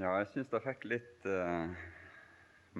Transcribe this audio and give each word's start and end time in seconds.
Ja, 0.00 0.14
jeg 0.16 0.30
syns 0.32 0.48
det 0.48 0.62
fikk 0.64 0.84
litt 0.88 1.26
uh, 1.28 1.68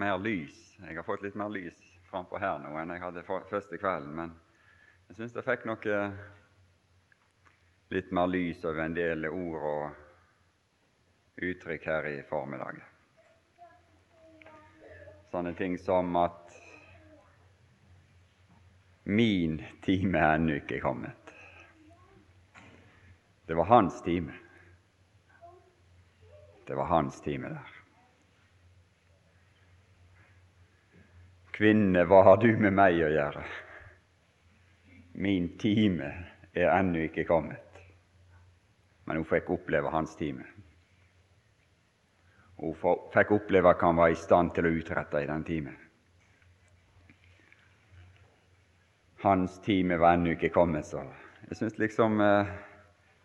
mer 0.00 0.14
lys. 0.16 0.56
Jeg 0.80 0.96
har 0.96 1.04
fått 1.04 1.20
litt 1.20 1.34
mer 1.36 1.50
lys 1.52 1.76
frampå 2.08 2.40
her 2.40 2.56
nå 2.62 2.70
enn 2.80 2.94
jeg 2.94 3.02
hadde 3.02 3.24
første 3.28 3.76
kvelden. 3.76 4.14
Men 4.16 4.32
jeg 5.10 5.18
syns 5.18 5.34
det 5.36 5.44
fikk 5.44 5.66
noe 5.68 5.98
litt 7.92 8.08
mer 8.16 8.32
lys 8.32 8.64
over 8.64 8.86
en 8.86 8.96
del 8.96 9.28
ord 9.28 9.68
og 9.74 11.44
uttrykk 11.44 11.88
her 11.92 12.08
i 12.08 12.16
formiddag. 12.30 12.80
Sånne 15.28 15.52
ting 15.60 15.76
som 15.76 16.16
at 16.16 16.56
min 19.04 19.60
time 19.84 20.24
er 20.24 20.38
ennå 20.38 20.62
ikke 20.62 20.80
kommet. 20.80 21.34
Det 23.44 23.60
var 23.60 23.68
hans 23.76 24.00
time. 24.08 24.32
Det 26.70 26.76
var 26.76 26.84
hans 26.84 27.20
time 27.20 27.48
der. 27.48 27.70
Kvinne, 31.50 32.04
hva 32.06 32.20
har 32.22 32.36
du 32.38 32.52
med 32.62 32.76
meg 32.78 33.00
å 33.02 33.08
gjøre? 33.10 33.40
Min 35.18 35.48
time 35.58 36.12
er 36.54 36.70
ennå 36.70 37.08
ikke 37.08 37.24
kommet. 37.26 37.80
Men 39.02 39.18
hun 39.18 39.26
fikk 39.26 39.50
oppleve 39.50 39.90
hans 39.90 40.14
time. 40.20 40.46
Hun 42.62 42.78
fikk 43.16 43.32
oppleve 43.34 43.72
hva 43.72 43.88
han 43.88 43.98
var 43.98 44.14
i 44.14 44.20
stand 44.20 44.52
til 44.54 44.68
å 44.68 44.72
utrette 44.78 45.24
i 45.24 45.26
den 45.26 45.42
timen. 45.48 45.80
Hans 49.24 49.58
time 49.66 49.98
var 49.98 50.20
ennå 50.20 50.36
ikke 50.36 50.52
kommet, 50.54 50.86
så 50.86 51.02
jeg 51.48 51.58
syns 51.64 51.82
liksom 51.82 52.22
eh, 52.22 52.54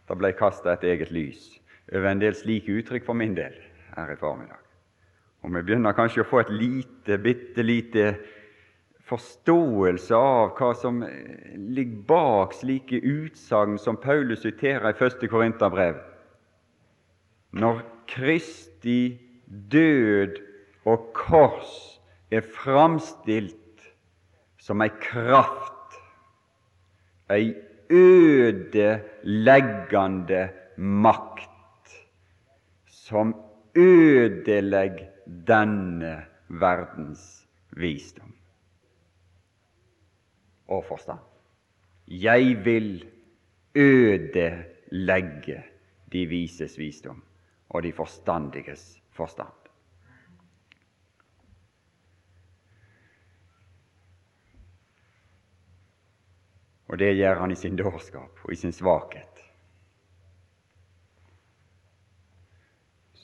det 0.09 0.17
ble 0.17 0.33
kasta 0.33 0.73
et 0.73 0.89
eget 0.95 1.13
lys 1.13 1.45
over 1.93 2.09
en 2.09 2.21
del 2.21 2.35
slike 2.37 2.71
uttrykk 2.79 3.05
for 3.05 3.15
min 3.17 3.35
del 3.37 3.55
her 3.95 4.11
i 4.11 4.19
formiddag. 4.19 4.61
Og 5.45 5.53
vi 5.53 5.61
begynner 5.61 5.93
kanskje 5.93 6.23
å 6.23 6.29
få 6.29 6.39
et 6.41 6.53
lite, 6.53 7.17
bitte 7.21 7.63
lite 7.63 8.15
forståelse 9.05 10.15
av 10.17 10.55
hva 10.57 10.73
som 10.77 11.03
ligger 11.05 12.05
bak 12.09 12.53
slike 12.57 12.97
utsagn 12.97 13.77
som 13.81 13.97
Paulus 14.01 14.41
siterer 14.41 14.89
i 14.89 14.97
første 14.97 15.27
Korinterbrev. 15.29 15.95
Når 17.53 17.81
Kristi 18.09 19.19
død 19.45 20.41
og 20.89 21.13
kors 21.17 22.01
er 22.33 22.41
framstilt 22.41 23.53
som 24.61 24.81
ei 24.81 24.89
kraft, 25.01 25.71
ei 27.29 27.53
ødeleggende 27.93 30.49
makt 30.77 31.54
som 33.05 33.35
ødelegger 33.77 35.11
denne 35.47 36.25
verdens 36.49 37.47
visdom 37.77 38.33
og 40.67 40.85
forstand. 40.87 41.19
Jeg 42.07 42.65
vil 42.65 43.05
ødelegge 43.75 45.63
de 46.11 46.25
vises 46.25 46.79
visdom 46.79 47.23
og 47.69 47.83
de 47.83 47.93
forstandiges 47.93 49.03
forstand. 49.11 49.53
Og 56.87 56.99
det 56.99 57.15
gjør 57.17 57.39
han 57.39 57.51
i 57.51 57.55
sin 57.55 57.77
dårskap 57.77 58.39
og 58.43 58.53
i 58.53 58.55
sin 58.55 58.71
svakhet. 58.71 59.44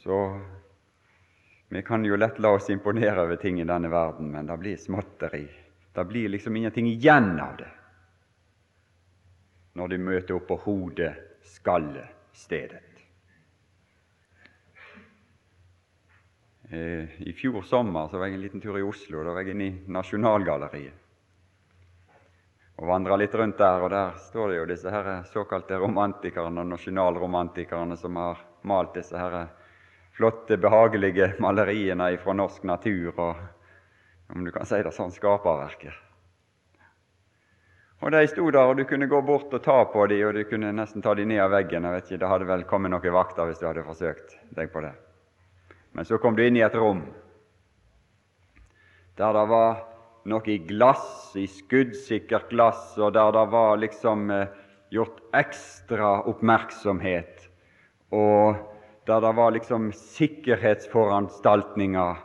Så 0.02 0.42
vi 1.70 1.84
kan 1.84 2.06
jo 2.06 2.16
lett 2.16 2.40
la 2.40 2.50
oss 2.50 2.70
imponere 2.70 3.22
over 3.22 3.36
ting 3.36 3.62
i 3.62 3.66
denne 3.70 3.88
verden, 3.88 4.32
men 4.32 4.46
det 4.50 4.58
blir 4.58 4.78
småtteri. 4.78 5.50
Det 5.94 6.06
blir 6.06 6.30
liksom 6.30 6.56
ingenting 6.56 6.88
igjen 6.88 7.40
av 7.40 7.58
det 7.58 7.70
når 9.78 9.88
du 9.88 9.98
møter 10.04 10.36
opp 10.36 10.48
på 10.50 10.56
hodet-skallet-stedet. 10.66 12.82
Eh, 16.72 17.22
I 17.22 17.34
fjor 17.38 17.62
sommer 17.62 18.08
så 18.10 18.18
var 18.18 18.26
jeg 18.28 18.34
en 18.36 18.42
liten 18.48 18.62
tur 18.62 18.80
i 18.80 18.84
Oslo. 18.84 19.24
Da 19.24 19.32
var 19.32 19.42
jeg 19.46 19.52
inne 19.54 19.66
i 19.70 19.82
Nasjonalgalleriet 19.86 20.94
og 22.82 22.88
vandra 22.90 23.16
litt 23.22 23.36
rundt 23.38 23.58
der. 23.62 23.82
Og 23.86 23.90
der 23.94 24.10
står 24.28 24.46
det 24.50 24.58
jo 24.58 24.66
disse 24.74 24.90
her 24.92 25.24
såkalte 25.30 25.78
romantikerne 25.78 26.62
og 26.66 26.68
nasjonalromantikerne 26.74 27.96
som 28.02 28.14
har 28.18 28.38
malt 28.66 28.94
disse 28.98 29.18
her 29.18 29.61
flotte, 30.18 30.58
behagelige 30.58 31.34
maleriene 31.40 32.12
fra 32.22 32.36
norsk 32.38 32.64
natur 32.68 33.12
og 33.16 33.36
om 34.32 34.46
du 34.46 34.52
kan 34.52 34.66
si 34.68 34.80
det 34.84 34.94
sånn 34.96 35.12
skaperverket. 35.12 35.94
Og 38.02 38.10
De 38.12 38.22
sto 38.26 38.48
der, 38.50 38.66
og 38.66 38.80
du 38.80 38.86
kunne 38.90 39.06
gå 39.06 39.20
bort 39.22 39.52
og 39.54 39.62
ta 39.62 39.84
på 39.86 40.08
dem, 40.10 40.24
og 40.26 40.34
du 40.34 40.42
kunne 40.50 40.72
nesten 40.74 41.04
ta 41.06 41.14
dem 41.14 41.30
ned 41.30 41.44
av 41.44 41.52
veggen. 41.54 41.86
Jeg 41.86 41.94
vet 41.94 42.08
ikke, 42.08 42.22
Det 42.24 42.30
hadde 42.32 42.48
vel 42.50 42.64
kommet 42.66 42.92
noen 42.92 43.14
vakter 43.14 43.46
hvis 43.46 43.60
du 43.60 43.68
hadde 43.68 43.86
forsøkt 43.86 44.38
deg 44.58 44.72
på 44.74 44.82
det. 44.82 44.94
Men 45.94 46.08
så 46.08 46.18
kom 46.18 46.36
du 46.36 46.42
inn 46.46 46.58
i 46.58 46.66
et 46.66 46.76
rom 46.76 47.04
der 49.20 49.36
det 49.36 49.44
var 49.52 49.82
noe 50.32 50.50
i 50.50 50.58
glass, 50.66 51.36
i 51.38 51.46
skuddsikkert 51.46 52.50
glass, 52.50 52.96
og 52.98 53.14
der 53.14 53.34
det 53.36 53.44
var 53.52 53.78
liksom 53.78 54.32
eh, 54.34 54.48
gjort 54.90 55.20
ekstra 55.38 56.22
oppmerksomhet 56.32 57.48
og 58.16 58.58
der 59.06 59.22
det 59.22 59.36
var 59.36 59.52
liksom 59.52 59.94
sikkerhetsforanstaltninger. 59.94 62.16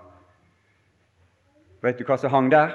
Vet 1.83 1.99
du 1.99 2.05
hva 2.05 2.17
som 2.21 2.31
hang 2.31 2.51
der? 2.53 2.71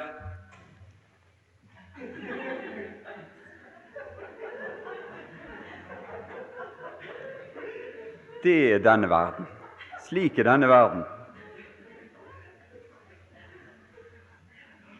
Det 8.41 8.73
er 8.73 8.79
denne 8.81 9.09
verden. 9.09 9.45
Slik 10.07 10.39
er 10.41 10.45
denne 10.49 10.67
verden. 10.69 11.03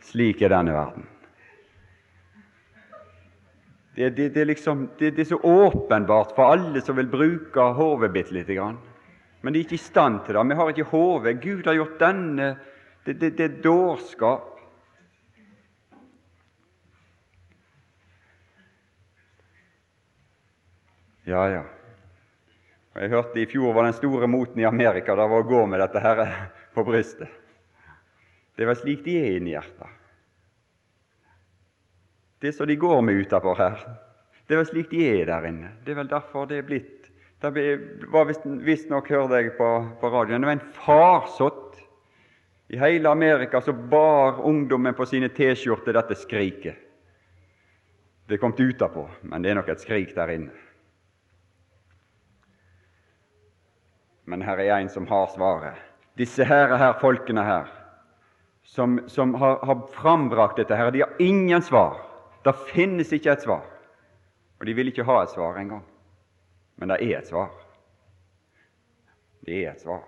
Slik 0.06 0.42
er 0.46 0.50
denne 0.54 0.74
verden. 0.78 1.08
Det, 3.96 4.18
det, 4.18 4.36
det, 4.36 4.48
liksom, 4.48 4.90
det, 5.00 5.20
er 5.20 5.26
så 5.26 5.40
åpenbart 5.42 6.36
for 6.36 6.44
alle 6.54 6.82
som 6.82 6.96
vil 6.96 7.10
bruke 7.12 7.62
hodet 7.76 8.14
bitte 8.14 8.34
lite 8.34 8.54
grann 8.56 8.78
men 9.42 9.54
de 9.54 9.60
er 9.60 9.66
ikke 9.66 9.80
i 9.80 9.82
stand 9.82 10.22
til 10.26 10.38
det. 10.38 10.46
Vi 10.50 10.58
har 10.60 10.70
ikke 10.70 10.90
hode. 10.92 11.34
Gud 11.42 11.66
har 11.66 11.78
gjort 11.78 12.00
denne 12.00 12.56
Det, 13.06 13.16
det, 13.18 13.32
det 13.38 13.46
er 13.48 13.62
dårskap. 13.64 14.60
Ja, 21.26 21.48
ja. 21.50 21.64
Jeg 22.94 23.10
hørte 23.10 23.40
i 23.42 23.48
fjor 23.50 23.74
var 23.74 23.88
den 23.88 23.96
store 23.98 24.28
moten 24.28 24.60
i 24.62 24.68
Amerika 24.68 25.16
det 25.16 25.26
var 25.32 25.42
å 25.42 25.48
gå 25.48 25.64
med 25.66 25.80
dette 25.82 26.04
her 26.04 26.22
på 26.76 26.84
brystet. 26.86 27.30
Det 28.54 28.68
var 28.68 28.78
slik 28.78 29.02
de 29.06 29.18
er 29.18 29.38
inni 29.40 29.56
hjertet. 29.56 29.98
Det 32.42 32.54
som 32.54 32.68
de 32.70 32.78
går 32.78 33.02
med 33.06 33.22
utapå 33.22 33.54
her, 33.58 33.82
det 34.46 34.58
vel 34.60 34.68
slik 34.68 34.90
de 34.92 35.02
er 35.08 35.26
der 35.30 35.50
inne. 35.50 35.72
Det 35.86 35.94
er 35.94 36.02
vel 36.04 36.10
derfor 36.12 36.46
det 36.50 36.60
er 36.60 36.68
blitt 36.68 37.01
det 37.42 37.80
var 38.08 38.30
visstnok, 38.66 39.10
hørte 39.10 39.40
jeg 39.42 39.56
på, 39.58 39.70
på 40.02 40.10
radioen, 40.14 40.42
det 40.42 40.50
var 40.50 40.58
en 40.60 40.74
farsott 40.78 41.80
i 42.72 42.78
hele 42.78 43.10
Amerika 43.10 43.62
som 43.62 43.90
bar 43.90 44.42
ungdommen 44.46 44.94
på 44.94 45.06
sine 45.06 45.30
T-skjorter 45.30 45.98
dette 45.98 46.16
skriket. 46.16 46.78
Det 48.30 48.38
kom 48.38 48.54
utapå, 48.58 49.10
men 49.22 49.42
det 49.42 49.52
er 49.52 49.58
nok 49.58 49.72
et 49.74 49.82
skrik 49.84 50.14
der 50.16 50.32
inne. 50.32 50.54
Men 54.30 54.46
her 54.46 54.62
er 54.62 54.78
en 54.78 54.90
som 54.90 55.08
har 55.10 55.28
svaret. 55.34 55.82
Disse 56.16 56.46
her, 56.48 56.78
her 56.78 56.94
folkene 57.02 57.44
her, 57.44 57.68
som, 58.64 59.02
som 59.12 59.34
har, 59.36 59.60
har, 59.66 59.82
frambrakt 59.92 60.62
dette 60.62 60.78
her, 60.78 60.94
de 60.94 61.04
har 61.04 61.20
ingen 61.20 61.62
svar. 61.62 61.98
Det 62.46 62.54
finnes 62.70 63.12
ikke 63.12 63.34
et 63.34 63.44
svar. 63.44 63.66
Og 64.62 64.70
de 64.70 64.78
vil 64.78 64.94
ikke 64.94 65.04
ha 65.10 65.24
et 65.24 65.34
svar 65.34 65.60
engang. 65.60 65.84
Men 66.82 66.96
det 66.96 67.04
er 67.06 67.20
et 67.20 67.30
svar. 67.30 67.52
Det 69.46 69.60
er 69.64 69.76
et 69.76 69.84
svar, 69.84 70.06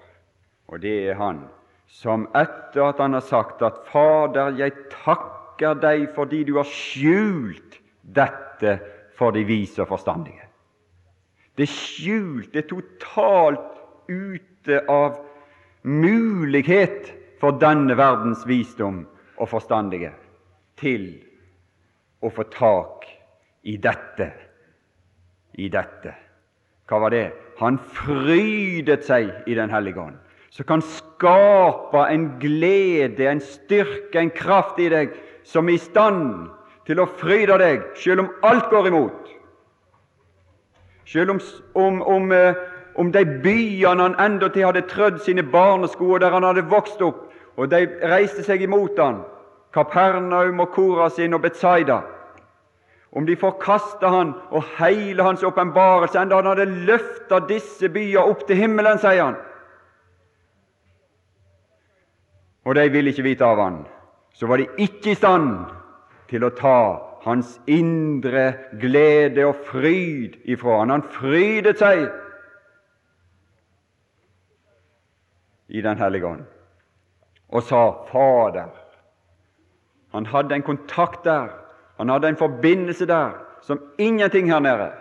og 0.67 0.81
det 0.81 0.93
er 1.09 1.19
Han 1.21 1.45
som 1.93 2.25
etter 2.33 2.87
at 2.87 3.01
Han 3.01 3.13
har 3.13 3.25
sagt 3.25 3.61
at 3.65 3.83
Fader, 3.91 4.55
jeg 4.57 4.73
takker 4.91 5.77
deg 5.77 6.07
fordi 6.15 6.43
du 6.47 6.55
har 6.57 6.69
skjult 6.69 7.77
dette 8.01 8.77
for 9.17 9.35
de 9.35 9.43
vise 9.45 9.81
og 9.83 9.91
forstandige. 9.91 10.47
Det 11.53 11.67
er 11.67 11.73
skjult, 11.73 12.49
det 12.53 12.65
totalt 12.71 13.77
ute 14.09 14.79
av 14.89 15.19
mulighet 15.85 17.11
for 17.41 17.59
denne 17.61 17.93
verdens 17.99 18.41
visdom 18.49 19.03
og 19.37 19.51
forstandige 19.51 20.13
til 20.81 21.05
å 22.23 22.31
få 22.33 22.47
tak 22.49 23.05
i 23.69 23.77
dette, 23.77 24.31
i 25.61 25.69
dette. 25.69 26.15
Hva 26.94 27.00
var 27.01 27.10
det? 27.10 27.31
Han 27.57 27.80
frydet 27.90 29.07
seg 29.07 29.31
i 29.50 29.56
Den 29.57 29.72
hellige 29.74 29.98
ånd, 29.98 30.18
som 30.54 30.68
kan 30.69 30.81
skape 30.86 32.04
en 32.06 32.28
glede, 32.38 33.25
en 33.25 33.42
styrke, 33.42 34.19
en 34.22 34.30
kraft 34.30 34.78
i 34.78 34.92
deg, 34.94 35.16
som 35.44 35.69
er 35.69 35.80
i 35.80 35.81
stand 35.81 36.51
til 36.86 37.01
å 37.01 37.07
fryde 37.18 37.57
deg, 37.57 37.81
selv 37.98 38.22
om 38.22 38.30
alt 38.45 38.69
går 38.69 38.92
imot. 38.92 39.31
Selv 41.10 41.34
om, 41.34 41.42
om, 41.74 42.01
om, 42.06 42.31
eh, 42.31 42.62
om 43.01 43.10
de 43.12 43.25
byene 43.42 44.06
han 44.12 44.19
endatil 44.22 44.69
hadde 44.69 44.86
trødd 44.92 45.18
sine 45.25 45.42
barnesko, 45.44 46.19
der 46.22 46.36
han 46.36 46.45
hadde 46.45 46.68
vokst 46.69 47.01
opp, 47.01 47.25
og 47.57 47.74
de 47.74 47.88
reiste 48.06 48.45
seg 48.45 48.62
imot 48.62 49.01
han, 49.01 49.24
Kapernaum 49.74 50.62
og 50.62 50.78
Korasin 50.78 51.34
og 51.34 51.42
Betzaida, 51.48 52.04
om 53.13 53.25
de 53.25 53.36
forkasta 53.38 54.10
han 54.10 54.33
og 54.50 54.65
hele 54.80 55.24
hans 55.24 55.44
åpenbarelse, 55.45 56.18
enda 56.19 56.39
han 56.39 56.50
hadde 56.50 56.86
løfta 56.88 57.44
disse 57.50 57.89
byer 57.94 58.25
opp 58.25 58.48
til 58.48 58.57
himmelen, 58.57 58.98
sier 59.01 59.21
han. 59.21 59.38
Og 62.65 62.75
de 62.75 62.88
ville 62.89 63.13
ikke 63.13 63.27
vite 63.27 63.45
av 63.45 63.62
han, 63.62 63.81
så 64.33 64.50
var 64.50 64.62
de 64.62 64.69
ikke 64.81 65.13
i 65.13 65.19
stand 65.19 65.51
til 66.31 66.45
å 66.48 66.54
ta 66.57 66.80
hans 67.24 67.57
indre 67.69 68.48
glede 68.81 69.45
og 69.45 69.62
fryd 69.69 70.39
ifra 70.50 70.81
han. 70.81 70.95
Han 70.95 71.06
frydet 71.13 71.80
seg 71.80 72.07
i 75.74 75.81
Den 75.81 75.98
hellige 75.98 76.27
ånd 76.27 76.44
og 77.54 77.62
sa 77.66 77.83
Fader. 78.09 78.71
Han 80.13 80.25
hadde 80.25 80.56
en 80.57 80.66
kontakt 80.66 81.24
der, 81.25 81.51
han 81.98 82.10
hadde 82.10 82.28
en 82.28 82.36
forbindelse 82.36 83.06
der 83.06 83.38
som 83.62 83.80
ingenting 83.98 84.51
her 84.51 84.60
nede 84.60 84.92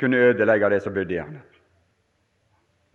kunne 0.00 0.16
ødelegge 0.16 0.70
det 0.70 0.82
som 0.82 0.94
bodde 0.94 1.14
i 1.14 1.18
ham. 1.18 1.38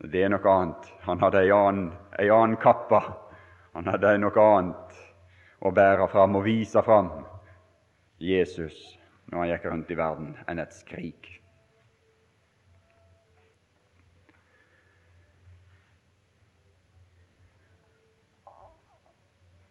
Det 0.03 0.23
er 0.23 0.29
noe 0.29 0.49
annet. 0.51 0.89
Han 1.07 1.19
hadde 1.19 1.39
ei 1.43 1.51
annen, 1.51 1.91
ei 2.19 2.29
annen 2.31 2.57
kappe. 2.59 2.99
Han 3.73 3.87
hadde 3.87 4.17
noe 4.19 4.47
annet 4.47 4.97
å 5.63 5.71
bære 5.71 6.07
fram 6.11 6.35
og 6.35 6.43
vise 6.43 6.83
fram 6.83 7.11
Jesus 8.19 8.75
når 9.31 9.39
han 9.39 9.49
gikk 9.49 9.69
rundt 9.71 9.91
i 9.91 9.97
verden, 9.97 10.35
enn 10.47 10.59
et 10.59 10.75
skrik. 10.75 11.29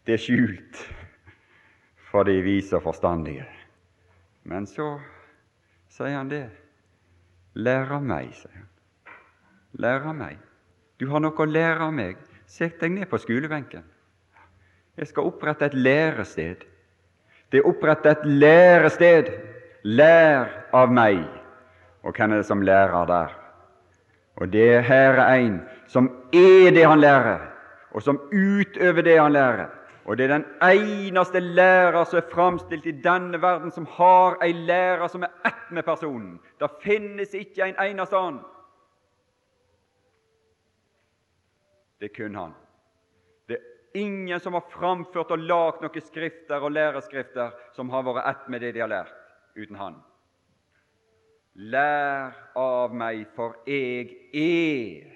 Det 0.03 0.17
er 0.17 0.25
skjult 0.25 0.81
for 2.13 2.29
de 2.29 2.37
vise 2.45 2.77
og 2.77 2.85
forstandige. 2.85 3.47
Men 4.45 4.67
så 4.69 4.99
sier 5.93 6.19
han 6.19 6.31
det. 6.31 6.45
Lær 7.57 7.97
av 7.97 8.05
meg, 8.05 8.33
sier 8.37 8.53
han. 8.53 8.69
Lær 9.81 10.05
av 10.11 10.17
meg. 10.17 10.37
Du 11.01 11.09
har 11.09 11.23
noe 11.25 11.33
å 11.33 11.49
lære 11.49 11.89
av 11.89 11.95
meg. 11.97 12.21
Sett 12.47 12.81
deg 12.83 12.93
ned 12.93 13.09
på 13.09 13.21
skolebenken. 13.21 13.85
Jeg 15.01 15.09
skal 15.09 15.31
opprette 15.31 15.71
et 15.71 15.77
lærested. 15.77 16.67
Det 17.49 17.61
er 17.63 17.69
opprettet 17.69 18.21
et 18.21 18.27
lærested. 18.29 19.31
Lær 19.89 20.53
av 20.77 20.93
meg. 20.93 21.25
Og 22.05 22.13
hvem 22.13 22.35
er 22.35 22.43
det 22.43 22.49
som 22.49 22.65
lærer 22.65 23.09
der? 23.09 23.39
Og 24.37 24.53
det 24.53 24.83
her 24.85 25.21
er 25.21 25.41
en 25.41 25.61
som 25.89 26.09
er 26.33 26.73
det 26.73 26.85
han 26.89 27.01
lærer, 27.01 27.41
og 27.93 28.03
som 28.03 28.21
utøver 28.33 29.05
det 29.05 29.19
han 29.21 29.33
lærer. 29.33 29.69
Og 30.05 30.17
det 30.19 30.25
er 30.25 30.33
den 30.39 30.47
eneste 30.67 31.41
lærer 31.41 32.05
som 32.05 32.19
er 32.19 32.31
framstilt 32.33 32.87
i 32.87 32.95
denne 33.05 33.39
verden, 33.43 33.71
som 33.71 33.87
har 33.87 34.41
ei 34.43 34.51
lærer 34.53 35.07
som 35.09 35.23
er 35.23 35.31
ett 35.47 35.71
med 35.71 35.87
personen. 35.87 36.41
Det 36.59 36.71
finnes 36.83 37.35
ikke 37.35 37.69
en 37.69 37.79
eneste 37.79 38.19
annen. 38.19 38.43
Det 42.01 42.11
er 42.11 42.17
kun 42.17 42.35
han. 42.35 42.55
Det 43.47 43.61
er 43.61 44.01
ingen 44.03 44.41
som 44.41 44.59
har 44.59 44.67
framført 44.75 45.31
og 45.31 45.39
lagd 45.39 45.85
noen 45.85 46.03
skrifter 46.03 46.59
og 46.59 46.75
læreskrifter 46.75 47.55
som 47.77 47.91
har 47.95 48.03
vært 48.03 48.27
ett 48.27 48.49
med 48.51 48.67
det 48.67 48.73
de 48.75 48.83
har 48.83 48.91
lært, 48.91 49.15
uten 49.55 49.79
han. 49.79 50.01
Lær 51.55 52.35
av 52.59 52.95
meg, 52.97 53.29
for 53.37 53.55
jeg 53.69 54.11
er 54.35 55.13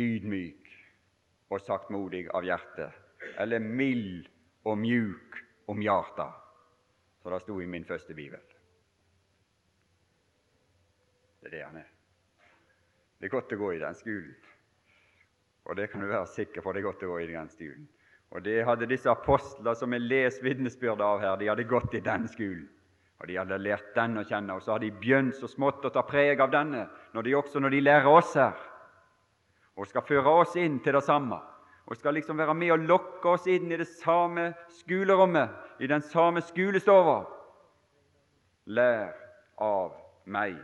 ydmyk 0.00 0.63
og 1.54 1.62
saktmodig 1.62 2.26
av 2.34 2.46
hjerte, 2.46 2.88
eller 3.38 3.62
mild 3.62 4.26
og 4.66 4.78
mjuk 4.80 5.38
om 5.70 5.82
hjarta, 5.82 6.28
som 7.22 7.32
det 7.32 7.40
sto 7.44 7.60
i 7.62 7.68
min 7.70 7.86
første 7.86 8.14
bibel. 8.16 8.40
Det 11.40 11.50
er 11.50 11.54
det 11.54 11.64
han 11.64 11.78
er. 11.78 11.90
Det 13.20 13.28
er 13.28 13.36
godt 13.36 13.54
å 13.54 13.60
gå 13.60 13.72
i 13.74 13.80
den 13.82 13.96
skolen. 13.96 14.34
Og 15.64 15.76
det 15.78 15.88
kan 15.92 16.02
du 16.02 16.10
være 16.10 16.28
sikker 16.28 16.60
på, 16.60 16.72
det 16.72 16.82
er 16.82 16.88
godt 16.90 17.04
å 17.06 17.12
gå 17.14 17.20
i 17.22 17.30
den 17.30 17.48
skolen. 17.52 17.86
Og 18.34 18.42
det 18.44 18.64
hadde 18.66 18.88
disse 18.90 19.08
apostler 19.08 19.76
som 19.78 19.92
jeg 19.94 20.04
leser 20.04 20.44
vitnesbyrdet 20.44 21.06
av 21.06 21.22
her, 21.22 21.36
de 21.40 21.48
hadde 21.48 21.68
gått 21.70 21.94
i 21.94 22.02
den 22.04 22.26
skolen. 22.28 22.66
Og 23.22 23.28
de 23.30 23.38
hadde 23.38 23.60
lært 23.62 23.94
den 23.94 24.18
å 24.18 24.24
kjenne, 24.26 24.56
og 24.56 24.64
så 24.64 24.74
har 24.74 24.82
de 24.82 24.90
begynt 24.90 25.36
så 25.38 25.48
smått 25.48 25.86
å 25.86 25.92
ta 25.94 26.02
preg 26.04 26.42
av 26.42 26.50
denne, 26.52 26.88
når 27.14 27.28
de 27.28 27.36
også 27.38 27.62
når 27.62 27.76
de 27.76 27.84
lærer 27.86 28.10
oss 28.10 28.34
her 28.36 28.58
og 29.76 29.88
skal 29.90 30.06
føre 30.06 30.36
oss 30.42 30.54
inn 30.60 30.78
til 30.82 30.96
det 30.96 31.04
samme. 31.06 31.40
Og 31.84 31.98
skal 31.98 32.16
liksom 32.16 32.38
være 32.38 32.54
med 32.56 32.72
og 32.72 32.84
lokke 32.88 33.34
oss 33.34 33.48
inn 33.50 33.72
i 33.72 33.78
det 33.80 33.88
samme 34.00 34.52
skolerommet, 34.80 35.50
i 35.80 35.90
den 35.90 36.04
samme 36.06 36.40
skolestova. 36.44 37.24
Lær 38.72 39.12
av 39.60 39.92
meg. 40.24 40.56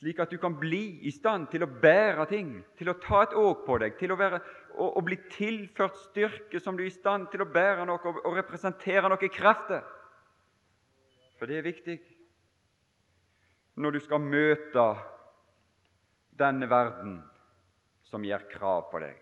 Slik 0.00 0.18
at 0.24 0.32
du 0.32 0.38
kan 0.40 0.56
bli 0.56 0.96
i 1.04 1.12
stand 1.12 1.50
til 1.52 1.66
å 1.66 1.68
bære 1.68 2.24
ting, 2.30 2.54
til 2.80 2.88
å 2.88 2.96
ta 3.02 3.20
et 3.26 3.36
åk 3.36 3.66
på 3.66 3.76
deg, 3.82 3.98
til 4.00 4.14
å, 4.14 4.16
være, 4.16 4.40
å, 4.80 4.86
å 4.96 5.02
bli 5.04 5.18
tilført 5.30 5.98
styrke 6.08 6.60
som 6.64 6.76
du 6.76 6.82
er 6.82 6.88
i 6.88 6.94
stand 6.94 7.28
til 7.30 7.44
å 7.44 7.50
bære 7.52 7.84
noe 7.84 8.00
og, 8.08 8.22
og 8.24 8.38
representere 8.40 9.12
noe 9.12 9.30
krefter. 9.30 9.84
For 11.36 11.48
det 11.48 11.60
er 11.60 11.68
viktig 11.68 11.98
når 13.80 13.96
du 13.96 14.00
skal 14.04 14.24
møte 14.24 14.86
denne 16.40 16.68
verden 16.70 17.18
som 18.10 18.24
gjør 18.24 18.48
krav 18.50 18.88
på 18.90 19.02
deg. 19.02 19.18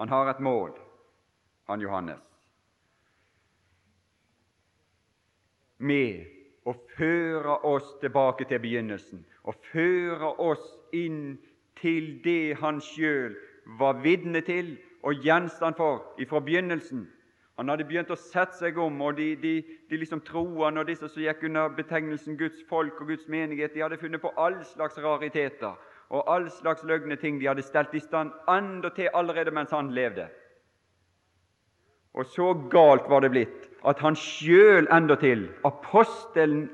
Han 0.00 0.08
har 0.08 0.30
et 0.32 0.42
mål, 0.42 0.74
han 1.68 1.80
Johannes, 1.84 2.20
med 5.80 6.26
å 6.68 6.74
føre 6.96 7.56
oss 7.64 7.94
tilbake 8.02 8.44
til 8.48 8.60
begynnelsen 8.60 9.22
og 9.48 9.56
føre 9.70 10.34
oss 10.44 10.64
inn 10.96 11.38
til 11.80 12.18
det 12.24 12.58
han 12.60 12.80
sjøl 12.84 13.36
var 13.80 14.00
vitne 14.04 14.42
til 14.44 14.74
og 15.06 15.24
gjenstand 15.24 15.78
for 15.78 16.20
ifra 16.20 16.42
begynnelsen. 16.44 17.06
Han 17.60 17.68
hadde 17.68 17.84
begynt 17.84 18.08
å 18.08 18.16
sette 18.16 18.56
seg 18.56 18.78
om, 18.80 18.94
og 19.04 19.18
de, 19.18 19.34
de, 19.36 19.50
de 19.90 19.96
liksom 20.00 20.22
troende 20.24 20.80
og 20.80 20.86
disse 20.88 21.10
som 21.12 21.20
gikk 21.20 21.42
under 21.44 21.68
betegnelsen 21.76 22.38
Guds 22.40 22.62
folk 22.70 23.02
og 23.02 23.10
Guds 23.12 23.26
menighet, 23.28 23.74
de 23.74 23.82
hadde 23.84 23.98
funnet 24.00 24.22
på 24.22 24.30
all 24.40 24.56
slags 24.64 24.96
rariteter 24.96 25.74
og 26.08 26.30
all 26.32 26.48
slags 26.56 26.80
løgne 26.88 27.18
ting 27.20 27.36
de 27.36 27.50
hadde 27.50 27.66
stelt 27.66 27.92
i 27.92 28.00
stand 28.00 28.32
til 28.96 29.12
allerede 29.12 29.52
mens 29.52 29.76
han 29.76 29.92
levde. 29.92 30.30
Og 32.16 32.24
så 32.32 32.54
galt 32.72 33.12
var 33.12 33.28
det 33.28 33.32
blitt 33.36 33.68
at 33.84 34.00
han 34.00 34.16
sjøl 34.16 34.88
endatil, 34.88 35.44
apostelen, 35.68 36.70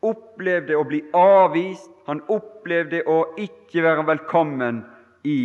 opplevde 0.00 0.72
å 0.80 0.88
bli 0.88 1.04
avvist, 1.12 1.92
han 2.08 2.24
opplevde 2.32 3.04
å 3.04 3.26
ikke 3.36 3.84
være 3.84 4.08
velkommen 4.08 4.86
i 5.28 5.40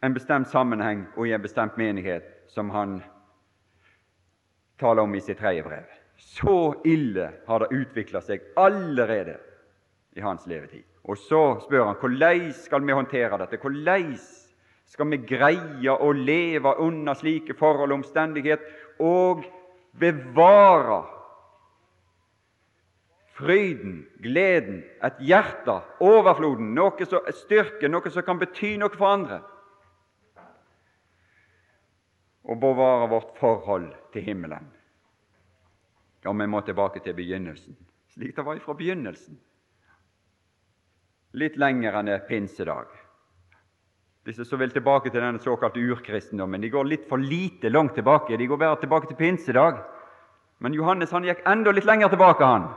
en 0.00 0.16
bestemt 0.16 0.48
sammenheng 0.48 1.04
og 1.18 1.28
i 1.28 1.36
en 1.36 1.44
bestemt 1.44 1.76
menighet, 1.76 2.24
som 2.48 2.72
han 2.72 3.02
taler 4.80 5.04
om 5.04 5.14
i 5.14 5.22
sitt 5.24 5.38
tredje 5.38 5.64
brev. 5.64 5.86
Så 6.20 6.74
ille 6.84 7.30
har 7.46 7.62
det 7.62 7.72
utvikla 7.76 8.20
seg 8.24 8.44
allerede 8.60 9.38
i 10.16 10.24
hans 10.24 10.46
levetid. 10.50 10.84
Og 11.08 11.16
så 11.18 11.60
spør 11.64 11.86
han 11.88 12.00
hvordan 12.00 12.50
skal 12.56 12.84
vi 12.84 12.96
håndtere 12.96 13.38
dette? 13.40 13.60
Hvordan 13.60 14.12
skal 14.90 15.08
vi 15.12 15.20
greie 15.22 15.94
å 15.94 16.10
leve 16.12 16.74
under 16.82 17.16
slike 17.16 17.54
forhold 17.56 17.92
og 17.92 18.00
omstendighet 18.02 18.66
og 19.00 19.46
bevare 20.00 21.00
fryden, 23.40 24.02
gleden, 24.20 24.82
et 25.00 25.22
hjerte, 25.24 25.78
overfloden, 26.04 26.74
noe 26.76 27.06
som 27.08 27.24
styrke, 27.32 27.88
noe 27.88 28.12
som 28.12 28.26
kan 28.26 28.40
bety 28.42 28.74
noe 28.80 28.92
for 28.92 29.14
andre? 29.14 29.40
Og 32.44 32.56
bevare 32.60 33.08
vårt 33.10 33.36
forhold 33.38 33.92
til 34.12 34.24
himmelen. 34.24 34.70
Ja, 36.24 36.32
vi 36.32 36.46
må 36.46 36.60
tilbake 36.60 37.00
til 37.04 37.14
begynnelsen, 37.16 37.76
slik 38.12 38.36
det 38.36 38.44
var 38.44 38.58
fra 38.64 38.74
begynnelsen 38.76 39.38
litt 41.38 41.56
lenger 41.60 41.94
enn 42.00 42.10
pinsedag. 42.28 42.88
Disse 44.26 44.44
som 44.44 44.60
vil 44.60 44.72
tilbake 44.74 45.10
til 45.10 45.22
denne 45.22 45.40
såkalte 45.40 45.80
urkristendommen, 45.80 46.60
de 46.60 46.70
går 46.70 46.88
litt 46.88 47.06
for 47.08 47.22
lite 47.22 47.70
langt 47.70 47.94
tilbake. 47.96 48.36
De 48.36 48.46
går 48.46 48.60
bare 48.60 48.80
tilbake 48.82 49.08
til 49.08 49.16
pinsedag. 49.16 49.80
Men 50.60 50.76
Johannes 50.76 51.12
han 51.14 51.24
gikk 51.24 51.40
enda 51.48 51.72
litt 51.72 51.88
lenger 51.88 52.12
tilbake. 52.12 52.44
Han 52.44 52.68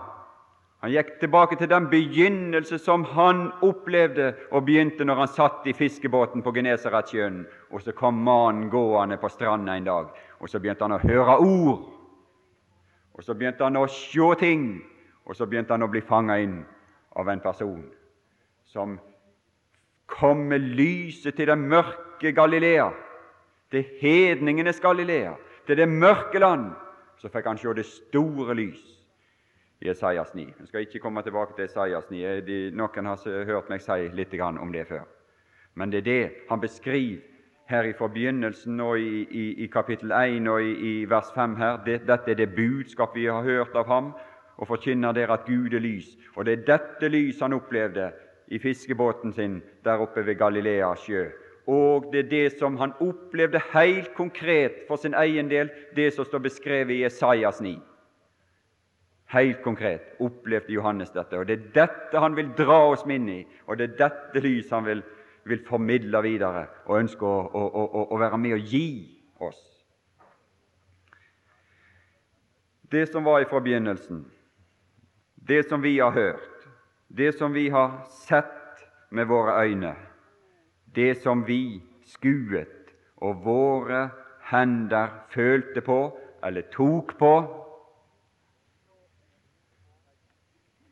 Han 0.84 0.92
gikk 0.92 1.14
tilbake 1.22 1.56
til 1.56 1.70
den 1.72 1.86
begynnelse 1.88 2.76
som 2.76 3.06
han 3.08 3.46
opplevde 3.64 4.34
og 4.52 4.66
begynte 4.68 5.06
når 5.08 5.22
han 5.22 5.30
satt 5.32 5.68
i 5.72 5.74
fiskebåten 5.74 6.42
på 6.44 6.52
Genesaretsjøen. 6.58 7.38
Og 7.72 7.86
så 7.86 7.94
kom 7.96 8.18
mannen 8.20 8.66
gående 8.68 9.16
på 9.18 9.30
stranda 9.32 9.78
en 9.80 9.88
dag, 9.88 10.10
og 10.44 10.50
så 10.52 10.60
begynte 10.60 10.84
han 10.84 10.98
å 10.98 11.00
høre 11.00 11.38
ord. 11.40 11.86
Og 13.16 13.24
så 13.24 13.32
begynte 13.32 13.64
han 13.64 13.80
å 13.80 13.86
se 13.88 14.28
ting, 14.42 14.66
og 15.24 15.38
så 15.40 15.48
begynte 15.48 15.72
han 15.72 15.86
å 15.88 15.92
bli 15.94 16.02
fanga 16.04 16.36
inn 16.44 16.58
av 17.16 17.32
en 17.32 17.44
person 17.46 17.86
som 18.68 18.98
kom 20.12 20.42
med 20.50 20.66
lyset 20.76 21.38
til 21.38 21.48
det 21.48 21.58
mørke 21.62 22.34
Galilea, 22.36 22.90
til 23.72 23.88
hedningenes 24.02 24.84
Galilea, 24.84 25.38
til 25.64 25.80
det 25.80 25.88
mørke 25.88 26.44
land. 26.44 26.74
Så 27.24 27.32
fikk 27.32 27.48
han 27.48 27.62
se 27.62 27.72
det 27.72 27.88
store 27.88 28.58
lys 28.60 28.93
i 29.84 29.90
Esaias 29.92 30.32
9. 30.36 30.48
Jeg 30.60 30.68
skal 30.68 30.86
ikke 30.86 31.00
komme 31.00 31.22
tilbake 31.22 31.54
til 31.58 31.66
Esaias 31.66 32.10
9. 32.12 32.24
De, 32.48 32.58
noen 32.72 33.10
har 33.12 33.46
hørt 33.50 33.70
meg 33.70 33.84
si 33.84 34.08
litt 34.16 34.34
om 34.40 34.72
det 34.72 34.88
før. 34.88 35.04
Men 35.76 35.92
det 35.92 36.04
er 36.04 36.08
det 36.08 36.32
han 36.50 36.62
beskriver 36.62 37.20
her 37.68 37.84
i 37.84 37.94
forbegynnelsen 37.98 38.80
og 38.80 39.00
i, 39.00 39.24
i, 39.32 39.46
i 39.64 39.68
kapittel 39.68 40.12
1 40.12 40.48
og 40.48 40.64
i, 40.64 40.74
i 40.74 40.94
vers 41.10 41.32
5 41.36 41.56
her. 41.56 41.78
Det, 41.86 42.02
dette 42.08 42.32
er 42.32 42.40
det 42.40 42.56
budskap 42.56 43.16
vi 43.16 43.26
har 43.26 43.44
hørt 43.44 43.76
av 43.76 43.88
ham, 43.88 44.12
og 44.58 44.68
forkynner 44.68 45.16
dere 45.16 45.34
at 45.34 45.48
Gud 45.48 45.74
er 45.74 45.84
lys. 45.84 46.14
Og 46.36 46.46
det 46.46 46.54
er 46.54 46.68
dette 46.78 47.10
lys 47.10 47.40
han 47.42 47.56
opplevde 47.58 48.12
i 48.48 48.60
fiskebåten 48.60 49.34
sin 49.34 49.62
der 49.84 50.04
oppe 50.04 50.26
ved 50.26 50.38
Galilea 50.40 50.94
sjø. 50.96 51.30
Og 51.68 52.12
det 52.12 52.26
er 52.26 52.30
det 52.30 52.60
som 52.60 52.78
han 52.78 52.94
opplevde 53.00 53.62
helt 53.74 54.14
konkret 54.16 54.84
for 54.88 55.00
sin 55.00 55.16
egen 55.16 55.50
del, 55.50 55.72
det 55.96 56.12
som 56.14 56.28
står 56.28 56.44
beskrevet 56.44 56.96
i 56.96 57.06
Esaias 57.08 57.62
9. 57.62 57.80
Helt 59.32 59.64
konkret 59.64 60.20
opplevde 60.22 60.74
Johannes 60.74 61.12
dette, 61.14 61.38
og 61.40 61.48
det 61.48 61.56
er 61.58 61.70
dette 61.74 62.22
han 62.22 62.36
vil 62.38 62.52
dra 62.58 62.80
oss 62.92 63.06
inn 63.10 63.30
i, 63.32 63.40
og 63.66 63.80
det 63.80 63.88
er 63.88 64.00
dette 64.04 64.44
lys 64.44 64.70
han 64.72 64.86
vil, 64.86 65.02
vil 65.50 65.64
formidle 65.66 66.22
videre 66.22 66.68
og 66.86 67.00
ønsker 67.00 67.26
å, 67.28 67.64
å, 67.64 67.86
å, 67.86 68.04
å 68.14 68.20
være 68.22 68.38
med 68.38 68.58
og 68.60 68.74
gi 68.74 68.88
oss. 69.42 69.62
Det 72.94 73.08
som 73.10 73.26
var 73.26 73.42
ifra 73.42 73.58
forbegynnelsen, 73.58 74.22
det 75.36 75.64
som 75.66 75.82
vi 75.82 75.98
har 75.98 76.14
hørt, 76.14 76.68
det 77.10 77.32
som 77.40 77.54
vi 77.54 77.70
har 77.74 78.04
sett 78.28 78.86
med 79.10 79.28
våre 79.28 79.56
øyne, 79.66 79.96
det 80.94 81.16
som 81.24 81.42
vi 81.48 81.82
skuet 82.06 82.94
og 83.18 83.42
våre 83.46 84.10
hender 84.52 85.10
følte 85.34 85.82
på 85.82 86.00
eller 86.44 86.70
tok 86.74 87.16
på, 87.18 87.34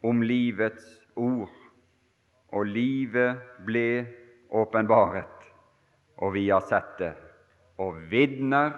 om 0.01 0.23
livets 0.23 0.85
ord, 1.15 1.51
og 2.51 2.65
livet 2.67 3.41
ble 3.65 4.05
åpenbaret, 4.51 5.45
og 6.21 6.33
vi 6.35 6.47
har 6.49 6.65
sett 6.67 6.97
det, 6.99 7.13
og 7.81 8.01
vitner 8.11 8.73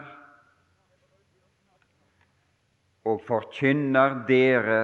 og 3.10 3.24
forkynner 3.28 4.22
dere 4.28 4.80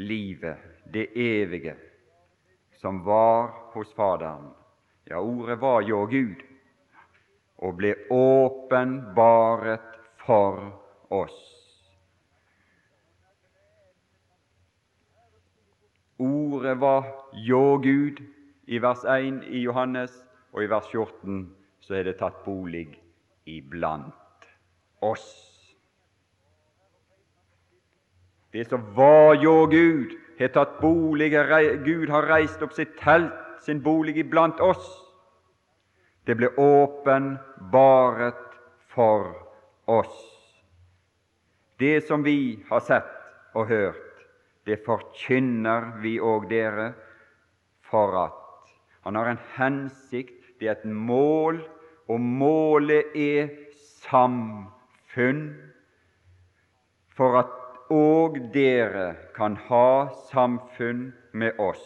livet, 0.00 0.60
det 0.92 1.10
evige, 1.16 1.74
som 2.80 3.02
var 3.04 3.50
hos 3.74 3.92
Faderen. 3.96 4.52
Ja, 5.08 5.20
ordet 5.20 5.58
var 5.60 5.82
jo 5.84 6.04
Gud, 6.08 6.40
og 7.60 7.76
ble 7.80 7.92
åpenbaret 8.12 10.00
for 10.24 10.60
oss. 11.12 11.63
Ordet 16.54 16.80
var 16.80 17.04
jo 17.32 17.76
Gud 17.82 18.20
i 18.66 18.78
vers 18.78 19.04
1 19.04 19.42
i 19.48 19.62
Johannes, 19.64 20.12
og 20.52 20.62
i 20.62 20.68
vers 20.70 20.86
14 20.92 21.48
så 21.82 21.94
er 21.98 22.06
det 22.06 22.18
tatt 22.20 22.44
bolig 22.44 22.86
iblant 23.50 24.46
oss. 25.02 25.26
Det 28.54 28.68
som 28.70 28.84
var 28.94 29.34
jo 29.42 29.64
Gud, 29.66 30.14
har 30.38 30.52
tatt 30.54 30.78
bolig 30.78 31.32
Gud 31.84 32.08
har 32.08 32.30
reist 32.30 32.62
opp 32.62 32.72
sitt 32.76 32.94
telt, 33.02 33.34
sin 33.66 33.82
bolig 33.82 34.16
iblant 34.22 34.60
oss. 34.60 34.86
Det 36.26 36.36
ble 36.38 36.52
åpenbaret 36.54 38.46
for 38.94 39.34
oss. 39.90 40.14
Det 41.82 42.06
som 42.06 42.22
vi 42.22 42.62
har 42.70 42.80
sett 42.80 43.10
og 43.54 43.66
hørt, 43.66 44.13
det 44.64 44.80
forkynner 44.86 45.92
vi 46.02 46.16
òg 46.20 46.48
dere, 46.50 46.92
for 47.84 48.16
at 48.24 48.40
Han 49.04 49.18
har 49.20 49.26
en 49.28 49.40
hensikt, 49.58 50.56
det 50.58 50.68
er 50.68 50.78
et 50.78 50.84
mål, 50.88 51.58
og 52.08 52.20
målet 52.20 53.12
er 53.12 53.50
samfunn, 54.00 55.42
for 57.12 57.36
at 57.42 57.52
òg 57.92 58.38
dere 58.54 59.10
kan 59.36 59.58
ha 59.68 60.08
samfunn 60.30 61.10
med 61.36 61.60
oss. 61.60 61.84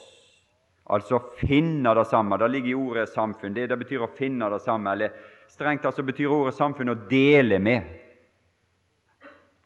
Altså 0.89 1.19
finne 1.41 1.91
det 1.99 2.07
samme. 2.09 2.39
Det 2.39 2.49
ligger 2.51 2.71
i 2.71 2.79
ordet 2.79 3.09
samfunn. 3.11 3.53
Det, 3.55 3.67
det 3.69 3.77
betyr 3.83 4.07
å 4.07 4.13
finne 4.17 4.49
det 4.55 4.63
samme. 4.65 4.95
Eller 4.95 5.13
strengt 5.51 5.83
tatt 5.85 5.99
så 5.99 6.07
betyr 6.07 6.31
ordet 6.33 6.55
samfunn 6.57 6.95
å 6.95 7.01
dele 7.11 7.59
med 7.61 7.98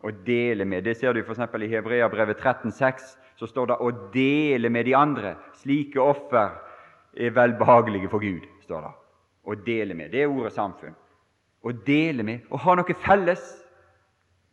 å 0.02 0.10
dele 0.26 0.64
med. 0.64 0.84
Det 0.84 0.96
ser 0.98 1.14
du 1.14 1.22
f.eks. 1.22 1.38
i 1.38 1.70
Hebreabrevet 1.70 2.40
13,6. 2.40 3.16
Så 3.36 3.46
står 3.46 3.66
det 3.66 3.76
'å 3.80 3.90
dele 4.12 4.68
med 4.70 4.84
de 4.86 4.94
andre'. 4.94 5.36
Slike 5.54 6.00
offer 6.00 6.50
er 7.16 7.30
velbehagelige 7.30 8.10
for 8.10 8.18
Gud. 8.18 8.46
står 8.62 8.80
det. 8.80 8.92
Å 9.44 9.54
dele 9.64 9.94
med. 9.94 10.10
Det 10.10 10.22
er 10.22 10.26
ordet 10.26 10.52
samfunn. 10.52 10.94
Å 11.64 11.72
dele 11.86 12.22
med, 12.22 12.40
å 12.50 12.56
ha 12.56 12.74
noe 12.74 12.94
felles. 12.94 13.42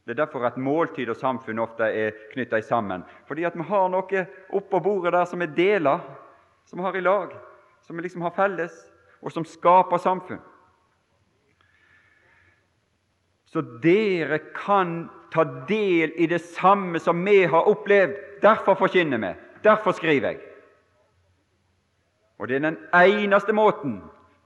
Det 0.05 0.15
er 0.15 0.25
derfor 0.25 0.45
at 0.45 0.57
måltid 0.57 1.09
og 1.09 1.15
samfunn 1.15 1.59
ofte 1.59 1.83
er 1.83 2.15
knytta 2.33 2.61
sammen. 2.61 3.03
Fordi 3.27 3.45
at 3.45 3.55
vi 3.55 3.61
har 3.61 3.89
noe 3.89 4.25
oppå 4.49 4.79
bordet 4.81 5.13
der 5.13 5.25
som 5.25 5.41
er 5.41 5.53
deler, 5.53 5.99
som 6.65 6.79
vi 6.79 6.85
har 6.85 6.95
i 6.97 7.01
lag, 7.01 7.33
som 7.81 7.95
vi 7.95 8.01
liksom 8.01 8.21
har 8.21 8.31
felles, 8.31 8.73
og 9.21 9.31
som 9.31 9.45
skaper 9.45 9.97
samfunn. 9.97 10.41
Så 13.49 13.61
dere 13.81 14.37
kan 14.53 15.09
ta 15.33 15.43
del 15.69 16.13
i 16.15 16.27
det 16.29 16.41
samme 16.41 16.99
som 17.01 17.25
vi 17.25 17.43
har 17.49 17.69
opplevd. 17.69 18.15
Derfor 18.41 18.77
forkynner 18.77 19.21
vi. 19.21 19.33
Derfor 19.63 19.91
skriver 19.97 20.33
jeg. 20.33 20.39
Og 22.39 22.47
det 22.47 22.59
er 22.59 22.69
den 22.69 22.77
eneste 22.95 23.53
måten 23.53 23.99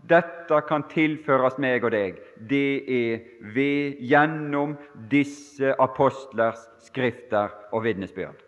dette 0.10 0.58
kan 0.68 0.84
tilføres 0.92 1.60
meg 1.64 1.84
og 1.86 1.94
deg. 1.94 2.18
Det 2.50 2.84
er 2.92 3.22
ved 3.56 4.02
gjennom 4.04 4.76
disse 5.12 5.76
apostlers 5.80 6.60
skrifter 6.84 7.54
og 7.72 7.86
vitnesbyrd. 7.86 8.42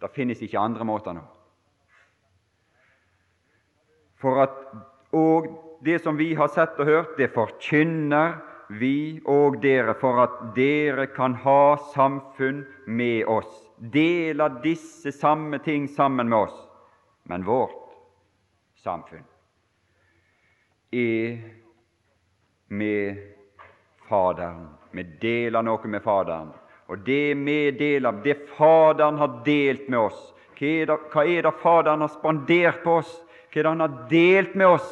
Det 0.00 0.12
finnes 0.12 0.42
ikke 0.44 0.60
andre 0.60 0.84
måter 0.84 1.16
nå. 1.16 1.22
For 4.20 4.42
at 4.44 4.58
òg 5.16 5.48
det 5.84 6.00
som 6.02 6.16
vi 6.16 6.32
har 6.36 6.48
sett 6.52 6.76
og 6.80 6.88
hørt, 6.88 7.16
det 7.16 7.32
forkynner 7.32 8.40
vi 8.68 9.20
og 9.30 9.60
dere 9.62 9.94
for 9.98 10.22
at 10.24 10.40
dere 10.56 11.06
kan 11.12 11.34
ha 11.44 11.76
samfunn 11.92 12.64
med 12.86 13.26
oss, 13.26 13.60
Dela 13.76 14.48
disse 14.48 15.12
samme 15.12 15.58
ting 15.58 15.88
sammen 15.88 16.28
med 16.28 16.38
oss. 16.38 16.68
Men 17.22 17.44
vårt 17.44 17.94
samfunn 18.76 19.24
er 20.90 21.38
med 22.68 23.18
Faderen. 24.08 24.68
Vi 24.90 25.02
deler 25.20 25.64
noe 25.64 25.90
med 25.90 26.02
Faderen. 26.04 26.52
Og 26.86 26.98
det 27.04 27.34
vi 27.34 27.58
deler, 27.70 28.20
det 28.22 28.36
Faderen 28.56 29.18
har 29.18 29.40
delt 29.44 29.88
med 29.88 29.98
oss 29.98 30.18
Hva 30.54 30.68
er 30.68 30.90
det, 30.90 30.96
hva 31.10 31.22
er 31.24 31.46
det 31.46 31.52
Faderen 31.62 32.04
har 32.04 32.10
spandert 32.12 32.82
på 32.84 32.98
oss? 33.00 33.14
Hva 33.50 33.60
er 33.60 33.64
det 33.64 33.70
Han 33.72 33.80
har 33.80 33.94
delt 34.10 34.54
med 34.54 34.66
oss? 34.76 34.90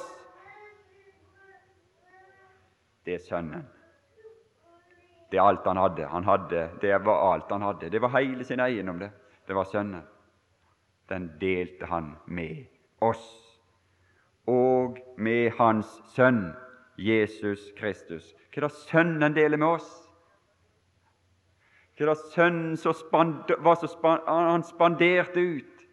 Det 3.07 3.15
er 3.15 3.25
Sønnen. 3.25 3.65
Det 5.31 5.39
er 5.39 5.47
alt 5.49 5.67
han 5.67 5.81
hadde. 5.81 6.07
Han 6.07 6.25
hadde. 6.25 6.67
Det 6.81 6.93
var 7.05 7.33
alt 7.33 7.51
han 7.51 7.63
hadde. 7.63 7.91
Det 7.91 8.01
var 8.03 8.13
hele 8.19 8.45
sin 8.45 8.61
eiendom, 8.61 8.99
det. 8.99 9.11
Det 9.49 9.55
var 9.57 9.65
Sønnen. 9.65 10.03
Den 11.09 11.31
delte 11.41 11.87
han 11.87 12.17
med 12.27 12.67
oss 13.01 13.25
og 14.47 14.99
med 15.17 15.53
Hans 15.59 15.87
Sønn, 16.15 16.53
Jesus 16.99 17.71
Kristus. 17.79 18.33
Hva 18.51 18.63
er 18.63 18.67
det 18.67 18.79
Sønnen 18.89 19.35
deler 19.37 19.59
med 19.61 19.79
oss? 19.79 19.91
Hva 21.97 22.07
er 22.07 22.11
det 22.11 22.33
Sønnen 22.33 22.77
span, 22.77 23.37
han 24.27 24.67
spanderte 24.67 25.41
ut? 25.41 25.87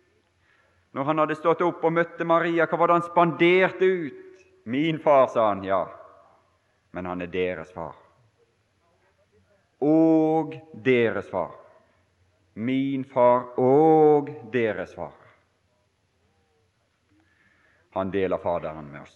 Når 0.93 1.03
han 1.05 1.21
hadde 1.21 1.37
stått 1.37 1.61
opp 1.61 1.83
og 1.85 1.93
møtte 1.93 2.25
Maria, 2.25 2.65
hva 2.65 2.79
var 2.79 2.89
det 2.89 2.99
han 2.99 3.09
spanderte 3.09 3.85
ut? 3.85 4.45
Min 4.65 4.99
far, 4.99 5.27
sa 5.29 5.51
han. 5.51 5.63
Ja, 5.63 5.85
men 6.91 7.05
han 7.05 7.21
er 7.21 7.31
deres 7.31 7.71
far. 7.71 7.95
Og 9.79 10.55
deres 10.73 11.29
far. 11.29 11.55
min 12.53 13.05
far 13.05 13.59
og 13.59 14.29
deres 14.51 14.95
far. 14.95 15.13
Han 17.95 18.11
deler 18.11 18.37
Faderen 18.37 18.91
med 18.91 19.01
oss. 19.01 19.15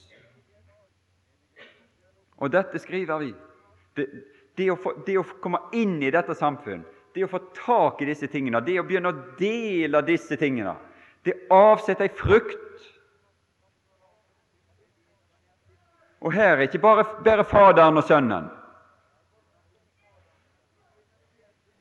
Og 2.37 2.51
dette 2.51 2.79
skriver 2.79 3.19
vi. 3.19 3.33
Det, 3.95 4.07
det, 4.55 4.69
å 4.71 4.77
få, 4.79 4.93
det, 5.05 5.17
å 5.19 5.25
komme 5.43 5.59
inn 5.75 5.99
i 6.01 6.11
dette 6.11 6.35
samfunn, 6.35 6.85
det 7.13 7.25
å 7.25 7.29
få 7.29 7.39
tak 7.57 8.01
i 8.01 8.07
disse 8.09 8.27
tingene, 8.31 8.61
det 8.65 8.79
å 8.81 8.85
begynne 8.87 9.11
å 9.11 9.21
dele 9.39 10.01
disse 10.07 10.37
tingene, 10.39 10.73
det 11.23 11.35
avsetter 11.53 12.07
ei 12.07 12.15
frukt. 12.17 12.72
Og 16.23 16.31
her 16.31 16.55
er 16.55 16.61
ikke 16.63 16.79
bare, 16.79 17.03
bare 17.23 17.43
Faderen 17.43 17.97
og 17.99 18.03
Sønnen. 18.07 18.45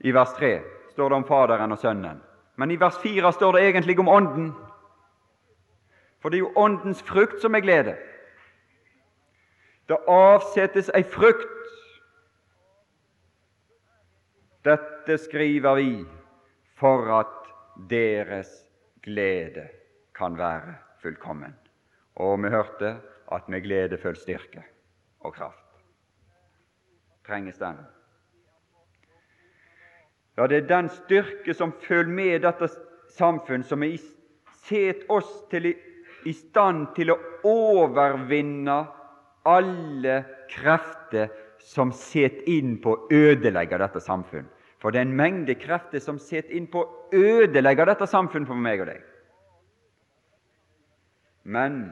I 0.01 0.11
vers 0.15 0.33
3 0.35 0.61
står 0.91 1.09
det 1.09 1.17
om 1.17 1.27
Faderen 1.27 1.73
og 1.73 1.79
Sønnen, 1.79 2.23
men 2.59 2.71
i 2.71 2.79
vers 2.81 2.99
4 2.99 3.33
står 3.33 3.53
det 3.53 3.63
egentlig 3.69 3.99
om 4.03 4.09
Ånden. 4.09 4.49
For 6.21 6.29
det 6.29 6.37
er 6.37 6.47
jo 6.47 6.53
Åndens 6.57 7.03
frukt 7.03 7.39
som 7.43 7.55
er 7.55 7.63
glede. 7.63 7.95
Det 9.89 9.99
avsettes 10.09 10.91
ei 10.95 11.03
frukt. 11.07 11.71
Dette 14.65 15.19
skriver 15.19 15.75
vi 15.79 16.05
for 16.79 17.07
at 17.19 17.51
deres 17.91 18.51
glede 19.03 19.69
kan 20.15 20.39
være 20.39 20.75
fullkommen. 21.03 21.55
Og 22.17 22.43
vi 22.43 22.51
hørte 22.51 22.97
at 23.33 23.49
med 23.49 23.65
glede 23.65 23.99
følger 23.99 24.21
styrke 24.21 24.65
og 25.21 25.35
kraft. 25.35 25.59
Trenges 27.27 27.59
den? 27.59 27.79
Ja, 30.37 30.47
det 30.47 30.57
er 30.63 30.69
den 30.69 30.89
styrke 30.89 31.55
som 31.55 31.73
følger 31.81 32.13
med 32.13 32.41
dette 32.43 32.69
samfunn, 33.17 33.63
som 33.63 33.83
har 33.85 33.99
sett 34.65 35.05
oss 35.13 35.31
til 35.51 35.73
i, 35.73 36.33
stand 36.33 36.93
til 36.97 37.13
å 37.13 37.19
overvinne 37.49 38.79
alle 39.49 40.17
krefter 40.51 41.33
som 41.63 41.93
set 41.95 42.45
inn 42.51 42.77
på 42.83 42.95
å 42.95 43.07
ødelegge 43.11 43.79
dette 43.83 44.01
samfunn. 44.03 44.47
For 44.83 44.91
det 44.91 45.03
er 45.03 45.07
en 45.07 45.17
mengde 45.19 45.55
krefter 45.59 46.03
som 46.03 46.19
set 46.19 46.51
inn 46.51 46.67
på 46.71 46.83
å 46.83 46.93
ødelegge 47.15 47.87
dette 47.87 48.07
samfunn 48.11 48.47
for 48.49 48.59
meg 48.59 48.83
og 48.83 48.89
deg. 48.91 49.03
Men 51.43 51.85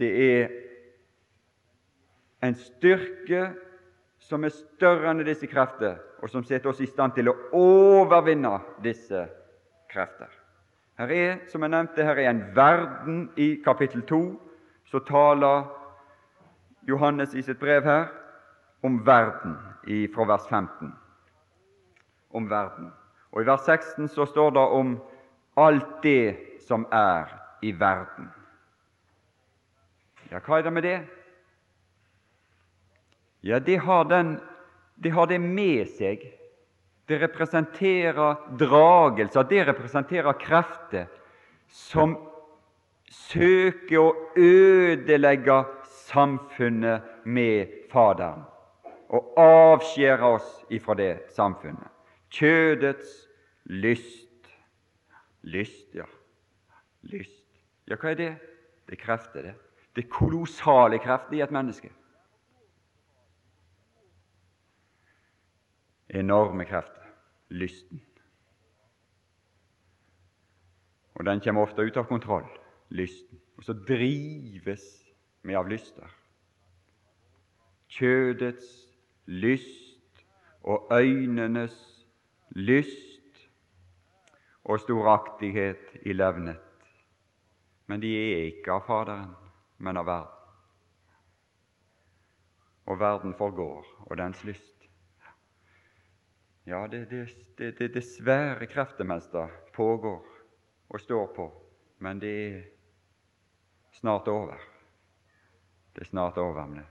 det 0.00 0.10
er 0.24 0.48
en 2.42 2.56
styrke 2.56 3.50
som 4.24 4.44
er 4.44 4.54
større 4.54 5.10
enn 5.10 5.24
disse 5.26 5.48
krefter, 5.50 5.98
og 6.20 6.30
som 6.32 6.44
setter 6.44 6.72
oss 6.72 6.80
i 6.80 6.88
stand 6.88 7.16
til 7.16 7.30
å 7.30 7.36
overvinne 7.56 8.58
disse 8.84 9.26
krefter. 9.90 10.30
Her 11.00 11.12
er, 11.16 11.36
som 11.48 11.64
jeg 11.64 11.72
nevnte, 11.72 12.04
her 12.04 12.18
er 12.20 12.30
en 12.30 12.42
verden 12.56 13.20
i 13.40 13.54
kapittel 13.64 14.02
2. 14.08 14.20
Så 14.90 15.00
taler 15.08 15.64
Johannes 16.88 17.34
i 17.34 17.44
sitt 17.44 17.60
brev 17.60 17.86
her 17.88 18.10
om 18.84 19.00
verden 19.06 19.56
fra 20.14 20.26
vers 20.28 20.44
15 20.48 20.92
om 22.36 22.50
verden. 22.50 22.90
Og 23.32 23.42
I 23.42 23.46
vers 23.46 23.64
16 23.66 24.08
så 24.08 24.26
står 24.26 24.50
det 24.50 24.66
om 24.80 24.92
alt 25.56 26.02
det 26.02 26.36
som 26.66 26.86
er 26.92 27.32
i 27.62 27.72
verden. 27.80 28.28
Ja, 30.30 30.38
hva 30.38 30.58
er 30.58 30.66
det 30.66 30.72
med 30.72 30.86
det? 30.86 30.98
Ja, 33.42 33.58
det 33.58 33.76
har, 33.82 34.04
den, 34.04 34.36
det, 34.94 35.10
har 35.10 35.26
det 35.26 35.40
med 35.40 35.88
seg. 35.96 36.22
Det 37.08 37.18
representerer 37.18 38.36
dragelser, 38.60 39.48
det 39.50 39.64
representerer 39.66 40.36
krefter 40.38 41.08
som 41.66 42.14
søker 43.10 43.98
å 43.98 44.12
ødelegge 44.38 45.56
samfunnet 46.06 47.26
med 47.26 47.74
Faderen 47.90 48.46
og 49.10 49.32
avskjære 49.42 50.28
oss 50.36 50.50
ifra 50.70 50.94
det 50.94 51.10
samfunnet. 51.34 51.88
Kjødets 52.30 53.10
lyst. 53.66 54.52
Lyst, 55.42 55.88
ja. 55.98 56.06
Lyst. 57.10 57.42
Ja, 57.90 57.98
hva 57.98 58.12
er 58.12 58.20
det? 58.20 58.30
Det 58.86 58.94
er 58.94 59.02
krefter, 59.02 59.48
det. 59.48 59.56
Det 59.96 60.10
kolossale 60.10 60.98
krefter 60.98 61.36
i 61.36 61.40
et 61.40 61.50
menneske. 61.50 61.90
Enorme 66.08 66.64
krefter. 66.64 67.10
Lysten. 67.50 68.02
Og 71.14 71.26
den 71.26 71.40
kommer 71.40 71.62
ofte 71.62 71.82
ut 71.82 71.96
av 71.96 72.06
kontroll, 72.08 72.46
lysten. 72.88 73.40
Og 73.58 73.64
så 73.64 73.74
drives 73.74 74.84
vi 75.42 75.54
av 75.54 75.68
lyster. 75.68 76.06
Kjødets 77.90 78.70
lyst 79.26 80.24
og 80.62 80.88
øynenes 80.92 82.06
lyst 82.56 83.50
og 84.64 84.80
storaktighet 84.80 85.98
i 86.06 86.12
levnet. 86.12 86.56
Men 87.86 88.00
de 88.00 88.14
er 88.16 88.46
ikke 88.46 88.72
av 88.72 88.86
Faderen, 88.86 89.34
men 89.80 89.96
av 89.96 90.06
verden. 90.06 90.36
Og 92.90 92.98
verden 93.00 93.34
forgår, 93.38 93.86
og 94.06 94.18
dens 94.18 94.44
lyst. 94.44 94.88
Ja, 96.66 96.86
det, 96.90 97.06
det, 97.10 97.24
det, 97.58 97.94
det, 97.94 98.04
svære 98.04 98.66
krefter 98.66 99.04
pågår 99.74 100.26
og 100.88 101.00
står 101.00 101.26
på, 101.36 101.48
men 101.98 102.20
det 102.20 102.34
er 102.46 102.62
snart 103.92 104.28
over. 104.28 104.58
Det 105.94 106.00
er 106.00 106.10
snart 106.12 106.38
over 106.38 106.66
med 106.66 106.82
det. 106.82 106.88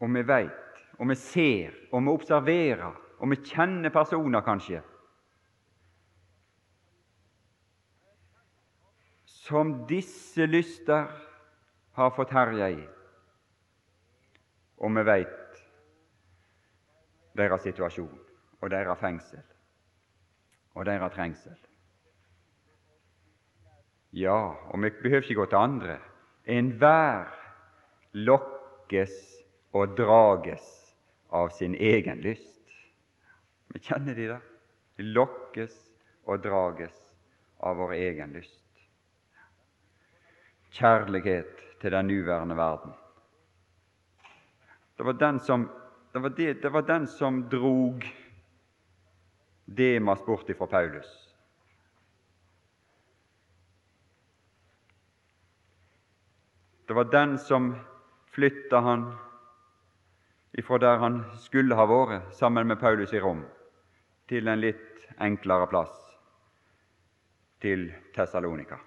og 0.00 0.14
vi 0.14 0.22
veit, 0.26 0.65
og 0.98 1.08
vi 1.10 1.16
ser, 1.20 1.74
og 1.92 2.02
vi 2.02 2.12
observerer, 2.12 2.92
og 3.18 3.30
vi 3.32 3.38
kjenner 3.44 3.92
personer, 3.92 4.44
kanskje, 4.44 4.82
som 9.46 9.72
disse 9.86 10.46
lyster 10.50 11.06
har 11.96 12.14
fått 12.16 12.32
herje 12.34 12.70
i. 12.74 12.80
Og 14.82 14.92
vi 14.96 15.04
veit 15.06 15.60
deres 17.36 17.62
situasjon 17.64 18.16
og 18.60 18.72
deres 18.72 19.00
fengsel 19.00 19.44
og 20.76 20.84
deres 20.88 21.14
trengsel. 21.14 21.54
Ja, 24.16 24.56
og 24.72 24.82
vi 24.82 24.90
behøver 25.02 25.22
ikke 25.22 25.40
gå 25.40 25.46
til 25.52 25.60
andre. 25.60 25.98
Enhver 26.46 27.32
lokkes 28.12 29.14
og 29.76 29.96
drages 29.96 30.75
av 31.36 31.48
sin 31.48 31.74
egen 31.74 32.18
lyst. 32.24 32.70
Vi 33.68 33.80
kjenner 33.80 34.14
de 34.14 34.28
da. 34.30 34.38
De 34.96 35.04
lokkes 35.04 35.74
og 36.24 36.40
drages 36.44 36.94
av 37.60 37.76
vår 37.76 37.92
egen 37.98 38.32
lyst. 38.32 38.62
Kjærlighet 40.76 41.60
til 41.80 41.92
den 41.92 42.08
nuværende 42.08 42.56
verden. 42.56 42.94
Det 44.96 45.04
var 45.04 45.18
den 45.20 45.40
som, 45.40 45.68
det 46.12 46.22
var 46.24 46.32
det, 46.38 46.54
det 46.62 46.72
var 46.72 46.88
den 46.88 47.06
som 47.06 47.42
drog 47.52 48.06
Demas 49.64 50.24
bort 50.24 50.48
ifra 50.50 50.66
Paulus. 50.66 51.12
Det 56.86 56.94
var 56.94 57.04
den 57.12 57.38
som 57.38 57.74
flytta 58.30 58.80
han 58.80 59.08
ifra 60.56 60.78
der 60.78 60.96
han 60.98 61.20
skulle 61.36 61.76
ha 61.76 61.84
vært 61.86 62.34
sammen 62.34 62.66
med 62.66 62.80
Paulus 62.80 63.12
i 63.12 63.20
Rom, 63.20 63.44
til 64.28 64.48
en 64.48 64.60
litt 64.60 65.04
enklere 65.20 65.68
plass, 65.68 65.94
til 67.60 67.90
Tessalonika. 68.14 68.78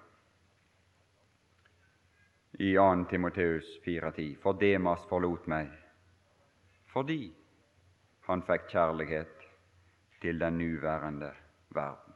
I 2.60 2.74
2. 2.74 3.04
Timoteus 3.10 3.78
4,10.: 3.86 4.36
For 4.42 4.52
Demas 4.52 5.06
forlot 5.08 5.46
meg 5.48 5.70
fordi 6.90 7.30
han 8.26 8.42
fikk 8.42 8.66
kjærlighet 8.72 9.46
til 10.20 10.40
den 10.42 10.58
nuværende 10.58 11.30
verden. 11.70 12.14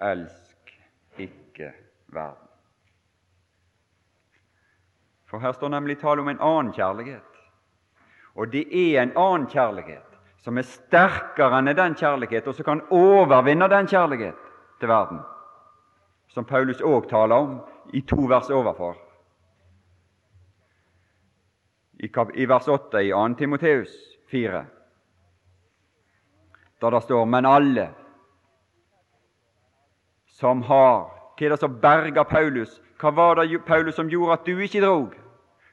Elsk 0.00 0.72
ikke 1.18 1.72
verden. 2.08 2.48
For 5.26 5.38
her 5.38 5.52
står 5.52 5.68
nemlig 5.68 5.98
tale 6.00 6.24
om 6.24 6.28
en 6.28 6.40
annen 6.40 6.72
kjærlighet. 6.72 7.35
Og 8.36 8.52
det 8.52 8.66
er 8.68 9.02
en 9.02 9.16
annen 9.16 9.46
kjærlighet 9.48 10.02
som 10.44 10.58
er 10.58 10.68
sterkere 10.68 11.58
enn 11.58 11.72
den 11.74 11.96
kjærlighet, 11.98 12.46
og 12.46 12.54
som 12.54 12.64
kan 12.64 12.82
overvinne 12.94 13.66
den 13.68 13.88
kjærlighet 13.90 14.36
til 14.80 14.88
verden. 14.88 15.20
som 16.28 16.44
Paulus 16.44 16.80
òg 16.84 17.08
taler 17.08 17.34
om 17.34 17.60
i 17.92 18.00
to 18.00 18.26
vers 18.28 18.50
overfor. 18.50 18.96
I, 22.34 22.44
vers 22.44 22.68
8 22.68 23.00
i 23.00 23.10
2. 23.10 23.34
Timoteus 23.38 23.88
4, 24.30 24.64
da 26.80 26.90
det 26.90 27.02
står 27.02 27.24
'men 27.24 27.46
alle 27.46 27.88
som 30.26 30.62
har 30.62 31.12
Hva 31.36 31.44
er 31.44 31.48
det 31.48 31.60
som 31.60 31.80
berga 31.80 32.22
Paulus? 32.22 32.80
Hva 33.00 33.10
var 33.10 33.34
det 33.34 33.64
Paulus 33.64 33.94
som 33.94 34.08
gjorde 34.08 34.32
at 34.32 34.46
du 34.46 34.58
ikke 34.58 34.80
drog? 34.80 35.14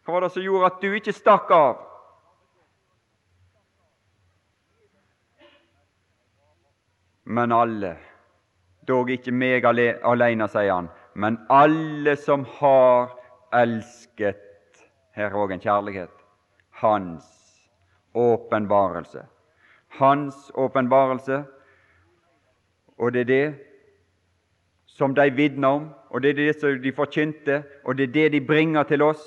Hva 0.05 0.13
var 0.13 0.19
det 0.19 0.31
som 0.31 0.43
gjorde 0.43 0.65
at 0.65 0.81
du 0.81 0.93
ikke 0.93 1.11
stakk 1.11 1.51
av? 1.51 1.92
Men 7.23 7.51
alle, 7.51 7.95
dog 8.87 9.09
ikke 9.13 9.31
meg 9.31 9.63
alene, 9.65 10.47
sier 10.51 10.73
han, 10.73 10.89
men 11.15 11.37
alle 11.53 12.15
som 12.19 12.43
har 12.59 13.13
elsket 13.55 14.41
Her 15.13 15.29
er 15.29 15.37
òg 15.37 15.51
en 15.53 15.61
kjærlighet. 15.61 16.13
Hans 16.81 17.27
åpenbarelse. 18.17 19.21
Hans 19.99 20.49
åpenbarelse, 20.57 21.43
og 22.97 23.13
det 23.13 23.21
er 23.21 23.29
det 23.29 23.45
som 24.89 25.13
de 25.13 25.27
vitner 25.37 25.77
om, 25.77 25.85
og 26.09 26.21
det 26.21 26.33
er 26.33 26.39
det 26.39 26.55
som 26.57 26.81
de 26.81 26.93
forkynte, 26.97 27.61
og 27.85 27.97
det 27.97 28.09
er 28.09 28.13
det 28.13 28.31
de 28.33 28.41
bringer 28.45 28.83
til 28.89 29.05
oss. 29.05 29.21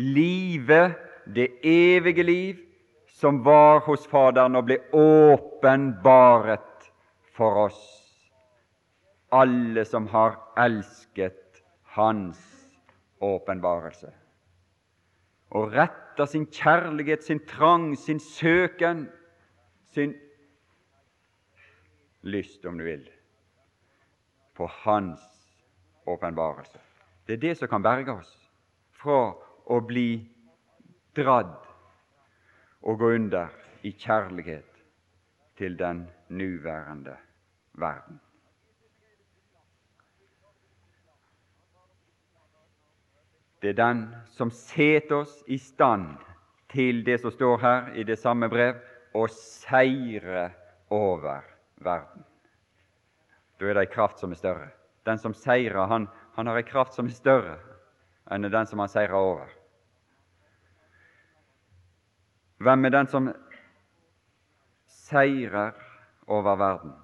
Livet, 0.00 0.96
det 1.34 1.50
evige 1.62 2.22
liv, 2.22 2.56
som 3.08 3.44
var 3.44 3.84
hos 3.84 4.06
Faderen 4.08 4.56
og 4.56 4.66
ble 4.66 4.80
åpenbaret 4.96 6.71
for 7.36 7.66
oss, 7.66 7.80
alle 9.32 9.84
som 9.88 10.06
har 10.12 10.36
elsket 10.60 11.62
Hans 11.94 12.40
åpenbarelse, 13.20 14.12
og 15.52 15.72
retter 15.72 16.28
sin 16.28 16.46
kjærlighet, 16.48 17.24
sin 17.24 17.40
trang, 17.48 17.92
sin 17.96 18.20
søken, 18.20 19.06
sin 19.92 20.14
lyst, 22.22 22.64
om 22.64 22.78
du 22.78 22.84
vil, 22.84 23.04
på 24.56 24.68
Hans 24.84 25.20
åpenbarelse. 26.06 26.80
Det 27.26 27.36
er 27.36 27.44
det 27.44 27.56
som 27.58 27.68
kan 27.68 27.84
berge 27.84 28.16
oss 28.16 28.32
fra 29.02 29.34
å 29.70 29.80
bli 29.86 30.22
dradd 31.16 31.54
og 32.82 32.98
gå 32.98 33.12
under 33.14 33.52
i 33.86 33.92
kjærlighet 33.92 34.82
til 35.58 35.76
den 35.78 36.06
nuværende 36.32 37.16
verden. 37.78 38.20
Det 43.62 43.68
er 43.68 43.78
den 43.78 44.02
som 44.34 44.50
setter 44.50 45.20
oss 45.22 45.36
i 45.46 45.58
stand 45.58 46.16
til 46.72 47.04
det 47.06 47.20
som 47.22 47.30
står 47.30 47.60
her 47.62 47.92
i 47.94 48.02
det 48.02 48.18
samme 48.18 48.48
brev, 48.50 48.80
å 49.14 49.26
seire 49.30 50.48
over 50.90 51.44
verden. 51.84 52.24
Da 53.60 53.68
er 53.68 53.76
det 53.76 53.84
ei 53.84 53.92
kraft 53.92 54.18
som 54.18 54.32
er 54.32 54.40
større. 54.40 54.70
Den 55.06 55.20
som 55.20 55.34
seirer, 55.36 55.84
han, 55.86 56.08
han 56.34 56.48
har 56.50 56.58
ei 56.58 56.66
kraft 56.66 56.96
som 56.96 57.06
er 57.06 57.14
større 57.14 57.58
enn 58.32 58.48
den 58.48 58.66
som 58.66 58.80
han 58.82 58.90
seirer 58.90 59.14
over. 59.14 59.50
Hvem 62.62 62.86
er 62.86 62.94
den 62.94 63.10
som 63.10 63.30
seirer 64.90 65.74
over 66.32 66.56
verden? 66.56 66.96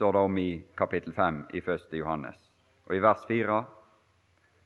står 0.00 0.12
det 0.12 0.18
om 0.18 0.38
i 0.38 0.64
kapittel 0.74 1.12
5 1.12 1.46
i 1.52 1.58
1. 1.58 1.80
Johannes. 1.92 2.38
Og 2.88 2.96
i 2.96 3.02
vers 3.04 3.20
4 3.28 3.64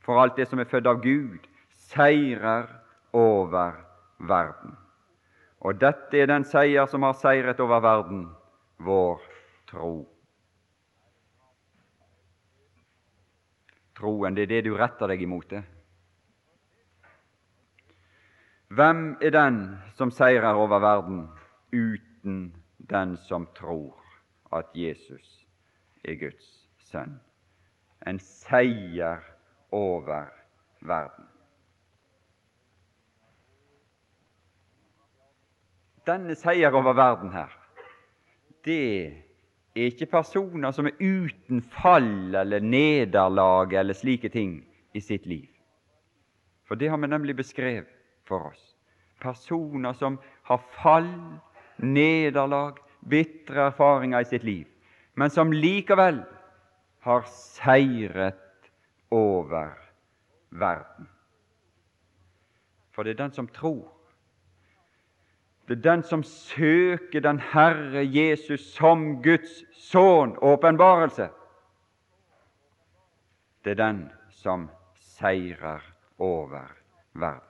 For 0.04 0.20
alt 0.22 0.36
det 0.36 0.46
som 0.46 0.60
er 0.62 0.68
født 0.70 0.86
av 0.86 1.00
Gud, 1.02 1.46
seirer 1.88 2.68
over 3.12 3.72
verden. 4.18 4.76
Og 5.58 5.80
dette 5.80 6.20
er 6.20 6.30
den 6.30 6.44
seier 6.44 6.86
som 6.86 7.02
har 7.02 7.16
seiret 7.18 7.60
over 7.60 7.80
verden, 7.80 8.28
vår 8.78 9.22
tro. 9.66 9.92
Troen, 13.98 14.36
det 14.36 14.46
er 14.46 14.52
det 14.54 14.64
du 14.68 14.76
retter 14.76 15.10
deg 15.10 15.22
imot. 15.22 15.50
det. 15.50 15.64
Hvem 18.68 19.16
er 19.22 19.30
den 19.30 19.62
som 19.98 20.10
seirer 20.10 20.54
over 20.54 20.78
verden 20.78 21.26
uten 21.72 22.52
den 22.90 23.16
som 23.16 23.46
tror 23.56 24.00
at 24.52 24.70
Jesus 24.74 25.46
er 26.04 26.18
Guds 26.20 26.48
sønn? 26.90 27.16
En 28.06 28.18
seier 28.20 29.22
over 29.72 30.28
verden. 30.84 31.28
Denne 36.04 36.36
seier 36.36 36.74
over 36.76 36.92
verden 36.92 37.32
her, 37.32 37.52
det 38.64 38.80
er 39.74 39.88
ikke 39.88 40.10
personer 40.12 40.72
som 40.72 40.86
er 40.86 41.00
uten 41.00 41.62
fall 41.80 42.36
eller 42.36 42.60
nederlag 42.60 43.72
eller 43.72 43.96
slike 43.96 44.28
ting 44.28 44.58
i 44.92 45.00
sitt 45.00 45.26
liv. 45.26 45.48
For 46.68 46.76
det 46.80 46.90
har 46.92 47.00
vi 47.00 47.08
nemlig 47.08 47.36
beskrevet 47.36 47.88
for 48.28 48.50
oss. 48.52 48.62
Personer 49.20 49.92
som 49.96 50.18
har 50.48 50.62
fall, 50.82 51.10
nederlag, 51.76 52.78
bitre 53.08 53.68
erfaringer 53.70 54.24
i 54.24 54.28
sitt 54.28 54.44
liv, 54.44 54.68
men 55.14 55.30
som 55.30 55.52
likevel 55.52 56.22
har 57.04 57.26
seiret 57.28 58.70
over 59.12 59.74
verden. 60.50 61.08
For 62.94 63.04
det 63.04 63.16
er 63.16 63.24
den 63.24 63.34
som 63.36 63.50
tror 63.50 63.94
det 65.68 65.78
er 65.78 65.82
den 65.82 66.02
som 66.04 66.22
søker 66.22 67.20
den 67.20 67.38
Herre 67.40 68.02
Jesus 68.04 68.74
som 68.74 69.22
Guds 69.22 69.62
sønn, 69.72 70.36
åpenbarelse. 70.44 71.30
Det 73.64 73.72
er 73.72 73.80
den 73.80 74.02
som 74.28 74.68
seirer 75.00 75.80
over 76.18 76.68
verden. 77.14 77.40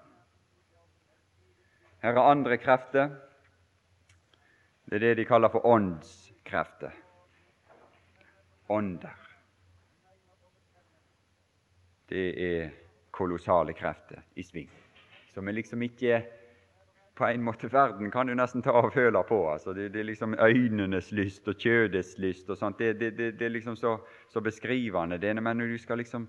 Her 2.02 2.14
er 2.14 2.30
andre 2.30 2.56
krefter. 2.56 3.10
Det 4.84 4.94
er 4.96 4.98
det 4.98 5.14
de 5.16 5.24
kaller 5.24 5.48
for 5.48 5.66
åndskrefter. 5.66 6.92
Ånder. 8.68 9.20
Det 12.08 12.26
er 12.46 12.70
kolossale 13.10 13.72
krefter 13.72 14.22
i 14.34 14.42
sving, 14.42 14.70
som 15.34 15.48
er 15.48 15.56
liksom 15.56 15.82
ikke 15.82 16.22
på 17.14 17.26
en 17.26 17.44
måte 17.46 17.68
verden 17.72 18.10
kan 18.10 18.26
du 18.26 18.34
nesten 18.34 18.62
ta 18.62 18.74
føle 18.90 19.22
på. 19.28 19.38
Altså, 19.50 19.72
det, 19.72 19.92
det, 19.94 20.00
er 20.00 20.08
liksom 20.10 20.34
øynenes 20.34 21.12
lyst 21.12 21.48
og 21.48 21.54
kjødets 21.54 22.16
lyst 22.18 22.50
og 22.50 22.58
sånt. 22.58 22.78
Det, 22.78 22.98
det, 23.00 23.38
det 23.38 23.46
er 23.46 23.54
liksom 23.54 23.76
så, 23.76 23.98
så, 24.32 24.40
beskrivende. 24.40 25.18
det 25.18 25.34
Men 25.42 25.56
når 25.56 25.66
du 25.66 25.78
skal 25.78 25.98
liksom 25.98 26.28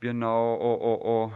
begynne 0.00 0.26
å, 0.26 0.54
å, 0.56 0.72
å, 0.80 0.94
å 1.12 1.32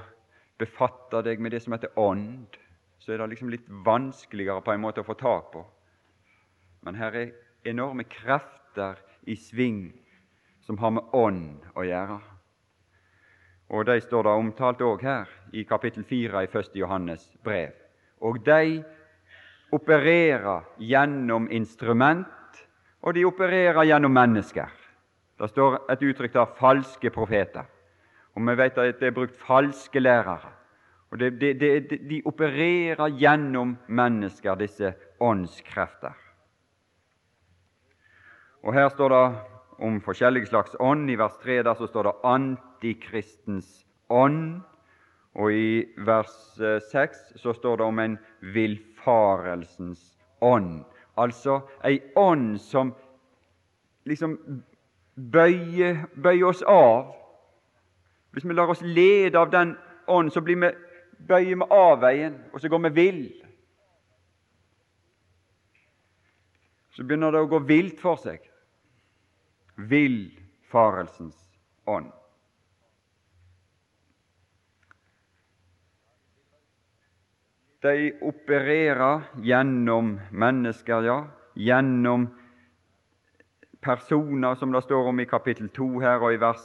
befatte 0.59 1.23
deg 1.23 1.41
med 1.41 1.53
det 1.53 1.61
som 1.63 1.73
heter 1.73 1.93
ånd, 1.97 2.57
så 2.99 3.13
er 3.13 3.19
det 3.19 3.29
liksom 3.35 3.51
litt 3.51 3.69
vanskeligere 3.69 4.63
på 4.63 4.73
en 4.73 4.81
måte 4.81 5.03
å 5.03 5.07
få 5.07 5.15
tak 5.21 5.53
på. 5.53 5.67
Men 6.83 6.95
her 6.95 7.15
er 7.15 7.33
enorme 7.65 8.05
krefter 8.05 8.99
i 9.27 9.37
sving 9.37 9.93
som 10.63 10.79
har 10.79 10.91
med 10.91 11.15
ånd 11.15 11.69
å 11.75 11.85
gjøre. 11.87 12.19
Og 13.73 13.87
De 13.87 14.01
står 14.01 14.27
da 14.27 14.35
omtalt 14.37 14.83
òg 14.85 15.03
her 15.03 15.31
i 15.53 15.65
kapittel 15.65 16.05
4 16.05 16.43
i 16.45 16.51
1. 16.51 16.75
Johannes 16.77 17.31
brev 17.45 17.83
og 18.23 18.39
de 18.47 18.83
opererer 19.73 20.63
gjennom 20.79 21.49
instrument, 21.51 22.29
og 23.03 23.17
de 23.17 23.25
opererer 23.27 23.83
gjennom 23.89 24.15
mennesker. 24.15 24.71
Det 25.39 25.49
står 25.51 25.81
et 25.91 26.03
uttrykk 26.03 26.33
der 26.33 26.55
'falske 26.59 27.11
profeter', 27.11 27.67
og 28.35 28.47
vi 28.47 28.55
vet 28.57 28.79
at 28.79 29.01
det 29.01 29.07
er 29.07 29.19
brukt 29.19 29.37
falske 29.37 30.01
lærere. 30.01 30.53
Og 31.11 31.19
det, 31.19 31.41
det, 31.41 31.61
det, 31.61 32.09
De 32.11 32.23
opererer 32.25 33.09
gjennom 33.19 33.77
mennesker, 33.89 34.55
disse 34.55 34.95
åndskrefter. 35.21 36.15
Og 38.63 38.75
Her 38.75 38.89
står 38.89 39.09
det 39.09 39.23
om 39.83 40.01
forskjellige 40.01 40.47
slags 40.47 40.77
ånd. 40.81 41.11
I 41.11 41.19
vers 41.19 41.39
3 41.43 41.63
der 41.63 41.75
så 41.75 41.87
står 41.87 42.03
det 42.03 42.13
'antikristens 42.25 43.87
ånd'. 44.11 44.61
Og 45.35 45.53
i 45.53 45.85
vers 45.97 46.33
6 46.91 46.93
eh, 46.93 47.39
så 47.41 47.53
står 47.53 47.77
det 47.77 47.85
om 47.85 47.99
en 47.99 48.19
villfarelsens 48.41 50.19
ånd, 50.41 50.85
altså 51.17 51.61
ei 51.85 52.01
ånd 52.17 52.59
som 52.61 52.95
liksom 54.05 54.37
bøyer, 55.17 56.05
bøyer 56.23 56.47
oss 56.47 56.63
av. 56.63 57.15
Hvis 58.33 58.45
vi 58.45 58.55
lar 58.55 58.69
oss 58.69 58.83
lede 58.83 59.39
av 59.39 59.51
den 59.53 59.77
ånd, 60.07 60.33
så 60.33 60.41
blir 60.41 60.61
vi, 60.61 60.71
bøyer 61.29 61.57
vi 61.57 61.71
av 61.71 62.01
veien, 62.01 62.37
og 62.53 62.61
så 62.61 62.69
går 62.69 62.89
vi 62.89 62.95
vill. 63.01 63.25
Så 66.93 67.05
begynner 67.05 67.33
det 67.33 67.41
å 67.41 67.49
gå 67.49 67.63
vilt 67.65 68.01
for 68.01 68.21
seg. 68.21 68.52
Vill 69.77 70.31
villfarelsens 70.73 71.59
ånd. 71.85 72.13
De 77.83 78.13
opererer 78.23 79.23
gjennom 79.43 80.21
mennesker, 80.31 81.03
ja, 81.03 81.27
gjennom 81.55 82.29
personer, 83.81 84.55
som 84.55 84.73
det 84.73 84.83
står 84.83 85.09
om 85.09 85.21
i 85.21 85.27
kapittel 85.27 85.69
2 85.69 86.01
her, 86.01 86.23
og 86.23 86.35
i 86.35 86.41
vers 86.41 86.63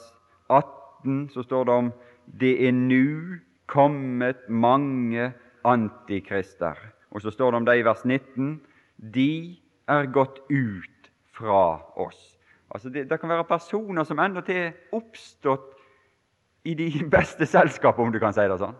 18 0.47 1.29
så 1.33 1.43
står 1.43 1.65
det 1.65 1.73
om 1.73 1.91
det 2.25 2.53
er 2.67 2.71
nu 2.71 3.39
kommet 3.65 4.45
mange 4.49 5.33
antikrister. 5.65 6.77
Og 7.09 7.21
så 7.21 7.31
står 7.31 7.51
det 7.51 7.57
om 7.57 7.65
det 7.65 7.79
i 7.79 7.85
vers 7.85 8.05
19 8.05 8.61
de 8.97 9.57
er 9.87 10.05
gått 10.13 10.39
ut 10.49 11.11
fra 11.33 11.81
oss. 11.95 12.36
Altså 12.69 12.89
det, 12.89 13.07
det 13.09 13.19
kan 13.19 13.29
være 13.29 13.47
personer 13.47 14.03
som 14.03 14.19
endatil 14.19 14.59
er 14.67 14.95
oppstått 14.95 15.73
i 16.67 16.75
de 16.75 16.89
beste 17.15 17.45
selskap, 17.45 17.99
om 17.99 18.11
du 18.11 18.19
kan 18.19 18.35
si 18.35 18.45
det 18.47 18.59
sånn. 18.61 18.77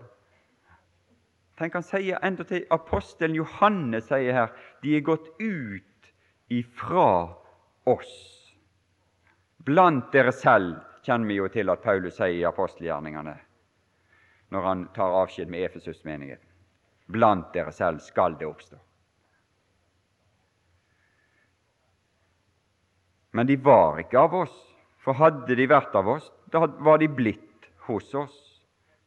Tenk 1.58 1.74
han 1.74 1.86
sier 1.86 2.22
endatil 2.26 2.68
Apostelen 2.74 3.38
Johannes 3.38 4.10
sier 4.12 4.36
her 4.36 4.52
de 4.84 4.94
er 4.98 5.06
gått 5.06 5.32
ut 5.42 6.12
ifra 6.54 7.08
oss. 7.90 8.14
Blant 9.66 10.12
dere 10.14 10.32
selv 10.36 10.78
kjenner 11.08 11.32
vi 11.32 11.40
jo 11.40 11.48
til 11.52 11.72
at 11.74 11.82
Paulus 11.84 12.20
sier 12.20 12.36
i 12.36 12.46
apostelgjerningene 12.48 13.36
når 14.54 14.64
han 14.64 14.84
tar 14.96 15.16
avskjed 15.24 15.50
med 15.52 15.66
Efesus-menigheten. 15.68 16.46
Blant 17.12 17.50
dere 17.56 17.74
selv 17.76 18.00
skal 18.04 18.38
det 18.40 18.48
oppstå. 18.48 18.78
Men 23.38 23.46
de 23.46 23.58
var 23.62 24.00
ikke 24.02 24.18
av 24.18 24.34
oss, 24.34 24.54
for 25.06 25.14
hadde 25.20 25.56
de 25.60 25.68
vært 25.70 25.94
av 25.96 26.08
oss, 26.10 26.32
da 26.50 26.58
var 26.66 26.98
de 26.98 27.08
blitt 27.08 27.68
hos 27.86 28.08
oss. 28.18 28.38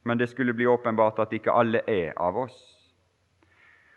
Men 0.06 0.18
det 0.20 0.28
skulle 0.30 0.54
bli 0.54 0.66
åpenbart 0.70 1.18
at 1.18 1.32
ikke 1.34 1.50
alle 1.50 1.82
er 1.90 2.12
av 2.14 2.36
oss. 2.46 2.54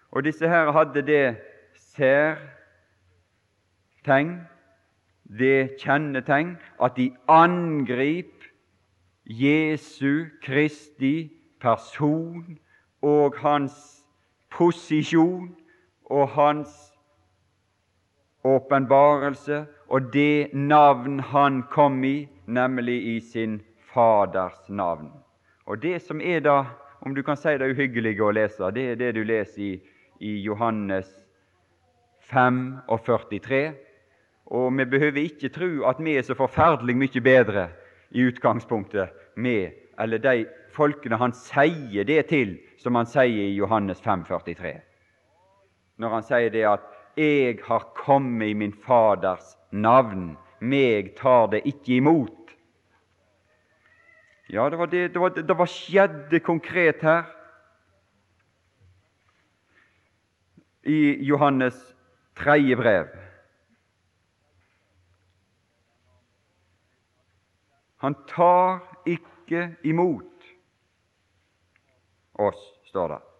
Og 0.10 0.24
disse 0.26 0.50
her 0.50 0.72
hadde 0.74 1.02
det 1.06 1.38
særtegn, 1.94 2.42
det 5.38 5.78
kjennetegn, 5.82 6.58
at 6.82 6.98
de 6.98 7.14
angrip 7.30 8.44
Jesu 9.26 10.26
Kristi 10.44 11.32
person 11.62 12.60
og 13.02 13.38
hans 13.40 14.04
posisjon 14.52 15.56
og 16.12 16.28
hans 16.36 16.94
åpenbarelse 18.44 19.66
og 19.94 20.14
det 20.14 20.54
navn 20.54 21.20
han 21.20 21.64
kom 21.70 22.04
i, 22.04 22.28
nemlig 22.46 22.96
i 23.16 23.20
sin 23.22 23.62
Faders 23.94 24.70
navn. 24.70 25.12
Og 25.66 25.82
Det 25.82 26.02
som 26.02 26.22
er 26.22 26.40
da, 26.40 26.66
om 27.02 27.16
du 27.16 27.22
kan 27.24 27.38
si 27.38 27.54
det 27.58 27.70
uhyggelige 27.76 28.24
å 28.24 28.32
lese, 28.34 28.72
det 28.74 28.88
er 28.92 28.96
det 28.96 29.12
du 29.16 29.24
leser 29.24 29.62
i, 29.62 29.74
i 30.20 30.34
Johannes 30.42 31.12
5 32.32 32.58
og 32.88 33.06
43. 33.06 33.74
Og 34.46 34.74
vi 34.78 34.86
behøver 34.86 35.22
ikke 35.22 35.54
tro 35.54 35.86
at 35.86 36.02
vi 36.02 36.18
er 36.18 36.26
så 36.26 36.36
forferdelig 36.36 36.98
mye 36.98 37.22
bedre 37.22 37.70
i 38.12 38.26
utgangspunktet 38.26 39.14
med 39.36 39.78
eller 40.02 40.18
de 40.18 40.46
folkene 40.74 41.20
han 41.22 41.36
sier 41.38 42.04
det 42.04 42.26
til, 42.34 42.58
som 42.82 42.96
han 42.98 43.06
sier 43.06 43.46
i 43.46 43.56
Johannes 43.60 44.02
5, 44.02 44.26
43. 44.26 44.74
Når 46.02 46.10
han 46.10 46.24
sier 46.24 46.50
det 46.50 46.66
at 46.66 46.82
'Jeg 47.16 47.60
har 47.64 47.94
kommet 47.96 48.48
i 48.48 48.54
min 48.54 48.74
Faders 48.74 49.54
navn, 49.74 50.36
meg 50.62 51.16
tar 51.18 51.50
det 51.52 51.64
ikke 51.66 51.98
imot'. 51.98 52.54
Ja, 54.50 54.70
det 54.70 54.78
var 54.78 54.86
det, 54.86 55.14
det, 55.14 55.22
var, 55.22 55.30
det 55.30 55.58
var 55.58 55.66
skjedde 55.66 56.40
konkret 56.40 57.02
her. 57.02 57.24
I 60.84 61.26
Johannes 61.26 61.96
tredje 62.36 62.76
brev. 62.76 63.08
Han 68.04 68.16
tar 68.28 68.84
ikke 69.08 69.76
imot 69.84 70.50
oss, 72.36 72.60
står 72.90 73.08
det. 73.08 73.33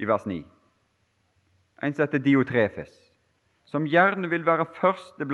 I 0.00 0.06
vers 0.06 0.26
9. 0.26 0.44
En 1.82 1.94
som 1.94 2.06
heter 2.06 2.18
Diotrefes 2.18 3.04
som 3.64 3.86
gjerne 3.88 4.28
vil 4.30 4.44
være 4.46 4.66
første, 4.76 5.26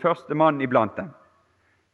første 0.00 0.34
iblant 0.62 0.96
dem, 0.96 1.10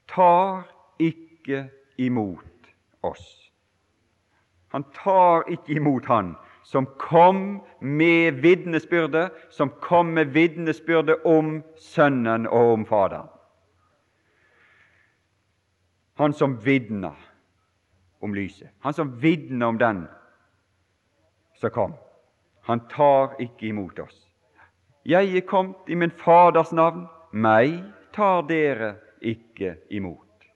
tar 0.08 0.62
ikke 1.02 1.64
imot 1.98 2.68
oss. 3.02 3.24
Han 4.72 4.84
tar 4.94 5.48
ikke 5.50 5.74
imot 5.76 6.06
Han 6.06 6.34
som 6.64 6.86
kom 6.98 7.60
med 7.80 8.38
vitnesbyrde, 8.44 9.30
som 9.50 9.72
kom 9.82 10.14
med 10.14 10.30
vitnesbyrde 10.32 11.18
om 11.26 11.62
Sønnen 11.76 12.46
og 12.46 12.72
om 12.72 12.86
Faderen. 12.86 13.28
Han 16.22 16.32
som 16.32 16.54
vitna 16.64 17.16
om 18.20 18.34
lyset, 18.34 18.70
han 18.80 18.94
som 18.94 19.16
vitna 19.20 19.66
om 19.66 19.78
den 19.78 20.04
som 21.62 21.70
kom. 21.70 21.94
Han 22.66 22.80
tar 22.88 23.36
ikke 23.42 23.70
imot 23.70 23.98
oss. 24.02 24.18
Jeg 25.06 25.36
er 25.36 25.46
kommet 25.46 25.88
i 25.90 25.98
min 25.98 26.10
Faders 26.10 26.72
navn, 26.74 27.06
meg 27.32 27.78
tar 28.14 28.42
dere 28.46 28.94
ikke 29.22 29.76
imot. 29.90 30.46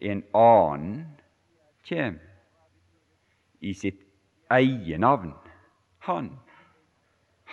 En 0.00 0.24
annen 0.36 1.04
kjem 1.88 2.18
i 3.60 3.74
sitt 3.76 4.00
eget 4.52 5.00
navn. 5.00 5.34
Han, 6.08 6.32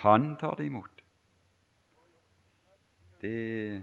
han 0.02 0.34
tar 0.40 0.56
det 0.58 0.66
imot. 0.72 1.04
Det 3.20 3.82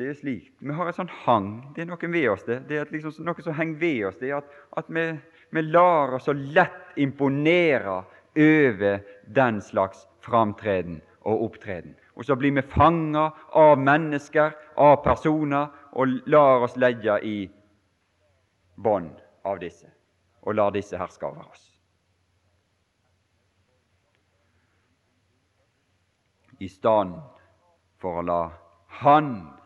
Det 0.00 0.08
er 0.08 0.14
slik. 0.16 0.46
Vi 0.64 0.72
har 0.72 0.88
et 0.88 0.96
sånn 0.96 1.10
hang. 1.26 1.48
Det 1.76 1.82
er 1.82 1.90
noe 1.90 2.08
ved 2.08 2.30
oss, 2.32 2.44
det. 2.46 2.62
Det 2.70 2.78
er 2.80 2.88
liksom 2.88 3.18
noe 3.26 3.42
som 3.44 3.52
henger 3.52 3.80
ved 3.82 3.98
oss. 4.08 4.14
Det 4.16 4.30
er 4.30 4.38
at, 4.38 4.54
at 4.80 4.88
vi, 4.88 5.02
vi 5.52 5.62
lar 5.66 6.14
oss 6.16 6.24
så 6.24 6.32
lett 6.32 6.96
imponere 6.96 7.98
over 8.32 9.02
den 9.28 9.60
slags 9.60 10.06
framtreden 10.24 11.02
og 11.28 11.44
opptreden. 11.50 11.92
Og 12.16 12.24
så 12.24 12.38
blir 12.40 12.56
vi 12.56 12.64
fanga 12.64 13.26
av 13.60 13.76
mennesker, 13.76 14.56
av 14.80 15.02
personer, 15.04 15.68
og 15.92 16.16
lar 16.32 16.64
oss 16.64 16.80
legge 16.80 17.20
i 17.20 17.36
bånd 18.80 19.20
av 19.44 19.60
disse, 19.60 19.92
og 20.40 20.56
lar 20.56 20.72
disse 20.72 20.96
herske 20.96 21.28
over 21.28 21.44
oss. 21.44 21.68
I 26.56 26.72
stedet 26.72 27.20
for 28.00 28.24
å 28.24 28.24
la 28.24 28.42
Han 29.04 29.59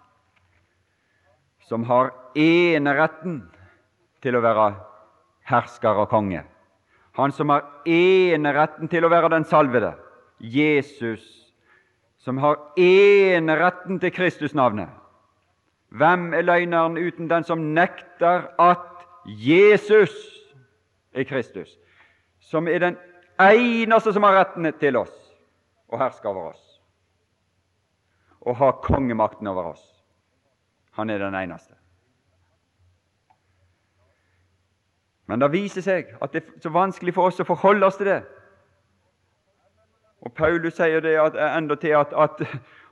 som 1.69 1.85
har 1.89 2.13
eneretten 2.37 3.41
til 4.25 4.37
å 4.37 4.43
være 4.45 4.73
hersker 5.49 6.03
og 6.03 6.11
konge. 6.13 6.43
Han 7.15 7.33
som 7.33 7.53
har 7.53 7.65
eneretten 7.87 8.91
til 8.91 9.07
å 9.07 9.13
være 9.13 9.31
den 9.33 9.47
salvede. 9.47 9.95
Jesus, 10.41 11.23
som 12.19 12.41
har 12.43 12.59
eneretten 12.81 14.01
til 14.03 14.13
Kristusnavnet. 14.13 14.91
Hvem 15.95 16.33
er 16.35 16.43
løgneren 16.43 16.99
uten 16.99 17.31
den 17.31 17.47
som 17.47 17.71
nekter 17.75 18.49
at 18.59 19.05
Jesus 19.25 20.13
er 21.15 21.29
Kristus? 21.29 21.71
Som 22.41 22.69
er 22.69 22.83
den 22.83 22.99
eneste 23.41 24.13
som 24.13 24.27
har 24.27 24.41
retten 24.41 24.67
til 24.81 24.99
oss 24.99 25.15
og 25.89 26.01
hersker 26.03 26.33
over 26.33 26.51
oss 26.53 26.71
og 28.45 28.57
har 28.57 28.81
kongemakten 28.85 29.49
over 29.49 29.71
oss. 29.73 29.94
Han 30.99 31.11
er 31.11 31.19
den 31.19 31.35
eneste. 31.35 31.75
Men 35.27 35.41
det 35.41 35.51
viser 35.55 35.85
seg 35.85 36.11
at 36.23 36.35
det 36.35 36.43
er 36.43 36.63
så 36.63 36.73
vanskelig 36.73 37.15
for 37.17 37.31
oss 37.31 37.41
å 37.41 37.49
forholde 37.49 37.89
oss 37.89 37.99
til 38.01 38.11
det. 38.11 38.23
Og 40.25 40.33
Paulus 40.37 40.77
sier 40.77 41.05
det 41.05 41.15
at, 41.21 41.37
enda 41.37 41.77
til 41.81 41.97
at, 41.99 42.13
at, 42.17 42.43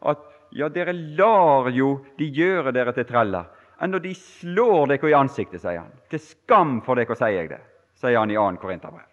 at, 0.09 0.25
ja, 0.53 0.69
dere 0.73 0.93
lar 0.93 1.71
jo 1.73 1.95
de 2.19 2.29
gjøre 2.29 2.73
dere 2.77 2.93
til 2.97 3.09
treller. 3.09 3.49
Enda 3.83 4.01
de 4.03 4.13
slår 4.17 4.93
dere 4.93 5.11
i 5.11 5.17
ansiktet, 5.17 5.63
sier 5.63 5.81
han. 5.81 5.93
Til 6.13 6.21
skam 6.23 6.81
for 6.85 7.01
dere, 7.01 7.17
sier 7.19 7.39
jeg 7.41 7.53
det, 7.55 7.63
sier 8.01 8.21
han 8.21 8.33
i 8.33 8.39
2. 8.39 8.49
Korinterbrev. 8.63 9.09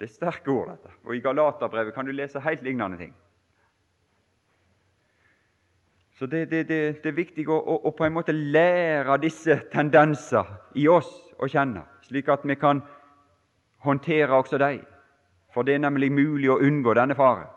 Det 0.00 0.08
er 0.08 0.14
sterke 0.16 0.50
ord, 0.50 0.72
dette. 0.72 0.94
Og 1.06 1.14
i 1.14 1.20
Galaterbrevet 1.22 1.94
kan 1.94 2.08
du 2.08 2.14
lese 2.16 2.40
helt 2.42 2.64
lignende 2.66 2.98
ting. 2.98 3.12
Så 6.22 6.26
det, 6.26 6.50
det, 6.50 6.68
det, 6.68 7.02
det 7.02 7.08
er 7.10 7.14
viktig 7.16 7.48
å, 7.50 7.56
å, 7.58 7.76
å, 7.82 7.90
på 7.98 8.04
en 8.06 8.12
måte 8.14 8.30
lære 8.30 9.16
disse 9.18 9.56
tendenser 9.72 10.46
i 10.78 10.84
oss 10.86 11.08
å 11.42 11.48
kjenne, 11.50 11.82
slik 12.06 12.28
at 12.30 12.44
vi 12.46 12.54
kan 12.54 12.78
håndtere 13.82 14.38
også 14.38 14.60
dem, 14.62 14.84
for 15.50 15.66
det 15.66 15.74
er 15.74 15.82
nemlig 15.82 16.12
mulig 16.14 16.46
å 16.54 16.60
unngå 16.62 16.94
denne 16.94 17.16
faren. 17.18 17.50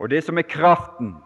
Og 0.00 0.08
det 0.08 0.22
som 0.24 0.40
er 0.40 0.48
kraften 0.48 1.18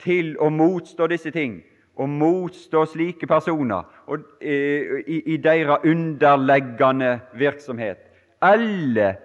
til 0.00 0.38
å 0.40 0.48
motstå 0.56 1.10
disse 1.12 1.34
ting, 1.36 1.60
å 2.00 2.08
motstå 2.08 2.86
slike 2.88 3.28
personer 3.28 3.84
og, 4.08 4.24
eh, 4.40 5.04
i, 5.04 5.20
i 5.34 5.36
deres 5.36 5.84
underleggende 5.84 7.18
virksomhet 7.36 8.06
Alle 8.40 9.18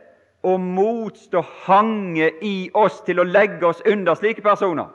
å 0.44 0.58
motstå 0.60 1.42
hange 1.66 2.28
i 2.44 2.70
oss 2.76 3.02
til 3.08 3.20
å 3.20 3.28
legge 3.28 3.66
oss 3.68 3.82
under 3.88 4.16
slike 4.20 4.44
personer. 4.44 4.90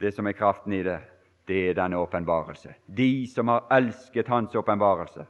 Det 0.00 0.12
som 0.14 0.26
er 0.26 0.36
kraften 0.38 0.72
i 0.72 0.82
det, 0.86 0.98
det 1.48 1.60
er 1.70 1.76
denne 1.78 1.98
åpenbarelse. 1.98 2.74
De 2.86 3.26
som 3.26 3.48
har 3.48 3.66
elsket 3.72 4.28
Hans 4.28 4.54
åpenbarelse. 4.54 5.26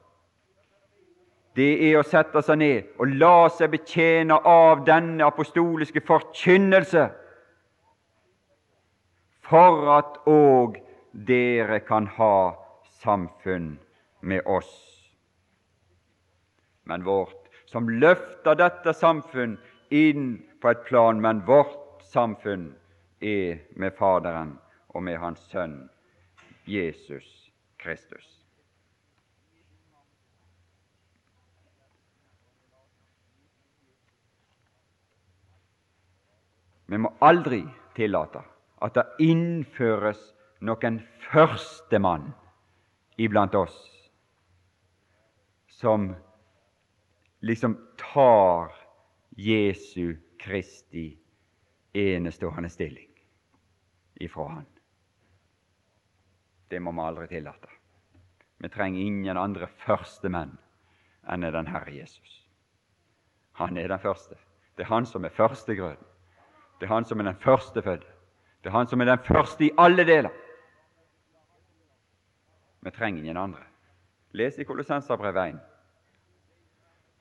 Det 1.55 1.71
er 1.89 2.01
å 2.01 2.07
sette 2.07 2.43
seg 2.43 2.59
ned 2.59 2.97
og 2.99 3.13
la 3.15 3.49
seg 3.55 3.71
betjene 3.77 4.41
av 4.49 4.83
denne 4.87 5.23
apostoliske 5.27 6.03
forkynnelse, 6.07 7.05
for 9.45 9.91
at 9.93 10.19
òg 10.27 10.81
dere 11.13 11.79
kan 11.85 12.09
ha 12.17 12.55
samfunn 13.05 13.77
med 14.21 14.43
oss. 14.49 14.94
Men 16.85 17.05
vårt, 17.05 17.49
som 17.67 17.89
løfter 17.89 18.59
dette 18.61 18.93
samfunn 18.95 19.57
inn 19.95 20.37
på 20.61 20.71
et 20.73 20.85
plan, 20.89 21.21
men 21.21 21.43
vårt 21.47 22.05
samfunn 22.13 22.73
er 23.25 23.65
med 23.77 23.97
Faderen 23.97 24.57
og 24.95 25.03
med 25.03 25.19
Hans 25.19 25.43
Sønn 25.51 25.85
Jesus 26.69 27.27
Kristus. 27.81 28.45
Vi 36.87 36.99
må 37.01 37.11
aldri 37.25 37.63
tillate 37.97 38.43
at 38.85 38.97
det 38.99 39.25
innføres 39.25 40.21
noen 40.65 41.01
førstemann 41.31 42.29
iblant 43.21 43.57
oss 43.57 43.79
som 45.81 46.13
liksom 47.45 47.87
tar 48.13 48.73
Jesu 49.31 50.17
Kristi 50.39 51.19
enestående 51.93 52.69
stilling 52.69 53.11
ifra 54.15 54.49
Han. 54.49 54.67
Det 56.69 56.81
må 56.81 56.93
vi 56.93 57.01
aldri 57.01 57.29
tillate. 57.29 57.69
Vi 58.59 58.69
trenger 58.69 59.01
ingen 59.01 59.37
andre 59.37 59.67
førstemenn 59.67 60.57
enn 61.29 61.45
den 61.45 61.69
Herre 61.69 61.93
Jesus. 61.93 62.49
Han 63.61 63.77
er 63.77 63.93
den 63.93 64.01
første. 64.01 64.41
Det 64.77 64.87
er 64.87 64.93
han 64.95 65.07
som 65.07 65.25
er 65.25 65.37
førstegrøden. 65.37 66.09
Det 66.81 66.89
er 66.89 66.95
han 66.95 67.05
som 67.05 67.21
er 67.21 67.29
den 67.29 67.43
førstefødte. 67.45 68.09
Det 68.63 68.73
er 68.73 68.79
han 68.79 68.89
som 68.89 69.01
er 69.01 69.13
den 69.13 69.19
første 69.29 69.65
i 69.69 69.71
alle 69.79 70.05
deler. 70.09 70.33
Vi 72.81 72.91
trenger 72.91 73.21
ingen 73.21 73.37
andre. 73.37 73.69
Les 74.33 74.59
i 74.59 74.65
Kolossenserbrevet 74.65 75.55
1. 75.55 75.74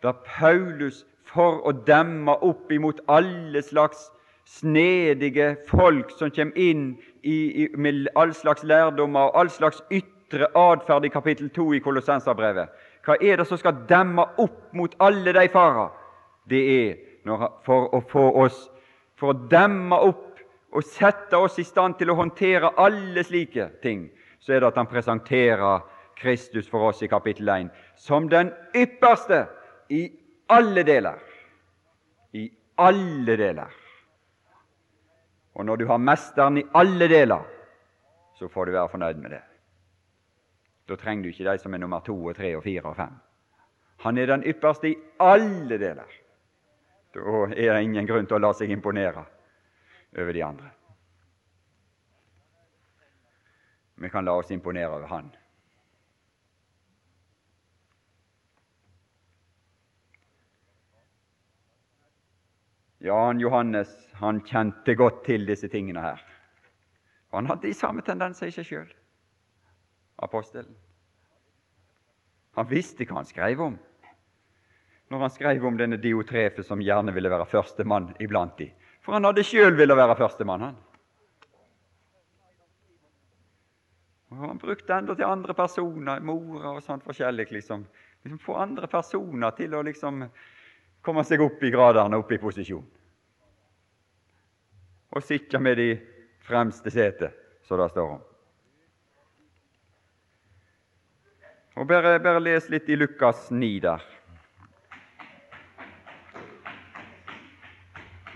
Da 0.04 0.12
Paulus, 0.12 1.06
for 1.24 1.62
å 1.64 1.72
demme 1.88 2.36
opp 2.44 2.72
imot 2.72 3.00
alle 3.08 3.62
slags 3.64 4.10
snedige 4.46 5.54
folk 5.70 6.12
som 6.18 6.32
kommer 6.36 6.60
inn 6.60 6.90
i, 7.24 7.64
i, 7.64 7.68
med 7.80 8.10
all 8.20 8.34
slags 8.36 8.66
lærdommer 8.68 9.32
og 9.32 9.40
all 9.40 9.50
slags 9.50 9.80
ytre 9.88 10.50
atferd 10.60 11.08
i 11.08 11.14
kapittel 11.14 11.48
2 11.56 11.70
i 11.78 11.82
Kolossenserbrevet. 11.86 12.68
Hva 13.08 13.16
er 13.22 13.40
det 13.40 13.48
som 13.48 13.60
skal 13.60 13.80
demme 13.88 14.26
opp 14.44 14.76
mot 14.76 14.94
alle 15.00 15.34
de 15.36 15.48
farer? 15.54 15.96
Det 16.52 16.62
er 16.76 16.94
når, 17.24 17.48
for 17.64 17.88
å 17.96 18.04
få 18.12 18.28
oss 18.44 18.70
For 19.16 19.32
å 19.32 19.48
demme 19.48 19.96
opp 20.04 20.40
og 20.74 20.84
sette 20.84 21.38
oss 21.38 21.60
i 21.62 21.64
stand 21.64 21.96
til 22.00 22.10
å 22.12 22.16
håndtere 22.18 22.74
alle 22.82 23.22
slike 23.24 23.68
ting, 23.84 24.08
så 24.42 24.56
er 24.56 24.60
det 24.60 24.72
at 24.72 24.80
han 24.82 24.90
presenterer 24.90 25.86
Kristus 26.18 26.66
for 26.68 26.90
oss 26.90 27.04
i 27.06 27.08
kapittel 27.08 27.48
1 27.54 27.70
som 27.96 28.26
den 28.28 28.50
ypperste 28.76 29.46
i 29.94 30.04
alle 30.48 30.84
deler. 30.84 31.20
I 32.34 32.50
alle 32.82 33.38
deler. 33.38 33.80
Og 35.54 35.66
når 35.66 35.78
du 35.78 35.86
har 35.88 36.02
Mesteren 36.02 36.58
i 36.58 36.66
alle 36.74 37.08
deler, 37.08 37.44
så 38.40 38.50
får 38.50 38.66
du 38.66 38.72
være 38.72 38.90
fornøyd 38.90 39.22
med 39.22 39.36
det. 39.36 39.44
Da 40.90 40.98
trenger 41.00 41.24
du 41.24 41.30
ikke 41.30 41.46
de 41.46 41.58
som 41.62 41.74
er 41.74 41.84
nummer 41.84 42.02
to 42.04 42.16
og 42.26 42.36
tre 42.36 42.56
og 42.58 42.64
fire 42.64 42.90
og 42.90 42.96
fem. 42.98 43.14
Han 44.04 44.18
er 44.18 44.32
den 44.34 44.44
ypperste 44.50 44.90
i 44.90 44.98
alle 45.22 45.78
deler. 45.80 46.10
Da 47.14 47.44
er 47.54 47.76
det 47.76 47.84
ingen 47.84 48.10
grunn 48.10 48.26
til 48.26 48.40
å 48.40 48.42
la 48.42 48.52
seg 48.58 48.74
imponere 48.74 49.24
over 50.18 50.34
de 50.34 50.44
andre. 50.44 50.74
Vi 54.02 54.10
kan 54.10 54.26
la 54.26 54.34
oss 54.36 54.52
imponere 54.52 54.90
over 54.90 55.08
Han. 55.08 55.30
Jan 63.04 63.40
Johannes 63.40 63.92
han 64.22 64.40
kjente 64.48 64.96
godt 64.96 65.26
til 65.28 65.48
disse 65.48 65.68
tingene 65.68 66.02
her. 66.04 66.22
Han 67.34 67.50
hadde 67.50 67.68
de 67.68 67.76
samme 67.76 68.04
tendenser 68.06 68.48
i 68.48 68.54
seg 68.56 68.68
sjøl, 68.68 68.92
apostelen. 70.24 70.76
Han 72.54 72.70
visste 72.70 73.08
hva 73.10 73.20
han 73.20 73.28
skrev 73.28 73.66
om 73.66 73.80
når 75.14 75.20
han 75.20 75.34
skrev 75.34 75.66
om 75.68 75.76
denne 75.78 76.00
Diotrefe 76.02 76.64
som 76.66 76.82
gjerne 76.82 77.14
ville 77.14 77.30
være 77.30 77.46
førstemann 77.46 78.16
iblant 78.24 78.56
de. 78.58 78.66
For 79.06 79.14
han 79.14 79.28
hadde 79.28 79.44
sjøl 79.46 79.76
ville 79.78 79.98
være 79.98 80.16
førstemann, 80.18 80.64
han. 80.66 80.80
Og 84.34 84.40
Han 84.48 84.58
brukte 84.58 84.96
enda 84.96 85.14
til 85.14 85.30
andre 85.30 85.54
personer, 85.54 86.20
mora 86.20 86.72
og 86.74 86.82
sånt 86.82 87.04
forskjellig. 87.06 87.52
liksom. 87.52 87.86
liksom 88.24 88.40
Få 88.40 88.56
andre 88.58 88.88
personer 88.88 89.52
til 89.52 89.76
å 89.76 89.84
liksom 89.86 90.24
komme 91.04 91.24
seg 91.28 91.42
opp 91.44 91.64
i 91.64 91.72
gradene, 91.72 92.18
opp 92.18 92.32
i 92.32 92.40
posisjon. 92.40 92.86
Og 95.14 95.24
sitte 95.24 95.60
med 95.60 95.78
de 95.78 95.90
fremste 96.48 96.92
setet, 96.92 97.36
som 97.68 97.80
det 97.80 97.90
står 97.92 98.16
om. 98.16 98.22
Og 101.74 101.90
bare, 101.90 102.20
bare 102.22 102.42
les 102.42 102.70
litt 102.70 102.90
i 102.90 102.98
Lukas 102.98 103.50
9 103.52 103.72
der. 103.84 104.04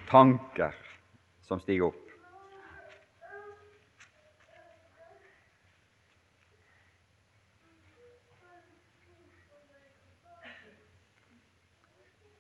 Tanker 0.10 0.75
som 1.45 1.62
stiger 1.62 1.91
opp. 1.91 2.07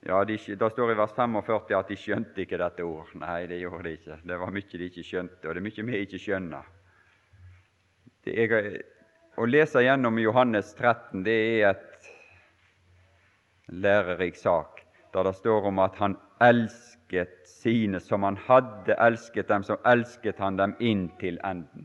Ja, 0.07 0.25
de, 0.25 0.37
Det 0.55 0.69
står 0.71 0.91
i 0.91 0.95
vers 0.95 1.11
45 1.11 1.75
at 1.75 1.89
de 1.91 1.95
skjønte 1.99 2.39
ikke 2.39 2.57
dette 2.61 2.83
ord. 2.87 3.09
Nei, 3.19 3.41
det 3.51 3.57
gjorde 3.59 3.83
de 3.83 3.95
ikke. 3.97 4.15
Det 4.23 4.37
var 4.39 4.53
mye 4.55 4.79
de 4.79 4.85
ikke 4.87 5.03
skjønte, 5.03 5.41
og 5.43 5.49
det 5.51 5.59
er 5.59 5.65
mye 5.65 5.85
vi 5.89 5.99
ikke 6.05 6.21
skjønner. 6.23 6.69
Er, 8.27 8.55
å 9.35 9.47
lese 9.47 9.83
gjennom 9.83 10.19
Johannes 10.23 10.71
13 10.79 11.25
det 11.27 11.35
er 11.59 11.73
et 11.73 12.07
lærerik 13.67 14.39
sak, 14.39 14.79
der 15.11 15.27
det 15.27 15.35
står 15.41 15.67
om 15.73 15.83
at 15.83 15.99
han 15.99 16.15
elsket 16.39 17.35
sine 17.51 17.99
som 17.99 18.23
han 18.23 18.39
hadde 18.47 18.95
elsket 19.03 19.51
dem, 19.51 19.67
så 19.67 19.75
elsket 19.91 20.39
han 20.39 20.55
dem 20.55 20.75
inn 20.79 21.09
til 21.19 21.35
enden. 21.43 21.83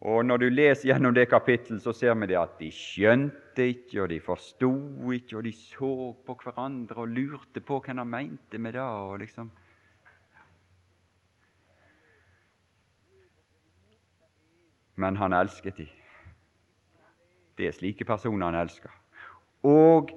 Og 0.00 0.24
Når 0.26 0.36
du 0.36 0.48
leser 0.50 0.90
gjennom 0.90 1.14
det 1.14 1.28
kapittelet, 1.30 1.82
så 1.82 1.92
ser 1.92 2.14
vi 2.20 2.26
det 2.28 2.36
at 2.36 2.58
de 2.60 2.68
skjønte 2.70 3.64
ikke, 3.64 4.02
og 4.02 4.10
de 4.12 4.18
forsto 4.20 4.68
ikke, 5.12 5.38
og 5.38 5.44
de 5.44 5.52
så 5.56 5.92
på 6.26 6.36
hverandre 6.42 7.00
og 7.00 7.14
lurte 7.16 7.62
på 7.64 7.80
hva 7.80 7.94
han 7.94 8.08
mente 8.08 8.58
med 8.58 8.76
det. 8.76 8.82
og 8.82 9.18
liksom... 9.18 9.50
Men 14.96 15.16
han 15.16 15.32
elsket 15.32 15.76
de. 15.76 15.88
Det 17.56 17.66
er 17.68 17.72
slike 17.72 18.04
personer 18.04 18.46
han 18.46 18.60
elsker. 18.60 18.92
Og 19.64 20.12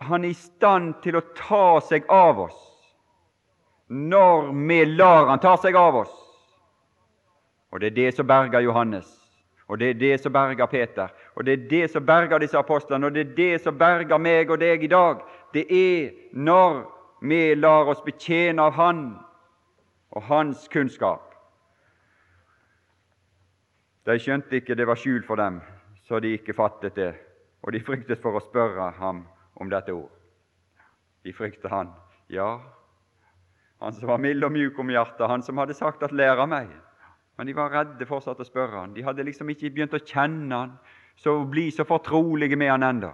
han 0.00 0.24
er 0.24 0.32
i 0.32 0.36
stand 0.36 0.94
til 1.04 1.16
å 1.16 1.26
ta 1.36 1.80
seg 1.84 2.08
av 2.12 2.40
oss 2.48 2.60
når 3.88 4.50
vi 4.56 4.84
lar 4.96 5.28
han 5.28 5.40
ta 5.40 5.56
seg 5.60 5.76
av 5.76 6.00
oss. 6.02 6.23
Og 7.74 7.80
Det 7.80 7.86
er 7.86 7.94
det 7.94 8.14
som 8.14 8.26
berger 8.26 8.60
Johannes, 8.60 9.06
og 9.68 9.78
det 9.78 9.90
er 9.90 9.94
det 9.94 10.20
som 10.20 10.32
berger 10.32 10.66
Peter, 10.66 11.08
og 11.34 11.46
det 11.46 11.52
er 11.52 11.68
det 11.68 11.90
som 11.90 12.06
berger 12.06 12.38
disse 12.38 12.58
apostlene, 12.58 13.06
og 13.06 13.14
det 13.14 13.20
er 13.20 13.34
det 13.34 13.60
som 13.60 13.78
berger 13.78 14.18
meg 14.18 14.50
og 14.50 14.60
deg 14.60 14.84
i 14.84 14.86
dag. 14.86 15.24
Det 15.54 15.64
er 15.70 16.12
når 16.32 16.84
vi 17.22 17.54
lar 17.54 17.90
oss 17.90 18.02
betjene 18.06 18.62
av 18.62 18.72
Han 18.78 19.00
og 20.10 20.22
Hans 20.22 20.68
kunnskap. 20.68 21.34
De 24.06 24.18
skjønte 24.20 24.60
ikke 24.60 24.78
det 24.78 24.86
var 24.86 25.00
skjult 25.00 25.26
for 25.26 25.34
dem, 25.34 25.58
så 26.06 26.20
de 26.20 26.36
ikke 26.38 26.54
fattet 26.54 26.94
det, 26.94 27.10
og 27.62 27.72
de 27.72 27.82
fryktet 27.82 28.22
for 28.22 28.38
å 28.38 28.44
spørre 28.44 28.92
ham 29.00 29.26
om 29.56 29.70
dette 29.70 29.90
ord. 29.90 30.14
De 31.24 31.32
fryktet 31.32 31.70
han, 31.72 31.90
ja, 32.30 32.60
han 33.82 33.98
som 33.98 34.14
var 34.14 34.22
mild 34.22 34.44
og 34.44 34.52
mjuk 34.52 34.78
om 34.78 34.94
hjertet, 34.94 35.26
han 35.26 35.42
som 35.42 35.58
hadde 35.58 35.74
sagt 35.74 36.02
at 36.02 36.12
'lære 36.12 36.46
meg'. 36.46 36.83
Men 37.36 37.46
de 37.46 37.54
var 37.56 37.72
redde 37.72 38.06
fortsatt 38.06 38.40
å 38.40 38.46
spørre 38.46 38.78
han. 38.78 38.94
De 38.94 39.02
hadde 39.02 39.26
liksom 39.26 39.50
ikke 39.50 39.72
begynt 39.74 39.96
å 39.96 40.02
kjenne 40.02 40.54
han, 40.54 40.76
så 41.16 41.40
bli 41.50 41.68
så 41.74 41.86
fortrolige 41.86 42.58
med 42.58 42.70
han 42.70 42.86
enda. 42.86 43.12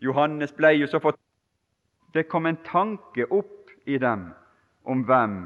Johannes 0.00 0.54
ble 0.56 0.72
jo 0.78 0.88
så 0.88 1.00
fortrolig. 1.00 1.28
Det 2.12 2.26
kom 2.28 2.46
en 2.48 2.60
tanke 2.64 3.24
opp 3.32 3.70
i 3.88 3.98
dem 4.00 4.30
om 4.84 5.04
hvem 5.08 5.36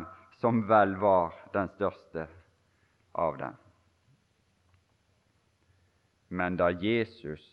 som 0.41 0.65
vel 0.69 0.97
var 1.01 1.35
den 1.55 1.69
største 1.77 2.27
av 3.15 3.39
dem. 3.39 3.55
Men 6.29 6.57
da 6.59 6.71
Jesus 6.71 7.45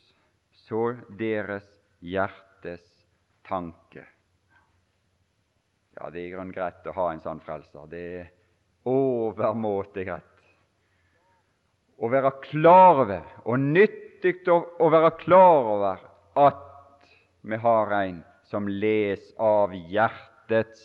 så 0.66 0.96
deres 1.20 1.68
hjertes 2.02 2.84
tanke 3.46 4.08
Ja, 5.94 6.10
det 6.10 6.24
er 6.24 6.26
i 6.26 6.32
grunnen 6.34 6.54
greit 6.56 6.88
å 6.90 6.96
ha 6.98 7.12
en 7.14 7.22
sånn 7.22 7.42
frelser. 7.46 7.86
Det 7.86 8.00
er 8.18 8.32
overmåte 8.90 10.02
greit. 10.08 10.33
Å 11.98 12.10
være 12.10 12.32
klar 12.44 13.04
over, 13.06 13.28
og 13.46 13.60
nyttig 13.60 14.42
å 14.50 14.90
være 14.90 15.14
klar 15.20 15.70
over, 15.76 16.04
at 16.40 16.64
vi 17.44 17.60
har 17.60 17.94
en 18.00 18.20
som 18.50 18.68
les 18.68 19.22
av 19.42 19.74
hjertets 19.74 20.84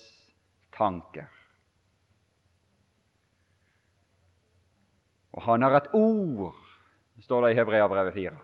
tanker. 0.76 1.28
Og 5.38 5.44
han 5.46 5.62
har 5.62 5.76
et 5.78 5.92
ord, 5.94 6.56
står 7.22 7.46
det 7.46 7.52
i 7.52 7.58
Hebreabrevet 7.60 8.14
4. 8.14 8.34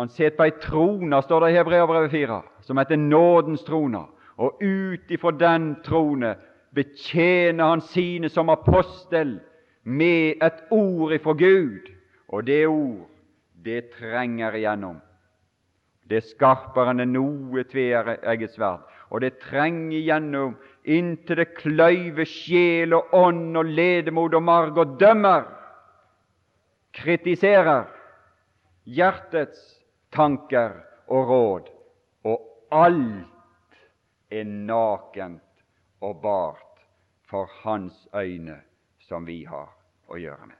Han 0.00 0.08
sitter 0.08 0.36
på 0.38 0.46
ei 0.48 0.54
trone, 0.62 1.20
står 1.22 1.44
det 1.44 1.52
i 1.52 1.56
Hebreabrevet 1.60 2.10
4, 2.10 2.40
som 2.66 2.80
heter 2.80 2.98
nådens 2.98 3.64
trone. 3.66 4.06
Og 4.40 4.62
ut 4.64 5.10
ifra 5.12 5.30
den 5.36 5.74
trone 5.84 6.34
betjener 6.74 7.74
han 7.74 7.84
sine 7.84 8.30
som 8.32 8.50
apostel 8.50 9.36
med 9.82 10.42
et 10.42 10.64
ord 10.70 11.12
ifra 11.12 11.32
Gud. 11.32 11.88
Og 12.28 12.46
det 12.46 12.66
ord, 12.66 13.08
det 13.64 13.90
trenger 13.98 14.54
igjennom. 14.56 15.00
Det 16.08 16.18
er 16.18 16.30
skarpere 16.32 16.94
enn 16.94 17.12
noe 17.14 17.64
tveegget 17.68 18.56
sverd. 18.56 18.86
Og 19.12 19.20
det 19.20 19.36
trenger 19.42 19.98
igjennom 19.98 20.54
inntil 20.88 21.42
det 21.42 21.52
kløyver 21.58 22.28
sjel 22.28 22.96
og 22.96 23.12
ånd 23.14 23.58
og 23.60 23.68
ledemod 23.68 24.34
og 24.34 24.44
marg 24.44 24.80
og 24.80 24.96
dømmer, 25.00 25.44
kritiserer 26.92 27.86
hjertets 28.84 29.60
tanker 30.12 30.74
og 31.12 31.30
råd, 31.30 31.70
og 32.28 32.42
alt 32.72 33.78
er 34.32 34.44
nakent 34.44 35.64
og 36.02 36.20
bart 36.24 36.84
for 37.28 37.48
hans 37.62 38.08
øyne 38.16 38.58
som 39.12 39.26
vi 39.28 39.42
har 39.44 39.68
å 40.08 40.16
gjøre 40.16 40.46
med. 40.48 40.56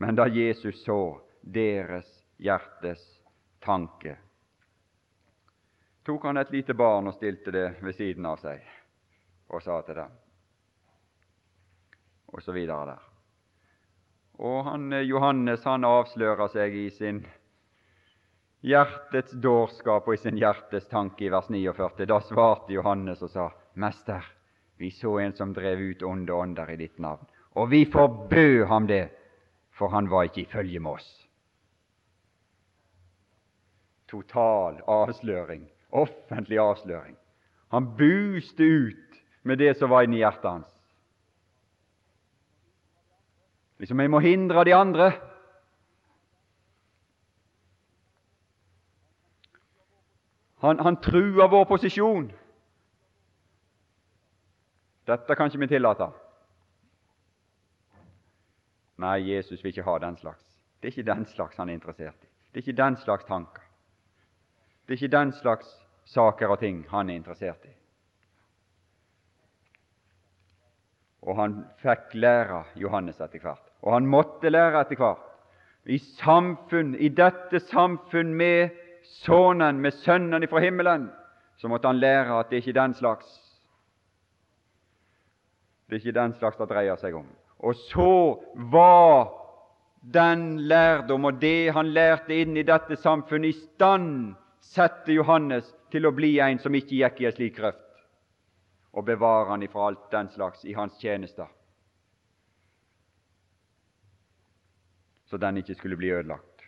Men 0.00 0.16
da 0.16 0.24
Jesus 0.32 0.80
så 0.86 1.20
deres 1.42 2.08
hjertes 2.40 3.02
tanke, 3.60 4.14
tok 6.06 6.24
han 6.24 6.40
et 6.40 6.54
lite 6.54 6.72
barn 6.74 7.10
og 7.10 7.18
stilte 7.18 7.52
det 7.52 7.66
ved 7.84 7.96
siden 7.98 8.24
av 8.30 8.40
seg 8.40 8.64
og 9.52 9.60
sa 9.60 9.82
til 9.84 10.00
dem 10.00 10.16
og 12.28 12.42
så 12.44 12.52
videre 12.56 12.94
der. 12.94 13.04
Og 14.38 14.64
han, 14.64 14.92
Johannes 15.04 15.64
han 15.68 15.84
avslører 15.84 16.48
seg 16.52 16.76
i 16.76 16.88
sin 16.94 17.22
hjertets 18.64 19.32
dårskap 19.42 20.08
og 20.08 20.16
i 20.16 20.20
sin 20.22 20.38
hjertes 20.38 20.88
tanke 20.88 21.26
i 21.26 21.32
vers 21.32 21.48
49. 21.52 22.06
Da 22.08 22.20
svarte 22.24 22.72
Johannes 22.72 23.22
og 23.24 23.32
sa, 23.32 23.48
Mester, 23.74 24.24
vi 24.78 24.90
så 24.94 25.18
en 25.20 25.34
som 25.36 25.52
drev 25.52 25.82
ut 25.90 26.06
onde 26.06 26.32
ånder 26.32 26.70
i 26.70 26.78
ditt 26.80 26.98
navn, 27.02 27.26
og 27.54 27.70
vi 27.70 27.84
forbød 27.92 28.66
ham 28.66 28.86
det, 28.86 29.08
for 29.70 29.88
han 29.88 30.10
var 30.10 30.22
ikke 30.22 30.40
i 30.40 30.50
følge 30.50 30.80
med 30.80 30.90
oss. 30.90 31.28
Total 34.08 34.80
avsløring, 34.88 35.68
offentlig 35.90 36.58
avsløring. 36.58 37.16
Han 37.70 37.96
buste 37.96 38.64
ut 38.64 39.20
med 39.42 39.56
det 39.56 39.76
som 39.76 39.90
var 39.90 40.02
inni 40.02 40.22
hjertet 40.22 40.50
hans. 40.50 40.74
Liksom 43.78 43.98
vi 43.98 44.06
må 44.06 44.18
hindre 44.18 44.64
de 44.64 44.74
andre. 44.74 45.12
Han, 50.58 50.78
han 50.78 50.96
truer 50.96 51.46
vår 51.48 51.64
posisjon. 51.64 52.32
Dette 55.06 55.36
kan 55.36 55.46
ikke 55.46 55.62
vi 55.62 55.70
tillate. 55.70 56.10
Nei, 58.98 59.18
Jesus 59.30 59.62
vil 59.62 59.70
ikke 59.70 59.86
ha 59.86 59.98
den 60.02 60.16
slags. 60.16 60.44
Det 60.82 60.88
er 60.88 60.98
ikke 60.98 61.14
den 61.14 61.26
slags 61.26 61.56
han 61.56 61.68
er 61.68 61.78
interessert 61.78 62.18
i. 62.22 62.30
Det 62.52 62.60
er 62.60 62.66
ikke 62.66 62.82
den 62.82 62.96
slags 62.96 63.24
tanker. 63.24 63.62
Det 64.86 64.94
er 64.94 65.02
ikke 65.02 65.16
den 65.16 65.32
slags 65.32 65.74
saker 66.04 66.48
og 66.48 66.58
ting 66.58 66.84
han 66.90 67.10
er 67.10 67.14
interessert 67.14 67.64
i. 67.64 67.74
Og 71.22 71.36
han 71.36 71.58
fikk 71.82 72.14
lære 72.14 72.62
Johannes 72.78 73.20
etter 73.20 73.42
hvert. 73.42 73.64
Og 73.82 73.92
han 73.92 74.06
måtte 74.06 74.50
lære 74.50 74.80
etter 74.80 74.96
hvert. 74.96 75.24
I 75.84 75.98
samfunn, 75.98 76.94
i 76.94 77.08
dette 77.08 77.60
samfunn 77.60 78.34
med 78.34 78.74
Sønnen, 79.22 79.80
med 79.80 79.94
Sønnen 80.02 80.48
fra 80.48 80.60
himmelen, 80.60 81.08
så 81.56 81.68
måtte 81.68 81.88
han 81.88 82.00
lære 82.00 82.38
at 82.38 82.50
det 82.50 82.58
er 82.58 82.66
ikke 82.66 82.80
den 82.80 82.94
slags 82.94 83.44
Det 85.88 85.96
er 85.96 86.00
ikke 86.06 86.20
den 86.20 86.34
slags 86.36 86.56
det 86.60 86.68
dreier 86.68 86.96
seg 87.00 87.14
om. 87.16 87.28
Og 87.58 87.74
så 87.74 88.42
var 88.54 89.34
den 90.00 90.60
lærdom 90.60 91.24
og 91.24 91.40
det 91.40 91.72
han 91.74 91.90
lærte 91.92 92.36
inn 92.36 92.56
i 92.56 92.66
dette 92.66 92.96
samfunnet, 93.02 93.50
i 93.50 93.66
stand 93.74 94.34
sette 94.62 95.12
Johannes 95.12 95.66
til 95.92 96.06
å 96.06 96.14
bli 96.14 96.36
en 96.44 96.60
som 96.62 96.74
ikke 96.74 97.00
gikk 97.00 97.20
i 97.22 97.28
en 97.28 97.36
slik 97.36 97.56
grøft 97.58 97.84
og 98.98 99.04
bevare 99.04 99.50
han 99.52 99.62
ifra 99.62 99.88
alt 99.90 100.06
den 100.10 100.30
slags 100.32 100.64
i 100.64 100.74
hans 100.74 100.96
tjenester, 100.98 101.46
så 105.28 105.36
den 105.36 105.60
ikke 105.60 105.76
skulle 105.76 105.98
bli 106.00 106.08
ødelagt. 106.10 106.64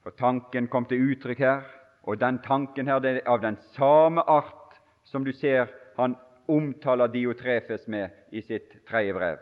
For 0.00 0.14
tanken 0.16 0.70
kom 0.72 0.86
til 0.88 1.10
uttrykk 1.10 1.42
her, 1.42 1.66
og 2.06 2.20
den 2.20 2.38
tanken 2.44 2.88
her 2.88 3.02
det 3.02 3.16
er 3.18 3.28
av 3.28 3.42
den 3.42 3.58
samme 3.74 4.22
art 4.22 4.78
som 5.04 5.26
du 5.26 5.32
ser 5.36 5.68
han 5.98 6.14
omtaler 6.48 7.08
Diotrefes 7.08 7.86
med 7.88 8.10
i 8.32 8.42
sitt 8.42 8.86
tredje 8.88 9.14
brev. 9.14 9.38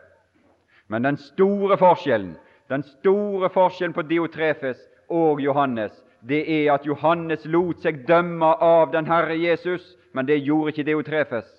Men 0.87 1.03
den 1.03 1.17
store 1.17 1.77
forskjellen 1.77 2.37
den 2.69 2.83
store 2.85 3.49
forskjellen 3.49 3.95
på 3.97 4.03
Diotrefes 4.05 4.77
og 5.09 5.39
Johannes, 5.41 5.93
det 6.21 6.43
er 6.45 6.67
at 6.75 6.85
Johannes 6.85 7.41
lot 7.49 7.81
seg 7.81 8.03
dømme 8.05 8.45
av 8.61 8.91
den 8.93 9.07
Herre 9.09 9.33
Jesus 9.33 9.95
men 10.13 10.25
det 10.25 10.41
gjorde 10.43 10.69
ikke 10.73 10.83
Diotrefes. 10.83 11.49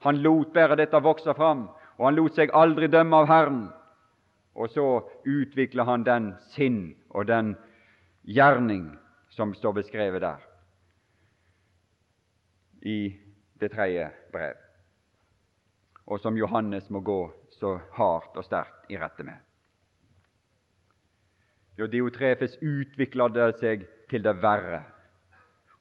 Han 0.00 0.20
lot 0.22 0.52
bare 0.52 0.76
dette 0.76 1.00
vokse 1.00 1.34
fram, 1.36 1.68
og 1.98 2.06
han 2.08 2.18
lot 2.18 2.36
seg 2.36 2.52
aldri 2.52 2.88
dømme 2.92 3.22
av 3.22 3.30
Herren. 3.30 3.62
Og 4.54 4.70
så 4.70 4.86
utvikler 5.26 5.88
han 5.88 6.04
den 6.06 6.32
sinn 6.54 6.94
og 7.10 7.26
den 7.26 7.54
gjerning 8.22 8.92
som 9.34 9.54
står 9.54 9.80
beskrevet 9.80 10.22
der 10.22 10.42
i 12.84 13.16
det 13.60 13.70
tredje 13.72 14.10
brev, 14.32 14.54
og 16.06 16.20
som 16.20 16.36
Johannes 16.36 16.90
må 16.92 17.00
gå 17.00 17.20
så 17.58 17.78
hardt 17.96 18.36
og 18.36 18.44
sterkt 18.44 18.90
i 18.92 18.98
rette 19.00 19.24
med. 19.24 19.40
Jo, 21.78 21.88
Diotrefes 21.90 22.58
utvikla 22.62 23.28
det 23.34 23.48
seg 23.58 23.86
til 24.10 24.22
det 24.22 24.36
verre. 24.42 24.84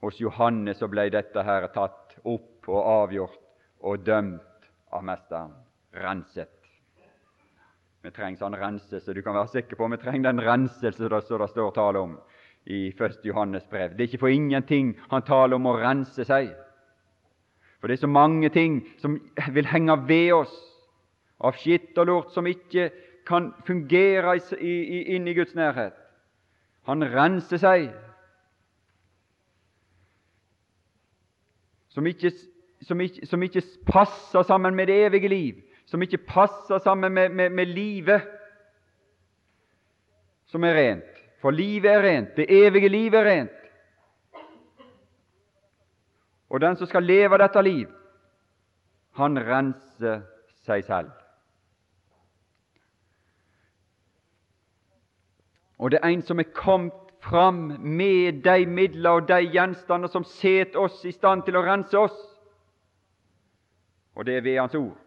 Hos 0.01 0.17
Johannes 0.19 0.79
så 0.81 0.89
ble 0.91 1.09
dette 1.13 1.43
her 1.45 1.67
tatt 1.75 2.17
opp 2.23 2.67
og 2.71 2.79
avgjort 2.81 3.39
og 3.83 4.03
dømt 4.07 4.67
av 4.93 5.03
Mesteren, 5.05 5.53
renset. 5.99 6.51
Vi 8.03 8.11
trenger 8.11 8.41
sånn 8.41 8.57
renselse. 8.59 9.13
Du 9.15 9.21
kan 9.23 9.35
være 9.35 9.51
sikker 9.53 9.79
på 9.79 9.87
vi 9.91 9.99
trenger 10.01 10.31
den 10.31 10.43
renselse 10.43 11.07
som 11.07 11.39
det 11.39 11.49
står 11.51 11.71
tale 11.75 12.01
om 12.03 12.17
i 12.65 12.89
1. 12.91 13.21
Johannes 13.27 13.63
brev. 13.69 13.95
Det 13.95 14.03
er 14.03 14.11
ikke 14.11 14.23
for 14.25 14.33
ingenting 14.33 14.93
han 15.11 15.23
taler 15.27 15.59
om 15.59 15.67
å 15.67 15.77
rense 15.79 16.25
seg. 16.27 16.51
For 17.83 17.87
det 17.87 17.97
er 17.97 18.05
så 18.05 18.07
mange 18.07 18.47
ting 18.49 18.77
som 18.97 19.17
vil 19.51 19.65
henge 19.67 19.97
ved 20.07 20.29
oss 20.31 20.51
av 21.43 21.57
skitt 21.59 21.97
og 21.99 22.05
lort 22.07 22.29
som 22.31 22.45
ikke 22.47 22.85
kan 23.27 23.49
fungere 23.67 24.37
inn 24.63 25.27
i 25.27 25.33
Guds 25.35 25.51
nærhet. 25.51 25.97
Han 26.87 27.03
renser 27.03 27.59
seg 27.59 27.89
som 31.91 32.07
ikke, 32.07 32.31
som, 32.87 33.03
ikke, 33.03 33.27
som 33.27 33.43
ikke, 33.43 33.65
passer 33.91 34.47
sammen 34.47 34.79
med 34.79 34.87
det 34.87 35.01
evige 35.09 35.33
liv, 35.33 35.59
som 35.83 35.99
ikke 36.07 36.21
passer 36.23 36.79
sammen 36.87 37.11
med, 37.11 37.35
med, 37.35 37.51
med 37.51 37.67
livet 37.75 38.31
som 40.47 40.63
er 40.63 40.79
rent, 40.79 41.19
for 41.43 41.51
livet 41.51 41.91
er 41.91 42.07
rent, 42.07 42.31
det 42.39 42.47
evige 42.47 42.95
livet 42.95 43.19
er 43.19 43.27
rent. 43.27 43.62
Og 46.53 46.61
den 46.61 46.75
som 46.77 46.87
skal 46.87 47.03
leve 47.03 47.37
dette 47.41 47.61
liv, 47.65 47.89
han 49.17 49.37
renser 49.41 50.21
seg 50.65 50.85
selv. 50.85 51.09
Og 55.81 55.91
det 55.91 55.99
er 55.99 56.13
en 56.13 56.21
som 56.23 56.39
er 56.39 56.53
kommet 56.53 56.93
fram 57.23 57.73
med 57.79 58.43
de 58.45 58.65
midler 58.69 59.17
og 59.17 59.27
de 59.27 59.39
gjenstander 59.49 60.11
som 60.11 60.25
setter 60.27 60.79
oss 60.79 61.01
i 61.05 61.11
stand 61.15 61.43
til 61.47 61.57
å 61.57 61.63
rense 61.65 61.97
oss, 61.97 62.15
og 64.13 64.27
det 64.27 64.37
er 64.37 64.45
ved 64.45 64.59
Hans 64.59 64.75
ord. 64.77 65.02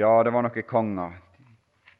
Ja, 0.00 0.22
det 0.24 0.30
var 0.32 0.46
noen 0.46 0.64
konger. 0.64 1.16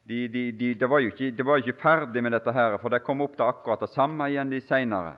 De, 0.09 0.27
de, 0.27 0.51
de, 0.57 0.73
det, 0.73 0.87
var 0.89 1.03
jo 1.03 1.11
ikke, 1.11 1.27
det 1.37 1.45
var 1.45 1.59
ikke 1.61 1.77
ferdig 1.83 2.23
med 2.25 2.33
dette, 2.33 2.53
her, 2.55 2.79
for 2.81 2.89
det 2.89 3.03
kom 3.05 3.21
opp 3.21 3.35
til 3.37 3.45
akkurat 3.45 3.83
det 3.83 3.91
samme 3.93 4.25
igjen 4.31 4.49
de 4.49 4.61
senere. 4.65 5.11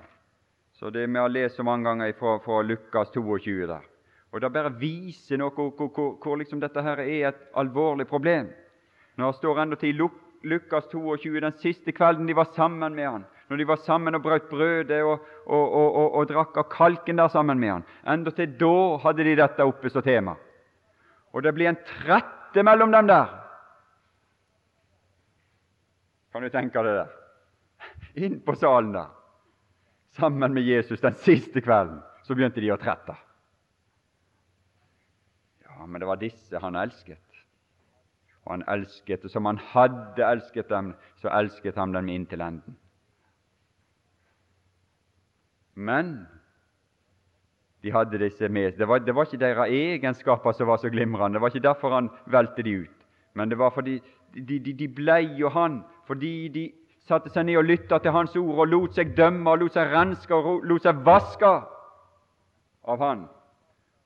Så 0.75 0.91
det 0.91 1.05
Vi 1.07 1.21
har 1.21 1.31
lest 1.31 1.55
så 1.55 1.63
mange 1.63 1.87
ganger 1.87 2.11
fra, 2.19 2.33
fra 2.43 2.59
Lukas 2.61 3.13
22 3.15 3.69
der. 3.71 3.87
Og 4.33 4.41
Det 4.41 4.51
bare 4.51 4.73
viser 4.81 5.39
noe 5.39 5.53
hvor, 5.55 5.71
hvor, 5.77 6.17
hvor 6.19 6.35
liksom 6.41 6.59
dette 6.59 6.83
her 6.83 6.99
er 6.99 7.29
et 7.29 7.47
alvorlig 7.55 8.07
problem. 8.09 8.51
Når 9.15 9.31
det 9.31 9.39
står 9.39 9.63
enda 9.63 9.79
til 9.79 10.03
Lukas 10.43 10.91
22, 10.91 11.39
den 11.39 11.57
siste 11.63 11.95
kvelden 11.95 12.27
de 12.27 12.35
var 12.35 12.51
sammen 12.51 12.95
med 12.95 13.07
han, 13.07 13.25
når 13.47 13.57
de 13.57 13.67
var 13.67 13.79
sammen 13.85 14.15
og 14.15 14.25
brøt 14.27 14.49
brødet 14.49 15.03
og, 15.07 15.23
og, 15.45 15.65
og, 15.71 16.13
og 16.19 16.27
drakk 16.27 16.57
av 16.57 16.67
kalken 16.73 17.21
der 17.21 17.31
sammen 17.31 17.63
med 17.63 17.77
han, 17.77 17.89
enda 18.17 18.35
til 18.35 18.57
da 18.59 18.75
hadde 19.05 19.23
de 19.23 19.39
dette 19.39 19.71
oppe 19.71 19.93
som 19.93 20.03
tema. 20.03 20.35
Og 21.31 21.45
det 21.45 21.53
blir 21.55 21.71
en 21.71 21.83
trette 22.53 22.63
mellom 22.63 22.91
dem 22.91 23.07
der. 23.07 23.27
Kan 26.31 26.43
du 26.43 26.49
tenke 26.49 26.81
deg 26.83 26.97
det? 26.99 27.09
Inn 28.25 28.39
på 28.45 28.55
salen 28.55 28.93
der 28.93 29.09
sammen 30.13 30.53
med 30.53 30.61
Jesus 30.61 31.01
den 31.01 31.15
siste 31.25 31.61
kvelden, 31.61 32.01
så 32.23 32.35
begynte 32.35 32.61
de 32.61 32.69
å 32.69 32.77
trette. 32.77 33.15
Ja, 35.65 35.85
men 35.87 35.99
det 35.99 36.05
var 36.05 36.21
disse 36.21 36.61
han 36.61 36.77
elsket. 36.77 37.23
Og 38.45 38.51
han 38.51 38.65
elsket, 38.69 39.25
og 39.25 39.31
som 39.33 39.49
han 39.49 39.57
hadde 39.71 40.21
elsket 40.27 40.69
dem, 40.69 40.93
så 41.17 41.31
elsket 41.33 41.79
han 41.81 41.95
dem 41.95 42.11
inn 42.13 42.27
til 42.29 42.45
enden. 42.45 42.77
Men 45.73 46.27
de 47.83 47.91
hadde 47.91 48.19
disse 48.19 48.47
med 48.49 48.77
det 48.77 48.87
var, 48.87 48.99
det 48.99 49.15
var 49.15 49.27
ikke 49.27 49.41
deres 49.41 49.71
egenskaper 49.71 50.55
som 50.55 50.67
var 50.67 50.77
så 50.79 50.89
glimrende. 50.89 51.35
Det 51.35 51.41
var 51.41 51.51
ikke 51.51 51.67
derfor 51.67 51.93
han 51.93 52.09
velte 52.31 52.63
de 52.63 52.77
ut. 52.85 52.99
Men 53.33 53.49
det 53.49 53.57
var 53.57 53.73
fordi 53.75 53.97
de, 54.33 54.59
de, 54.59 54.73
de 54.73 54.87
blei 54.87 55.25
jo 55.37 55.49
han 55.49 55.81
fordi 56.07 56.47
de 56.53 56.71
satte 57.07 57.31
seg 57.33 57.47
ned 57.47 57.59
og 57.59 57.67
lytta 57.67 57.99
til 57.99 58.15
Hans 58.15 58.35
ord 58.39 58.63
og 58.63 58.69
lot 58.71 58.95
seg 58.95 59.11
dømme 59.17 59.51
og 59.51 59.63
lot 59.63 59.75
seg 59.75 59.91
renske 59.91 60.35
og 60.35 60.63
lot 60.67 60.85
seg 60.85 61.01
vaske 61.03 61.51
av 62.83 62.99
Han, 62.99 63.27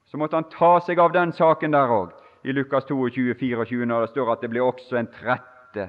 så 0.05 0.17
måtte 0.17 0.37
han 0.37 0.49
ta 0.53 0.77
seg 0.85 0.99
av 1.01 1.13
den 1.13 1.31
saken 1.33 1.73
der 1.73 1.89
òg, 1.89 2.11
i 2.45 2.53
Lukas 2.53 2.85
22, 2.85 3.33
24, 3.39 3.85
når 3.89 4.05
det 4.05 4.11
står 4.11 4.33
at 4.33 4.43
det 4.45 4.51
ble 4.53 4.61
også 4.61 4.99
en 4.99 5.09
trette 5.13 5.87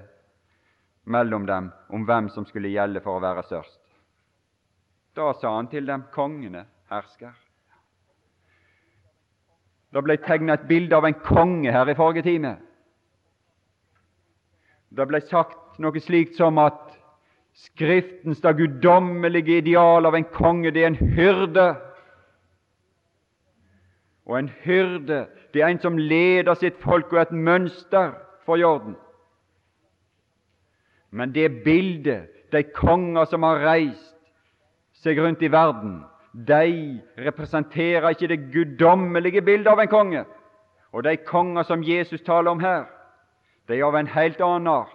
mellom 1.05 1.45
dem 1.47 1.69
om 1.93 2.07
hvem 2.09 2.31
som 2.33 2.47
skulle 2.49 2.73
gjelde 2.73 3.05
for 3.05 3.19
å 3.19 3.25
være 3.25 3.45
størst. 3.45 3.81
Da 5.17 5.33
sa 5.37 5.55
han 5.57 5.69
til 5.69 5.87
dem, 5.89 6.07
kongene 6.15 6.65
hersker. 6.89 7.37
Det 9.95 10.03
ble 10.05 10.19
tegnet 10.21 10.61
et 10.61 10.69
bilde 10.69 10.97
av 10.97 11.07
en 11.09 11.17
konge 11.25 11.73
her 11.73 11.89
i 11.89 11.97
forrige 11.97 12.27
time. 12.27 12.57
Det 14.93 15.07
ble 15.09 15.21
sagt 15.25 15.81
noe 15.81 16.01
slikt 16.01 16.37
som 16.37 16.61
at 16.61 16.89
Skriftens 17.59 18.39
da 18.41 18.53
guddommelige 18.55 19.57
ideal 19.59 20.07
av 20.07 20.15
en 20.15 20.27
konge, 20.31 20.71
det 20.71 20.85
er 20.85 20.93
en 20.93 21.15
hyrde. 21.17 21.65
Og 24.31 24.39
en 24.39 24.51
hyrde, 24.63 25.25
det 25.55 25.63
er 25.63 25.73
en 25.73 25.81
som 25.83 25.99
leder 25.99 26.55
sitt 26.55 26.79
folk 26.85 27.11
og 27.11 27.19
er 27.19 27.27
et 27.27 27.35
mønster 27.35 28.13
for 28.47 28.61
jorden. 28.61 28.95
Men 31.11 31.33
det 31.35 31.65
bildet, 31.65 32.29
de 32.53 32.63
konger 32.77 33.27
som 33.27 33.43
har 33.43 33.65
reist 33.65 34.15
seg 35.03 35.19
rundt 35.19 35.43
i 35.43 35.51
verden, 35.51 36.03
de 36.47 37.01
representerer 37.19 38.09
ikke 38.09 38.29
det 38.29 38.53
guddommelige 38.53 39.43
bildet 39.43 39.71
av 39.73 39.81
en 39.81 39.89
konge. 39.89 40.25
Og 40.93 41.05
de 41.05 41.17
konger 41.17 41.63
som 41.63 41.83
Jesus 41.83 42.21
taler 42.23 42.51
om 42.51 42.61
her, 42.61 42.85
de 43.69 43.79
er 43.79 43.85
av 43.85 43.97
en 43.99 44.07
helt 44.07 44.41
annen 44.41 44.71
art. 44.71 44.95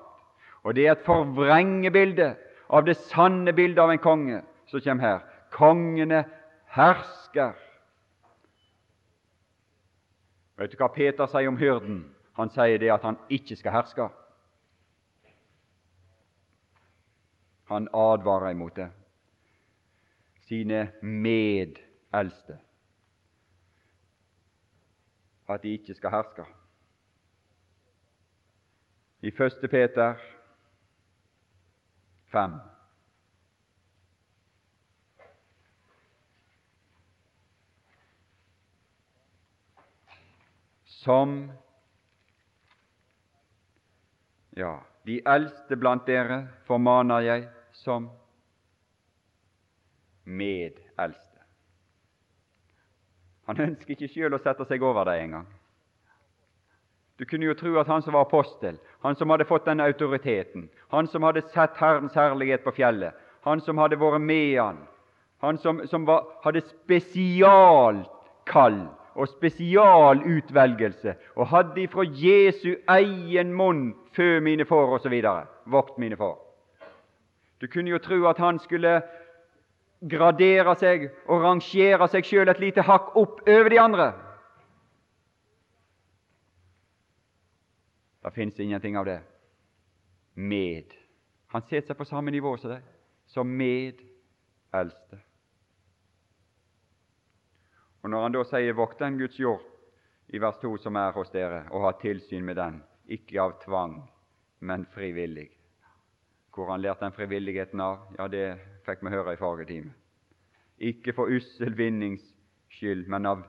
Og 0.63 0.75
det 0.75 0.87
er 0.87 0.95
et 0.95 1.05
forvrengebilde 1.05 2.35
av 2.69 2.85
det 2.87 2.95
sanne 3.11 3.53
bildet 3.53 3.83
av 3.83 3.91
en 3.91 4.01
konge 4.01 4.41
som 4.71 4.81
kommer 4.81 5.03
her. 5.03 5.19
Kongene 5.51 6.23
hersker. 6.73 7.53
Vet 10.57 10.71
du 10.71 10.79
hva 10.79 10.89
Peter 10.93 11.27
sier 11.27 11.49
om 11.51 11.59
hyrden? 11.59 12.03
Han 12.39 12.49
sier 12.49 12.79
det 12.81 12.89
at 12.93 13.03
han 13.05 13.19
ikke 13.29 13.57
skal 13.59 13.75
herske. 13.75 14.07
Han 17.69 17.87
advarer 17.93 18.53
imot 18.53 18.75
det. 18.75 18.89
Sine 20.47 20.91
medeldste. 21.01 22.59
At 25.49 25.63
de 25.63 25.69
ikke 25.69 25.93
skal 25.93 26.09
herske. 26.09 26.45
I 29.21 29.27
1. 29.27 29.69
Peter 29.71 30.15
5. 32.31 32.51
Som 40.85 41.51
Ja, 44.55 44.77
de 45.05 45.21
eldste 45.25 45.75
blant 45.75 46.05
dere 46.07 46.43
formaner 46.67 47.23
jeg 47.25 47.47
som 47.73 48.09
medeldste. 50.23 51.39
Han 53.47 53.59
ønsker 53.59 53.91
ikke 53.95 54.07
sjøl 54.07 54.33
å 54.37 54.39
sette 54.43 54.65
seg 54.69 54.83
over 54.83 55.03
dem 55.09 55.19
engang. 55.25 55.47
Du 57.19 57.25
kunne 57.29 57.45
jo 57.45 57.53
tro 57.53 57.79
at 57.79 57.87
han 57.87 58.01
som 58.01 58.13
var 58.15 58.21
apostel, 58.25 58.77
han 59.03 59.15
som 59.15 59.29
hadde 59.29 59.45
fått 59.45 59.65
den 59.67 59.79
autoriteten, 59.83 60.69
han 60.91 61.07
som 61.07 61.23
hadde 61.23 61.41
sett 61.53 61.77
Herrens 61.77 62.15
herlighet 62.17 62.63
på 62.65 62.71
fjellet, 62.79 63.13
han 63.43 63.61
som 63.61 63.77
hadde 63.77 63.99
vært 64.01 64.21
med 64.23 64.57
han, 64.57 64.77
han 65.43 65.57
som, 65.59 65.87
som 65.87 66.05
var, 66.07 66.23
hadde 66.43 66.61
spesialkall 66.65 68.07
og 69.13 69.27
spesialutvelgelse, 69.29 71.15
og 71.35 71.47
hadde 71.51 71.81
ifra 71.83 72.03
Jesu 72.07 72.75
egen 72.89 73.53
munn 73.53 73.93
fø 74.15 74.39
mine 74.41 74.65
får 74.65 74.97
osv. 74.97 75.13
vokt 75.65 75.97
mine 76.01 76.17
får. 76.17 76.39
Du 77.61 77.67
kunne 77.67 77.89
jo 77.93 77.99
tro 78.01 78.25
at 78.27 78.37
han 78.41 78.59
skulle 78.59 79.01
gradere 80.09 80.75
seg 80.79 81.07
og 81.27 81.43
rangere 81.43 82.07
seg 82.11 82.27
sjøl 82.27 82.51
et 82.51 82.61
lite 82.61 82.83
hakk 82.85 83.13
opp 83.19 83.41
over 83.47 83.69
de 83.71 83.79
andre. 83.79 84.07
Det 88.23 88.31
fins 88.31 88.59
ingenting 88.59 88.97
av 88.97 89.05
det. 89.05 89.19
Med. 90.33 90.93
Han 91.53 91.61
setter 91.67 91.91
seg 91.91 91.99
på 91.99 92.07
samme 92.07 92.31
nivå 92.31 92.55
som 92.57 92.71
deg, 92.71 92.85
som 93.29 93.47
medeldste. 93.47 95.19
Og 98.03 98.09
Når 98.09 98.21
han 98.23 98.31
da 98.31 98.43
sier 98.43 98.73
'vokt 98.73 98.99
den 98.99 99.17
Guds 99.17 99.39
jord' 99.39 99.63
i 100.27 100.39
vers 100.39 100.57
2 100.61 100.77
som 100.77 100.95
er 100.95 101.11
hos 101.11 101.29
dere, 101.29 101.67
og 101.71 101.81
ha 101.81 101.91
tilsyn 101.91 102.43
med 102.43 102.55
den, 102.55 102.83
ikke 103.07 103.41
av 103.41 103.59
tvang, 103.61 104.09
men 104.59 104.85
frivillig. 104.85 105.49
Hvor 106.55 106.71
han 106.71 106.81
lærte 106.81 107.05
den 107.05 107.11
frivilligheten 107.11 107.79
av, 107.79 108.15
ja, 108.17 108.27
det 108.27 108.72
fikk 108.85 109.03
vi 109.03 109.13
høre 109.13 109.33
i 109.33 109.39
forrige 109.39 109.69
time. 109.71 109.93
Ikke 110.83 111.13
for 111.15 111.31
ussel 111.31 111.75
vinnings 111.77 112.23
skyld, 112.73 113.07
men 113.07 113.25
av 113.29 113.43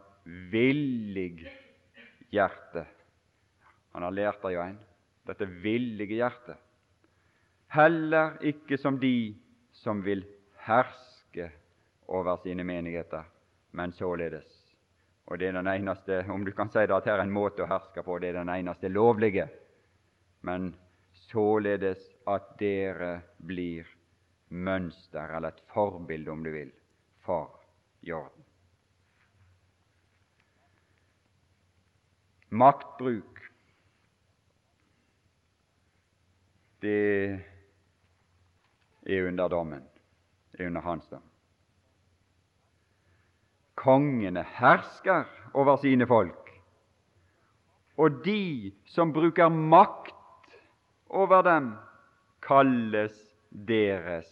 villig 0.53 1.47
hjerte 2.33 2.85
han 3.95 4.03
har 4.03 4.15
lært 4.15 4.43
det 4.43 4.51
jo 4.57 4.63
en, 4.65 4.79
dette 5.29 5.47
villige 5.47 6.19
hjertet. 6.19 6.59
Heller 7.71 8.35
ikke 8.43 8.79
som 8.79 8.99
de 8.99 9.35
som 9.71 10.01
vil 10.03 10.25
herske 10.67 11.47
over 12.11 12.41
sine 12.43 12.67
menigheter, 12.67 13.23
men 13.71 13.95
således. 13.95 14.49
Og 15.27 15.39
det 15.39 15.49
er 15.49 15.57
den 15.57 15.71
eneste, 15.71 16.25
om 16.29 16.43
du 16.45 16.51
kan 16.53 16.69
si 16.69 16.83
det 16.83 16.97
at 16.97 17.07
her 17.07 17.21
er 17.21 17.25
en 17.25 17.35
måte 17.35 17.63
å 17.63 17.71
herske 17.71 18.03
på, 18.03 18.19
det 18.19 18.33
er 18.33 18.41
den 18.43 18.51
eneste 18.51 18.91
lovlige. 18.91 19.47
Men 20.43 20.73
således 21.31 22.03
at 22.27 22.51
dere 22.59 23.21
blir 23.39 23.87
mønster, 24.49 25.37
eller 25.37 25.49
et 25.55 25.63
forbilde, 25.73 26.31
om 26.31 26.45
du 26.45 26.51
vil, 26.53 26.73
for 27.25 27.61
jorden. 28.03 28.45
Maktbruk, 32.55 33.41
det 36.83 37.41
er 39.07 39.27
under 39.27 39.49
dommen, 39.49 39.83
er 40.59 40.67
under 40.67 40.81
hans 40.81 41.09
dom. 41.11 41.25
Kongene 43.75 44.45
hersker 44.61 45.25
over 45.55 45.77
sine 45.83 46.07
folk, 46.07 46.53
og 47.97 48.23
de 48.25 48.73
som 48.87 49.13
bruker 49.13 49.49
makt 49.49 50.15
over 51.11 51.43
dem, 51.43 51.73
kalles 52.45 53.34
deres 53.55 54.29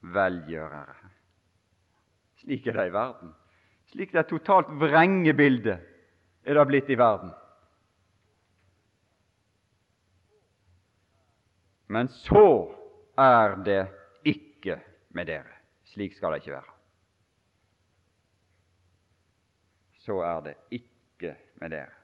velgjørere. 0.00 1.10
Slik 2.42 2.66
er 2.66 2.78
det 2.78 2.88
i 2.88 2.94
verden. 2.94 3.32
Slik 3.92 4.12
det 4.14 4.22
totalt 4.22 4.28
totalt 4.30 4.70
vrengebilde 4.80 5.76
er 6.42 6.58
det 6.58 6.66
blitt 6.70 6.90
i 6.90 6.98
verden. 6.98 7.32
Men 11.92 12.08
så 12.08 12.72
er 13.20 13.58
det 13.66 13.82
ikke 14.24 14.78
med 15.12 15.28
dere. 15.28 15.58
Slik 15.92 16.14
skal 16.16 16.32
det 16.32 16.42
ikke 16.42 16.56
være. 16.56 16.76
Så 20.02 20.18
er 20.24 20.40
det 20.46 20.54
ikke 20.70 21.34
med 21.60 21.74
dere. 21.74 21.98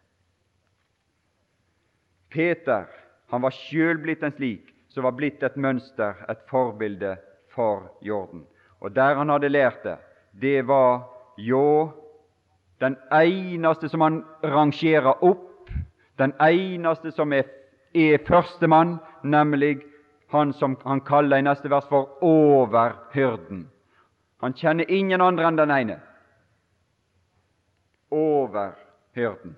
Peter 2.29 2.85
han 3.29 3.43
var 3.43 3.55
sjøl 3.55 3.99
blitt 4.03 4.23
en 4.25 4.35
slik 4.37 4.69
som 4.99 5.05
var 5.05 5.15
blitt 5.15 5.43
et 5.47 5.57
mønster, 5.57 6.17
et 6.27 6.41
forbilde 6.51 7.13
for 7.55 7.85
jorden. 8.03 8.43
Og 8.83 8.91
der 8.97 9.15
han 9.15 9.31
hadde 9.31 9.49
lært 9.49 9.85
det, 9.87 9.95
det 10.33 10.67
var 10.67 11.05
jo 11.39 11.93
den 12.83 12.97
eneste 13.15 13.89
som 13.89 14.03
han 14.03 14.25
rangerer 14.43 15.23
opp, 15.23 15.71
den 16.19 16.35
eneste 16.43 17.15
som 17.15 17.31
er, 17.33 17.47
er 17.95 18.19
førstemann, 18.27 18.99
nemlig 19.23 19.85
han 20.35 20.51
som 20.53 20.75
han 20.83 21.05
kaller 21.07 21.39
i 21.39 21.47
neste 21.47 21.71
vers 21.71 21.87
for 21.87 22.19
overhyrden. 22.27 23.69
Han 24.43 24.59
kjenner 24.59 24.91
ingen 24.91 25.23
andre 25.23 25.47
enn 25.47 25.63
den 25.63 25.79
ene. 25.79 26.03
Overhyrden. 28.11 29.55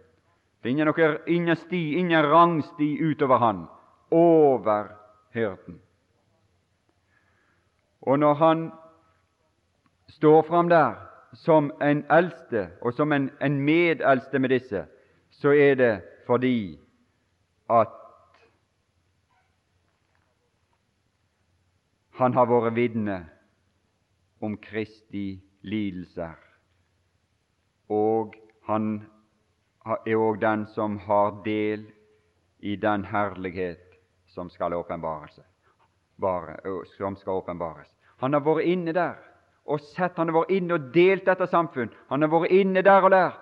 Det 0.61 0.69
er 0.69 0.77
ingen, 0.77 1.19
ingen 1.27 1.57
sti, 1.57 1.85
ingen 1.97 2.29
rangsti 2.29 2.99
utover 3.01 3.41
han. 3.41 3.69
Overhyrden. 5.35 5.83
Og 8.01 8.19
når 8.19 8.35
han 8.35 8.73
står 10.09 10.43
fram 10.43 10.69
der 10.69 10.95
som 11.35 11.71
en 11.83 12.05
eldste 12.11 12.71
og 12.83 12.93
som 12.93 13.13
en, 13.13 13.31
en 13.43 13.61
medeldste 13.61 14.39
med 14.39 14.49
disse, 14.49 14.87
så 15.31 15.49
er 15.49 15.75
det 15.75 16.03
fordi 16.27 16.79
at 17.71 17.89
han 22.11 22.35
har 22.35 22.47
vært 22.47 22.75
vitne 22.75 23.29
om 24.41 24.57
Kristi 24.57 25.41
lidelser, 25.63 26.35
og 27.89 28.35
han 28.67 29.07
er 29.87 30.17
òg 30.17 30.41
den 30.41 30.67
som 30.67 30.99
har 30.99 31.43
del 31.45 31.87
i 32.59 32.77
den 32.77 33.05
herlighet 33.05 33.90
som 34.35 34.51
skal 34.51 34.75
åpenbares. 34.75 35.41
Han 38.21 38.33
har 38.33 38.45
vært 38.45 38.69
inne 38.69 38.93
der 38.93 39.19
og 39.71 39.81
sett. 39.81 40.17
Han 40.19 40.29
har 40.29 40.41
vært 40.43 40.51
inne 40.55 40.77
og 40.77 40.91
delt 40.95 41.27
dette 41.27 41.47
samfunn. 41.51 41.91
Han 42.11 42.23
har 42.23 42.31
vært 42.33 42.53
inne 42.55 42.83
der 42.83 43.07
og 43.07 43.15
lært. 43.15 43.41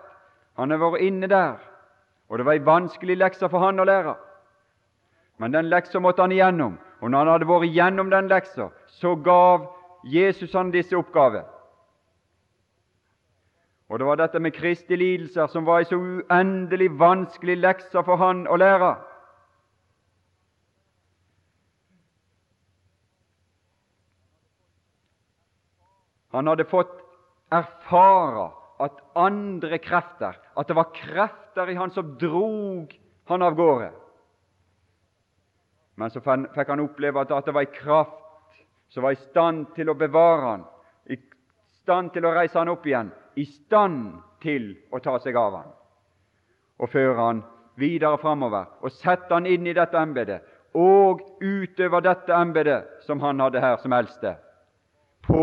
Han 0.59 0.71
har 0.71 0.81
vært 0.83 1.05
inne 1.07 1.29
der, 1.31 1.59
og 2.29 2.39
det 2.39 2.47
var 2.47 2.57
ei 2.59 2.65
vanskelig 2.67 3.17
lekse 3.17 3.47
for 3.49 3.63
han 3.63 3.79
å 3.79 3.87
lære. 3.87 4.17
Men 5.39 5.55
den 5.55 5.69
leksa 5.71 6.01
måtte 6.03 6.25
han 6.25 6.35
igjennom, 6.35 6.75
og 6.99 7.11
når 7.11 7.19
han 7.19 7.31
hadde 7.31 7.47
vært 7.47 7.69
igjennom 7.69 8.11
den 8.11 8.31
leksa, 8.31 8.73
så 8.91 9.15
gav 9.15 9.69
Jesus 10.03 10.57
han 10.59 10.73
disse 10.75 10.99
oppgaver. 10.99 11.45
Og 13.89 13.99
det 13.99 14.09
var 14.09 14.19
dette 14.21 14.41
med 14.43 14.53
Kristi 14.53 14.99
lidelser 14.99 15.47
som 15.49 15.65
var 15.65 15.81
ei 15.81 15.87
så 15.89 15.97
uendelig 15.97 16.91
vanskelig 16.99 17.57
lekse 17.63 18.03
for 18.05 18.21
han 18.21 18.43
å 18.51 18.59
lære. 18.59 18.97
Han 26.39 26.47
hadde 26.47 26.65
fått 26.71 26.93
erfare 27.51 28.51
at 28.79 29.01
andre 29.19 29.79
krefter, 29.83 30.37
at 30.55 30.69
det 30.69 30.77
var 30.79 30.93
krefter 30.95 31.71
i 31.71 31.75
han 31.75 31.91
som 31.91 32.13
drog 32.21 32.93
han 33.27 33.43
av 33.43 33.57
gårde. 33.59 33.89
Men 35.99 36.13
så 36.15 36.23
fikk 36.23 36.71
han 36.71 36.85
oppleve 36.85 37.25
at 37.25 37.33
det 37.43 37.55
var 37.57 37.67
en 37.67 37.75
kraft 37.75 38.61
som 38.95 39.03
var 39.03 39.17
i 39.17 39.23
stand 39.25 39.73
til 39.75 39.91
å 39.91 39.97
bevare 39.99 40.45
han, 40.45 40.63
i 41.11 41.19
stand 41.81 42.13
til 42.15 42.29
å 42.29 42.33
reise 42.37 42.55
han 42.55 42.71
opp 42.71 42.87
igjen, 42.87 43.11
i 43.35 43.45
stand 43.45 44.21
til 44.39 44.77
å 44.95 45.03
ta 45.03 45.17
seg 45.19 45.37
av 45.37 45.59
han 45.59 45.75
og 46.79 46.93
føre 46.93 47.19
han 47.19 47.43
videre 47.83 48.21
framover 48.23 48.71
og 48.79 48.95
sette 48.95 49.35
han 49.35 49.51
inn 49.51 49.67
i 49.67 49.75
dette 49.75 49.99
embetet 49.99 50.47
og 50.79 51.25
utøve 51.43 51.99
dette 52.07 52.31
embetet 52.31 53.03
som 53.09 53.19
han 53.27 53.43
hadde 53.43 53.59
her 53.59 53.81
som 53.83 53.95
eldste, 53.97 54.37
på 55.27 55.43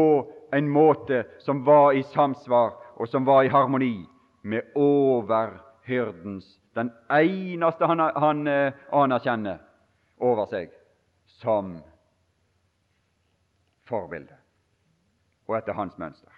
en 0.55 0.69
måte 0.69 1.23
som 1.43 1.63
var 1.65 1.93
i 1.93 2.03
samsvar 2.13 2.73
og 2.95 3.09
som 3.11 3.25
var 3.27 3.43
i 3.43 3.51
harmoni 3.51 4.05
med 4.41 4.75
overhyrdens, 4.75 6.47
den 6.75 6.91
eneste 7.11 7.87
han, 7.87 7.99
han 7.99 8.47
eh, 8.47 8.73
anerkjenner 8.91 9.59
over 10.19 10.47
seg 10.51 10.71
som 11.41 11.75
forbilde, 13.89 14.35
og 15.47 15.57
etter 15.59 15.77
hans 15.77 15.97
mønster. 16.01 16.31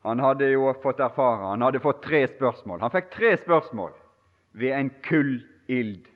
Han 0.00 0.20
hadde 0.24 0.48
jo 0.48 0.70
fått 0.80 1.00
erfare 1.04 1.50
Han 1.50 1.62
hadde 1.62 1.82
fått 1.84 1.98
tre 2.02 2.22
spørsmål. 2.30 2.80
Han 2.80 2.92
fikk 2.94 3.10
tre 3.12 3.34
spørsmål 3.42 3.90
ved 4.56 4.72
en 4.72 4.90
kullild. 5.04 6.06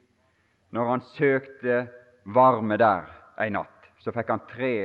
Når 0.73 0.89
han 0.89 1.05
søkte 1.13 1.83
varme 2.25 2.79
der 2.81 3.11
en 3.45 3.59
natt, 3.59 3.91
så 4.01 4.13
fikk 4.13 4.33
han 4.33 4.47
tre 4.49 4.77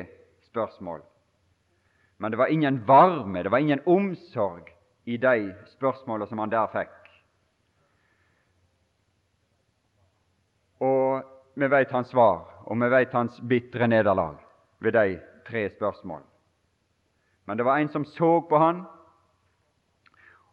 spørsmål. 0.59 1.01
Men 2.17 2.31
det 2.31 2.37
var 2.37 2.47
ingen 2.47 2.87
varme, 2.87 3.43
det 3.43 3.51
var 3.51 3.57
ingen 3.57 3.81
omsorg 3.85 4.69
i 5.05 5.17
de 5.17 5.55
spørsmålene 5.65 6.27
som 6.27 6.39
han 6.39 6.51
der 6.51 6.67
fikk. 6.73 6.95
Og 10.83 11.23
vi 11.55 11.67
vet 11.71 11.91
hans 11.91 12.11
svar, 12.11 12.43
og 12.67 12.79
vi 12.81 12.89
vet 12.91 13.15
hans 13.15 13.39
bitre 13.49 13.87
nederlag 13.87 14.35
ved 14.79 14.91
de 14.91 15.19
tre 15.47 15.69
spørsmål. 15.69 16.21
Men 17.45 17.57
det 17.57 17.65
var 17.65 17.77
en 17.77 17.89
som 17.89 18.05
så 18.05 18.41
på 18.49 18.57
han, 18.57 18.83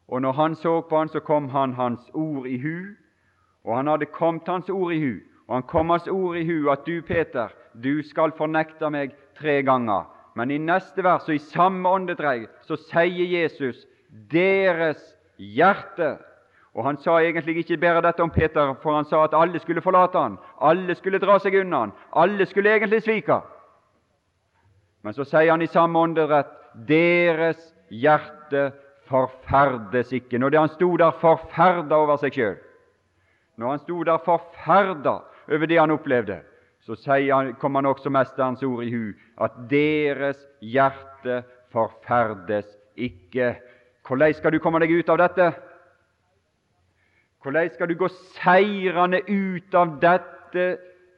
og 0.09 0.23
når 0.23 0.33
han 0.33 0.55
så 0.55 0.81
på 0.81 0.99
han, 0.99 1.09
så 1.09 1.21
kom 1.21 1.49
han 1.49 1.75
hans 1.75 2.11
ord 2.15 2.47
i 2.47 2.59
hu, 2.63 2.95
og 3.65 3.77
han 3.77 3.87
hadde 3.87 4.07
kommet 4.07 4.49
hans 4.49 4.71
ord 4.71 4.93
i 4.93 5.01
hu, 5.03 5.19
og 5.49 5.55
han 5.55 5.63
kom 5.63 5.91
hans 5.91 6.09
ord 6.09 6.37
i 6.37 6.47
hu 6.47 6.71
at 6.71 6.87
du, 6.87 7.03
Peter, 7.03 7.49
du 7.75 8.03
skal 8.03 8.33
fornekte 8.39 8.91
meg 8.91 9.15
tre 9.39 9.63
ganger. 9.63 10.07
Men 10.37 10.51
i 10.51 10.61
neste 10.61 11.05
vers 11.05 11.29
og 11.29 11.35
i 11.35 11.43
samme 11.53 11.89
åndedreg 11.89 12.47
så 12.69 12.77
sier 12.89 13.29
Jesus 13.33 13.87
deres 14.33 15.01
hjerte. 15.39 16.17
Og 16.77 16.85
Han 16.85 16.99
sa 17.01 17.17
egentlig 17.25 17.63
ikke 17.63 17.81
bare 17.81 18.03
dette 18.05 18.23
om 18.23 18.31
Peter, 18.31 18.75
for 18.83 18.95
han 18.95 19.07
sa 19.09 19.23
at 19.25 19.35
alle 19.35 19.59
skulle 19.59 19.81
forlate 19.81 20.19
han, 20.19 20.37
alle 20.61 20.95
skulle 20.95 21.19
dra 21.19 21.39
seg 21.41 21.55
unna 21.63 21.87
han, 21.87 21.93
alle 22.13 22.47
skulle 22.47 22.75
egentlig 22.75 23.01
svike. 23.03 23.39
Men 25.03 25.17
så 25.17 25.25
sier 25.25 25.55
han 25.55 25.63
i 25.65 25.71
samme 25.73 25.99
åndedrett 25.99 26.53
deres 26.89 27.61
hjerte 27.89 28.73
forferdes 29.09 30.13
ikke. 30.13 30.39
Når 30.39 30.59
han 30.59 30.75
sto 30.75 30.91
der 31.01 31.17
forferda 31.21 31.97
over 31.97 32.21
seg 32.21 32.37
sjøl, 32.37 32.59
når 33.57 33.73
han 33.73 33.81
sto 33.81 34.03
der 34.05 34.21
forferda 34.27 35.21
over 35.49 35.67
det 35.71 35.81
han 35.81 35.95
opplevde, 35.95 36.43
så 36.87 36.95
han, 37.11 37.55
kom 37.55 37.75
han 37.75 37.87
også 37.87 38.11
Mesterens 38.11 38.63
ord 38.63 38.85
i 38.85 38.91
hu, 38.95 39.13
at 39.43 39.55
deres 39.71 40.39
hjerte 40.63 41.41
forferdes 41.75 42.69
ikke. 42.95 43.57
Hvordan 44.07 44.35
skal 44.35 44.55
du 44.55 44.61
komme 44.63 44.79
deg 44.79 44.93
ut 44.95 45.09
av 45.11 45.19
dette? 45.19 45.49
Hvordan 47.43 47.73
skal 47.75 47.91
du 47.91 47.97
gå 47.99 48.09
seirende 48.37 49.21
ut 49.27 49.75
av 49.75 49.97
dette 50.03 50.69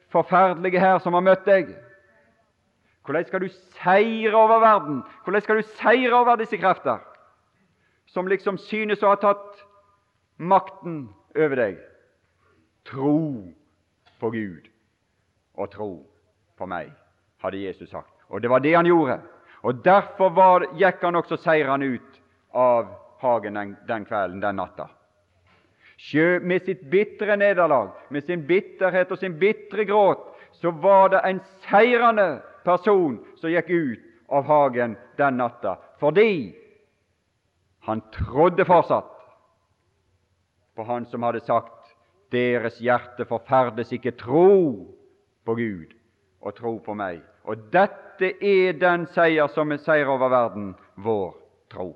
forferdelige 0.09 0.81
her 0.81 0.97
som 1.03 1.13
har 1.13 1.25
møtt 1.25 1.45
deg? 1.45 1.69
Hvordan 3.05 3.29
skal 3.29 3.45
du 3.45 3.53
seire 3.77 4.33
over 4.37 4.59
verden? 4.65 5.03
Hvordan 5.23 5.45
skal 5.45 5.61
du 5.61 5.69
seire 5.77 6.17
over 6.17 6.41
disse 6.41 6.57
krefter 6.57 7.05
som 8.09 8.25
liksom 8.25 8.57
synes 8.57 9.05
å 9.05 9.13
ha 9.13 9.21
tatt 9.21 9.61
makten 10.41 11.07
over 11.37 11.61
deg? 11.61 11.79
Tro 12.89 13.53
på 14.17 14.33
Gud 14.33 14.69
og 15.59 15.71
tro 15.73 15.91
på 16.57 16.67
meg, 16.69 16.93
hadde 17.43 17.59
Jesus 17.61 17.91
sagt. 17.91 18.13
Og 18.29 18.41
det 18.41 18.51
var 18.51 18.63
det 18.63 18.75
han 18.75 18.87
gjorde. 18.87 19.19
Og 19.67 19.83
Derfor 19.83 20.31
var, 20.35 20.65
gikk 20.79 21.03
han 21.03 21.19
også 21.19 21.37
seirende 21.43 21.97
ut 21.97 22.21
av 22.55 22.93
hagen 23.19 23.59
den, 23.59 23.75
den 23.87 24.05
kvelden, 24.07 24.39
den 24.39 24.55
natta. 24.55 24.87
Sjø, 25.99 26.39
med 26.39 26.63
sitt 26.63 26.85
bitre 26.91 27.35
nederlag, 27.35 27.91
med 28.09 28.23
sin 28.23 28.45
bitterhet 28.47 29.11
og 29.11 29.19
sin 29.19 29.35
bitre 29.39 29.83
gråt, 29.85 30.21
så 30.55 30.71
var 30.71 31.11
det 31.11 31.19
en 31.27 31.41
seirende 31.67 32.39
person 32.63 33.19
som 33.39 33.51
gikk 33.51 33.69
ut 33.69 34.05
av 34.31 34.47
hagen 34.47 34.95
den 35.19 35.39
natta, 35.41 35.75
fordi 35.99 36.55
han 37.87 38.01
trodde 38.13 38.65
fortsatt 38.67 39.15
på 40.75 40.83
Han 40.87 41.05
som 41.11 41.23
hadde 41.23 41.41
sagt 41.43 41.89
deres 42.31 42.77
hjerte 42.79 43.25
forferdes 43.27 43.89
ikke 43.91 44.13
tro 44.15 44.98
på 45.49 45.55
Gud 45.55 45.93
og 46.45 46.53
tro 46.55 46.75
på 46.85 46.93
meg. 46.93 47.23
Og 47.49 47.57
dette 47.73 48.27
er 48.45 48.75
den 48.77 49.07
seier 49.15 49.49
som 49.49 49.71
er 49.73 49.81
seier 49.81 50.09
over 50.11 50.29
verden, 50.29 50.75
vår 51.01 51.31
tro. 51.73 51.87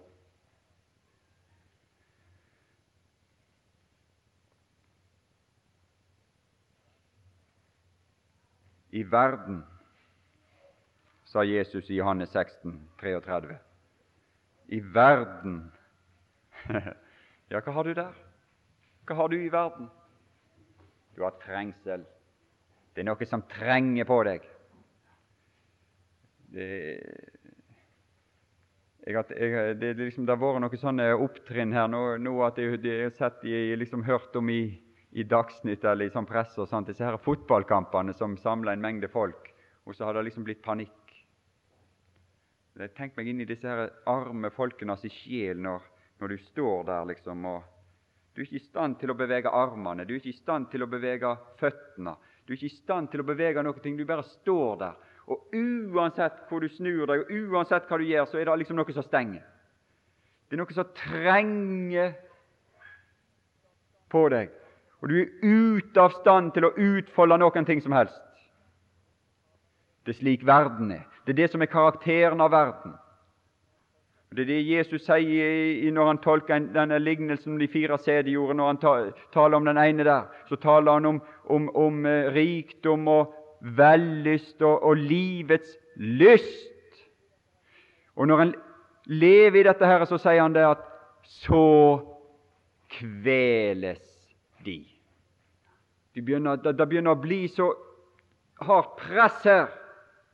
I 8.93 9.03
verden, 9.11 9.61
sa 11.29 11.45
Jesus 11.45 11.89
i 11.89 11.99
Johannes 11.99 12.33
16, 12.33 12.73
33. 13.01 13.59
I 14.73 14.81
verden 14.97 15.61
Ja, 17.51 17.59
hva 17.61 17.73
har 17.75 17.85
du 17.85 17.93
der? 17.93 18.17
Hva 19.05 19.17
har 19.19 19.29
du 19.29 19.37
i 19.37 19.49
verden? 19.53 19.89
Du 21.13 21.21
har 21.21 21.37
trengsel. 21.43 22.05
Det 22.93 23.01
er 23.01 23.09
noe 23.09 23.25
som 23.25 23.41
trenger 23.49 24.05
på 24.05 24.19
deg. 24.27 24.43
Det, 26.53 26.67
jeg, 29.03 29.23
jeg, 29.35 29.77
det, 29.81 29.93
liksom, 29.97 30.27
har 30.29 30.39
vært 30.39 30.61
noen 30.63 30.79
sånne 30.79 31.07
opptrinn 31.25 31.73
her 31.75 31.89
nå, 31.91 32.03
nå 32.23 32.33
at 32.45 32.59
jeg, 32.61 32.77
har 32.85 33.15
sett, 33.17 33.41
jeg, 33.49 33.73
liksom 33.81 34.05
hørt 34.07 34.35
om 34.39 34.51
i, 34.53 34.61
i 35.11 35.25
Dagsnytt 35.27 35.83
eller 35.89 36.07
i 36.07 36.13
sånn 36.13 36.29
presse 36.29 36.61
og 36.61 36.69
sånt, 36.69 36.91
disse 36.91 37.03
her 37.03 37.17
fotballkampene 37.21 38.15
som 38.15 38.37
samler 38.39 38.77
en 38.77 38.85
mengde 38.85 39.09
folk, 39.11 39.49
og 39.83 39.97
så 39.97 40.07
har 40.07 40.15
det 40.15 40.27
liksom 40.29 40.45
blitt 40.47 40.63
panikk. 40.63 40.93
Tenk 42.95 43.17
meg 43.17 43.27
inn 43.29 43.43
i 43.43 43.49
disse 43.49 43.69
her 43.69 43.91
arme 44.09 44.49
folkenes 44.53 45.03
sjel 45.13 45.59
når, 45.61 45.83
når 46.21 46.31
du 46.31 46.45
står 46.47 46.87
der 46.87 47.09
liksom 47.11 47.45
og 47.49 47.69
Du 48.33 48.41
er 48.41 48.47
ikke 48.47 48.57
i 48.57 48.63
stand 48.65 48.95
til 48.97 49.11
å 49.13 49.17
bevege 49.17 49.51
armene, 49.53 50.07
du 50.09 50.15
er 50.15 50.17
ikke 50.17 50.31
i 50.31 50.39
stand 50.39 50.71
til 50.71 50.81
å 50.81 50.89
bevege 50.89 51.35
føttene. 51.59 52.15
Du 52.45 52.53
er 52.53 52.57
ikke 52.57 52.71
i 52.71 52.75
stand 52.75 53.07
til 53.11 53.23
å 53.23 53.27
bevege 53.27 53.63
noe, 53.63 53.79
du 53.79 54.05
bare 54.05 54.25
står 54.27 54.77
der. 54.81 54.95
Og 55.31 55.55
uansett 55.55 56.41
hvor 56.49 56.59
du 56.59 56.67
snur 56.67 57.07
deg, 57.07 57.23
og 57.23 57.53
uansett 57.53 57.87
hva 57.87 57.99
du 57.99 58.03
gjør, 58.03 58.27
så 58.27 58.39
er 58.39 58.49
det 58.49 58.57
liksom 58.59 58.75
noe 58.75 58.95
som 58.95 59.05
stenger. 59.05 59.45
Det 60.49 60.57
er 60.57 60.61
noe 60.61 60.75
som 60.75 60.89
trenger 60.97 62.11
på 64.11 64.25
deg, 64.29 64.51
og 65.01 65.09
du 65.09 65.15
er 65.21 65.31
ute 65.41 66.03
av 66.03 66.13
stand 66.19 66.51
til 66.53 66.67
å 66.67 66.73
utfolde 66.75 67.39
noen 67.39 67.65
ting 67.67 67.81
som 67.81 67.95
helst. 67.95 68.19
Det 70.03 70.13
er 70.13 70.19
slik 70.19 70.43
verden 70.45 70.91
er. 70.91 71.07
Det 71.23 71.33
er 71.33 71.39
det 71.39 71.51
som 71.53 71.63
er 71.63 71.71
karakteren 71.71 72.43
av 72.43 72.51
verden. 72.51 72.97
Det 74.35 74.41
er 74.41 74.49
det 74.49 74.63
Jesus 74.65 75.03
sier 75.05 75.91
når 75.93 76.07
han 76.09 76.19
tolker 76.23 76.65
denne 76.73 76.97
lignelsen 76.99 77.53
om 77.53 77.59
de 77.61 77.67
fire 77.69 77.97
sædjordene. 78.01 78.57
Når 78.57 78.67
han 78.71 79.11
taler 79.33 79.57
om 79.57 79.65
den 79.65 79.77
ene 79.77 80.05
der, 80.07 80.25
så 80.49 80.55
taler 80.55 80.97
han 80.97 81.05
om, 81.05 81.21
om, 81.45 81.69
om 81.75 82.05
eh, 82.05 82.31
rikdom 82.33 83.07
og 83.07 83.33
vellyst 83.61 84.61
og, 84.61 84.83
og, 84.83 84.97
livets 84.97 85.77
lyst. 85.95 87.05
Og 88.15 88.27
når 88.27 88.41
en 88.41 88.55
lever 89.05 89.59
i 89.59 89.67
dette, 89.67 89.85
her, 89.85 90.05
så 90.05 90.17
sier 90.17 90.41
han 90.41 90.55
det 90.55 90.65
at 90.67 90.83
så 91.23 91.99
kveles 92.93 94.03
de. 94.65 94.81
Det 96.13 96.25
begynner, 96.25 96.55
det, 96.61 96.77
det 96.77 96.89
begynner 96.89 97.15
å 97.15 97.21
bli 97.21 97.45
så 97.49 97.71
hardt 98.63 98.97
press 98.99 99.45
her 99.45 99.67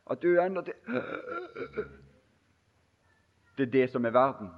at 0.10 0.22
du 0.22 0.40
ender 0.42 0.66
til 0.66 0.76
det 3.60 3.68
er 3.68 3.76
det 3.76 3.92
som 3.92 4.06
er 4.06 4.16
verden. 4.16 4.50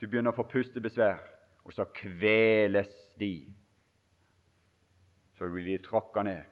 Du 0.00 0.06
begynner 0.06 0.34
å 0.34 0.36
få 0.36 0.46
pustebesvær, 0.50 1.22
og 1.64 1.74
så 1.74 1.86
kveles 1.96 2.90
de. 3.20 3.46
Så 5.38 5.48
blir 5.52 5.66
de 5.68 5.78
tråkka 5.84 6.24
ned, 6.26 6.44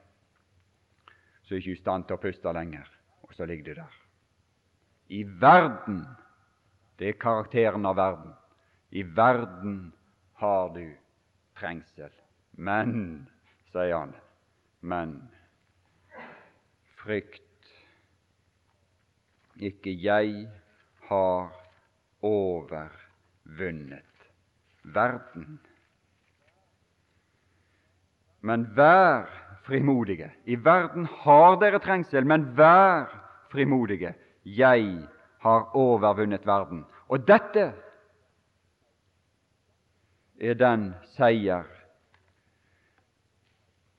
så 1.45 1.55
er 1.55 1.61
ikke 1.61 1.75
i 1.75 1.81
stand 1.81 2.07
til 2.07 2.17
å 2.17 2.21
puste 2.21 2.53
lenger, 2.53 2.87
og 3.25 3.33
så 3.35 3.47
ligger 3.49 3.73
de 3.73 3.81
der. 3.81 3.97
I 5.09 5.23
verden 5.23 6.05
Det 6.95 7.09
er 7.09 7.17
karakteren 7.19 7.83
av 7.85 7.97
verden. 7.99 8.31
I 8.95 9.03
verden 9.03 9.91
har 10.39 10.69
du 10.71 10.95
trengsel. 11.59 12.13
Men, 12.55 13.27
sier 13.73 13.91
han, 13.97 14.13
men 14.79 15.17
frykt 17.01 17.67
ikke 19.59 19.91
jeg 19.91 20.47
har 21.09 21.51
overvunnet 22.25 24.05
verden. 24.83 25.59
Men 28.41 28.65
vær 28.75 29.29
frimodige. 29.65 30.31
I 30.45 30.55
verden 30.55 31.05
har 31.05 31.59
dere 31.61 31.79
trengsel, 31.79 32.25
men 32.25 32.57
vær 32.57 33.09
frimodige. 33.51 34.13
Jeg 34.45 35.07
har 35.39 35.75
overvunnet 35.75 36.45
verden. 36.45 36.85
Og 37.07 37.27
dette 37.27 37.73
er 40.41 40.53
den 40.53 40.93
seier 41.15 41.65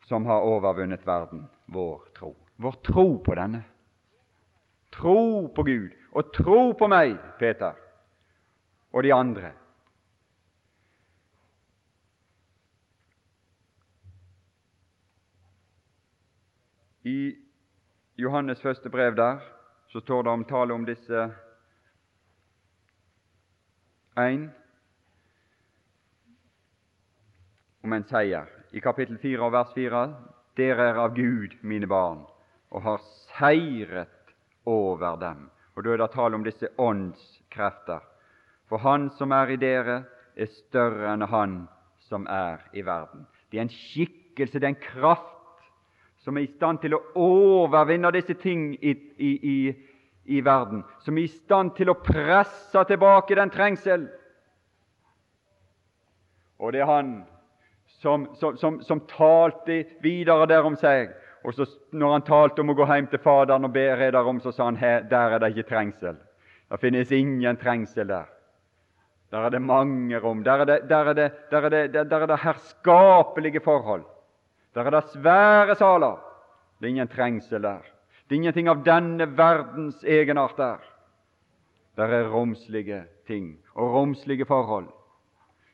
som 0.07 0.27
har 0.27 0.47
overvunnet 0.47 1.07
verden, 1.07 1.49
vår 1.67 2.05
tro. 2.15 2.37
Vår 2.57 2.79
tro 2.87 3.09
på 3.27 3.35
denne. 3.35 3.65
Tro 4.93 5.47
på 5.55 5.63
Gud 5.63 5.91
og 6.13 6.31
tro 6.35 6.71
på 6.79 6.87
meg, 6.89 7.19
Peter 7.39 7.75
og 8.93 9.03
de 9.03 9.15
andre. 9.15 9.53
I 17.07 17.37
Johannes 18.19 18.61
første 18.61 18.91
brev 18.91 19.17
der 19.17 19.39
så 19.89 20.01
står 20.01 20.23
det 20.23 20.33
om 20.33 20.45
tale 20.45 20.75
om 20.75 20.87
disse 20.87 21.29
én 24.19 24.49
om 27.85 27.93
en 27.93 28.07
seier. 28.11 28.49
I 28.73 28.81
kapittel 28.81 29.19
4 29.19 29.45
og 29.45 29.53
vers 29.53 29.71
4.: 29.75 30.03
Dere 30.57 30.89
er 30.91 30.99
av 30.99 31.15
Gud, 31.15 31.55
mine 31.63 31.87
barn, 31.87 32.25
og 32.71 32.83
har 32.83 32.99
seiret 33.39 34.35
over 34.65 35.17
dem. 35.21 35.51
Og 35.77 35.85
Da 35.85 35.93
er 35.93 35.97
det 35.97 36.11
tale 36.11 36.35
om 36.35 36.45
disse 36.45 36.69
åndskrefter. 36.79 38.01
For 38.69 38.79
Han 38.79 39.11
som 39.19 39.33
er 39.33 39.55
i 39.55 39.57
dere, 39.61 40.03
er 40.37 40.53
større 40.53 41.13
enn 41.15 41.25
han 41.31 41.57
som 42.09 42.27
er 42.31 42.61
i 42.77 42.83
verden. 42.85 43.27
Det 43.51 43.59
er 43.59 43.67
en 43.67 43.73
skikkelse, 43.73 44.61
det 44.61 44.67
er 44.67 44.75
en 44.75 44.83
kraft, 44.83 45.33
som 46.21 46.37
er 46.37 46.45
i 46.45 46.51
stand 46.57 46.83
til 46.83 46.97
å 46.97 47.03
overvinne 47.23 48.11
disse 48.15 48.35
ting 48.35 48.73
i, 48.75 48.93
i, 49.17 49.31
i, 49.31 49.59
i 50.37 50.43
verden, 50.45 50.83
som 51.05 51.17
er 51.17 51.29
i 51.29 51.31
stand 51.31 51.77
til 51.79 51.93
å 51.93 51.99
presse 52.03 52.85
tilbake 52.91 53.39
den 53.39 53.53
trengsel. 53.55 54.09
Og 56.59 56.73
det 56.73 56.83
er 56.83 56.91
han 56.91 57.17
som, 58.01 58.27
som, 58.35 58.57
som, 58.59 58.81
som 58.83 59.05
talte 59.11 59.85
videre 60.03 60.49
derom 60.51 60.77
seg. 60.81 61.15
Og 61.47 61.55
så 61.55 61.67
når 61.95 62.17
han 62.17 62.27
talte 62.27 62.63
om 62.63 62.73
å 62.73 62.77
gå 62.77 62.87
hjem 62.91 63.07
til 63.13 63.23
Faderen 63.23 63.69
og 63.69 63.75
be 63.75 63.87
derom, 64.11 64.41
så 64.43 64.53
sa 64.53 64.67
han 64.67 64.81
her, 64.81 65.05
der 65.07 65.37
er 65.37 65.43
det 65.43 65.53
ikke 65.55 65.71
trengsel. 65.71 66.17
Det 66.67 66.81
finnes 66.83 67.13
ingen 67.15 67.61
trengsel 67.61 68.09
der. 68.11 68.27
Der 69.31 69.39
er 69.39 69.49
det 69.51 69.63
mange 69.63 70.19
rom. 70.19 70.45
Der 70.45 70.53
er 70.53 70.65
det, 70.65 70.81
der 70.89 70.97
er 70.97 71.13
det, 71.13 71.33
der 71.51 71.61
er 71.61 71.69
det, 71.69 72.11
der 72.11 72.19
er 72.19 72.27
det 72.27 72.39
herskapelige 72.43 73.61
forhold. 73.61 74.05
Der 74.75 74.85
er 74.85 74.91
det 74.91 75.05
svære 75.09 75.75
saler. 75.75 76.21
Det 76.81 76.87
er 76.87 76.89
ingen 76.89 77.09
trengsel 77.09 77.63
der. 77.63 77.79
Det 78.29 78.35
er 78.35 78.41
ingenting 78.41 78.69
av 78.69 78.85
denne 78.85 79.27
verdens 79.39 80.05
egenart 80.05 80.57
der. 80.57 80.79
Der 81.97 82.05
er 82.05 82.29
romslige 82.29 83.05
ting 83.27 83.59
og 83.75 83.95
romslige 83.95 84.45
forhold. 84.45 84.87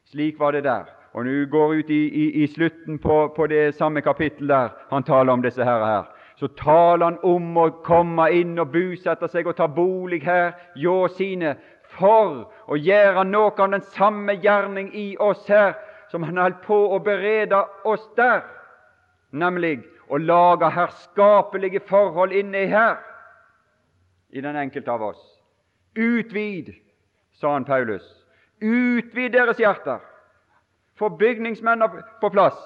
Slik 0.05 0.39
var 0.39 0.51
det 0.51 0.65
der. 0.65 0.85
Og 1.13 1.25
når 1.25 1.33
du 1.33 1.51
går 1.51 1.67
ut 1.67 1.91
i, 1.91 2.09
i, 2.09 2.43
i 2.43 2.47
slutten 2.47 2.99
på, 2.99 3.33
på, 3.37 3.47
det 3.47 3.75
samme 3.75 4.01
kapittel 4.01 4.49
der 4.49 4.69
han 4.91 5.03
taler 5.03 5.33
om 5.33 5.43
disse 5.43 5.65
herre 5.65 5.87
her, 5.87 6.05
så 6.37 6.47
taler 6.47 7.05
han 7.05 7.19
om 7.23 7.57
å 7.57 7.69
komme 7.85 8.31
inn 8.33 8.59
og 8.59 8.73
bosette 8.73 9.29
seg 9.29 9.47
og 9.47 9.57
ta 9.57 9.67
bolig 9.67 10.23
her 10.25 10.53
hjå 10.77 11.09
sine 11.17 11.57
for 11.99 12.51
å 12.69 12.79
gjøre 12.79 13.25
noe 13.29 13.53
av 13.53 13.71
den 13.75 13.85
samme 13.97 14.37
gjerning 14.41 14.91
i 14.95 15.17
oss 15.21 15.45
her 15.49 15.75
som 16.13 16.25
han 16.27 16.41
holdt 16.41 16.63
på 16.67 16.77
å 16.93 16.99
berede 17.01 17.59
oss 17.89 18.05
der, 18.17 18.43
nemlig 19.33 19.81
å 20.13 20.21
lage 20.21 20.69
herskapelige 20.75 21.81
forhold 21.89 22.35
inni 22.37 22.67
her 22.69 22.99
i 24.33 24.41
den 24.45 24.57
enkelte 24.57 24.93
av 24.93 25.03
oss. 25.13 25.23
Utvid, 25.97 26.73
sa 27.33 27.53
han 27.53 27.65
Paulus. 27.65 28.05
Utvid 28.61 29.33
deres 29.33 29.61
hjerter. 29.61 30.01
Få 30.97 31.09
bygningsmennene 31.09 32.05
på 32.21 32.31
plass. 32.31 32.57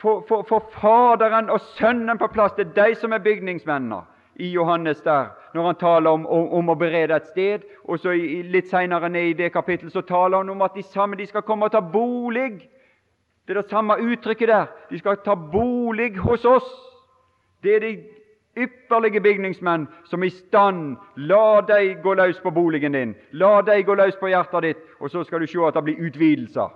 Få 0.00 0.60
Faderen 0.72 1.50
og 1.50 1.60
Sønnen 1.76 2.18
på 2.18 2.28
plass. 2.32 2.52
Det 2.56 2.66
er 2.66 2.74
de 2.80 2.96
som 3.00 3.12
er 3.12 3.24
bygningsmennene 3.24 4.02
i 4.34 4.50
Johannes 4.52 5.00
der, 5.04 5.30
når 5.54 5.66
han 5.66 5.76
taler 5.78 6.10
om, 6.10 6.26
om, 6.26 6.48
om 6.58 6.72
å 6.72 6.78
berede 6.78 7.14
et 7.16 7.28
sted. 7.30 7.66
Og 7.86 8.00
så 8.02 8.14
Litt 8.50 8.70
senere 8.70 9.08
ned 9.08 9.30
i 9.30 9.36
det 9.38 9.52
kapittelet 9.54 9.94
så 9.94 10.02
taler 10.06 10.42
han 10.42 10.50
om 10.50 10.64
at 10.66 10.74
de 10.74 10.82
samme 10.82 11.16
de 11.16 11.26
skal 11.30 11.44
komme 11.46 11.68
og 11.68 11.74
ta 11.74 11.80
bolig. 11.80 12.64
Det 13.46 13.54
er 13.54 13.60
det 13.60 13.70
samme 13.70 14.00
uttrykket 14.02 14.50
der. 14.50 14.66
De 14.90 14.98
skal 14.98 15.22
ta 15.22 15.36
bolig 15.36 16.16
hos 16.18 16.44
oss. 16.48 16.68
Det 17.62 17.76
er 17.76 17.84
de 17.84 17.94
ypperlige 18.56 19.22
bygningsmenn 19.22 19.86
som 20.10 20.22
er 20.22 20.30
i 20.30 20.34
stand 20.34 20.96
La 21.16 21.60
deg 21.66 22.02
gå 22.02 22.14
løs 22.14 22.38
på 22.42 22.52
boligen 22.54 22.94
din, 22.94 23.14
la 23.32 23.60
deg 23.66 23.86
gå 23.86 23.96
løs 23.98 24.14
på 24.20 24.30
hjertet 24.30 24.62
ditt, 24.62 24.82
og 25.00 25.10
så 25.10 25.24
skal 25.26 25.42
du 25.42 25.50
se 25.50 25.62
at 25.66 25.74
det 25.74 25.84
blir 25.88 26.02
utvidelser. 26.06 26.70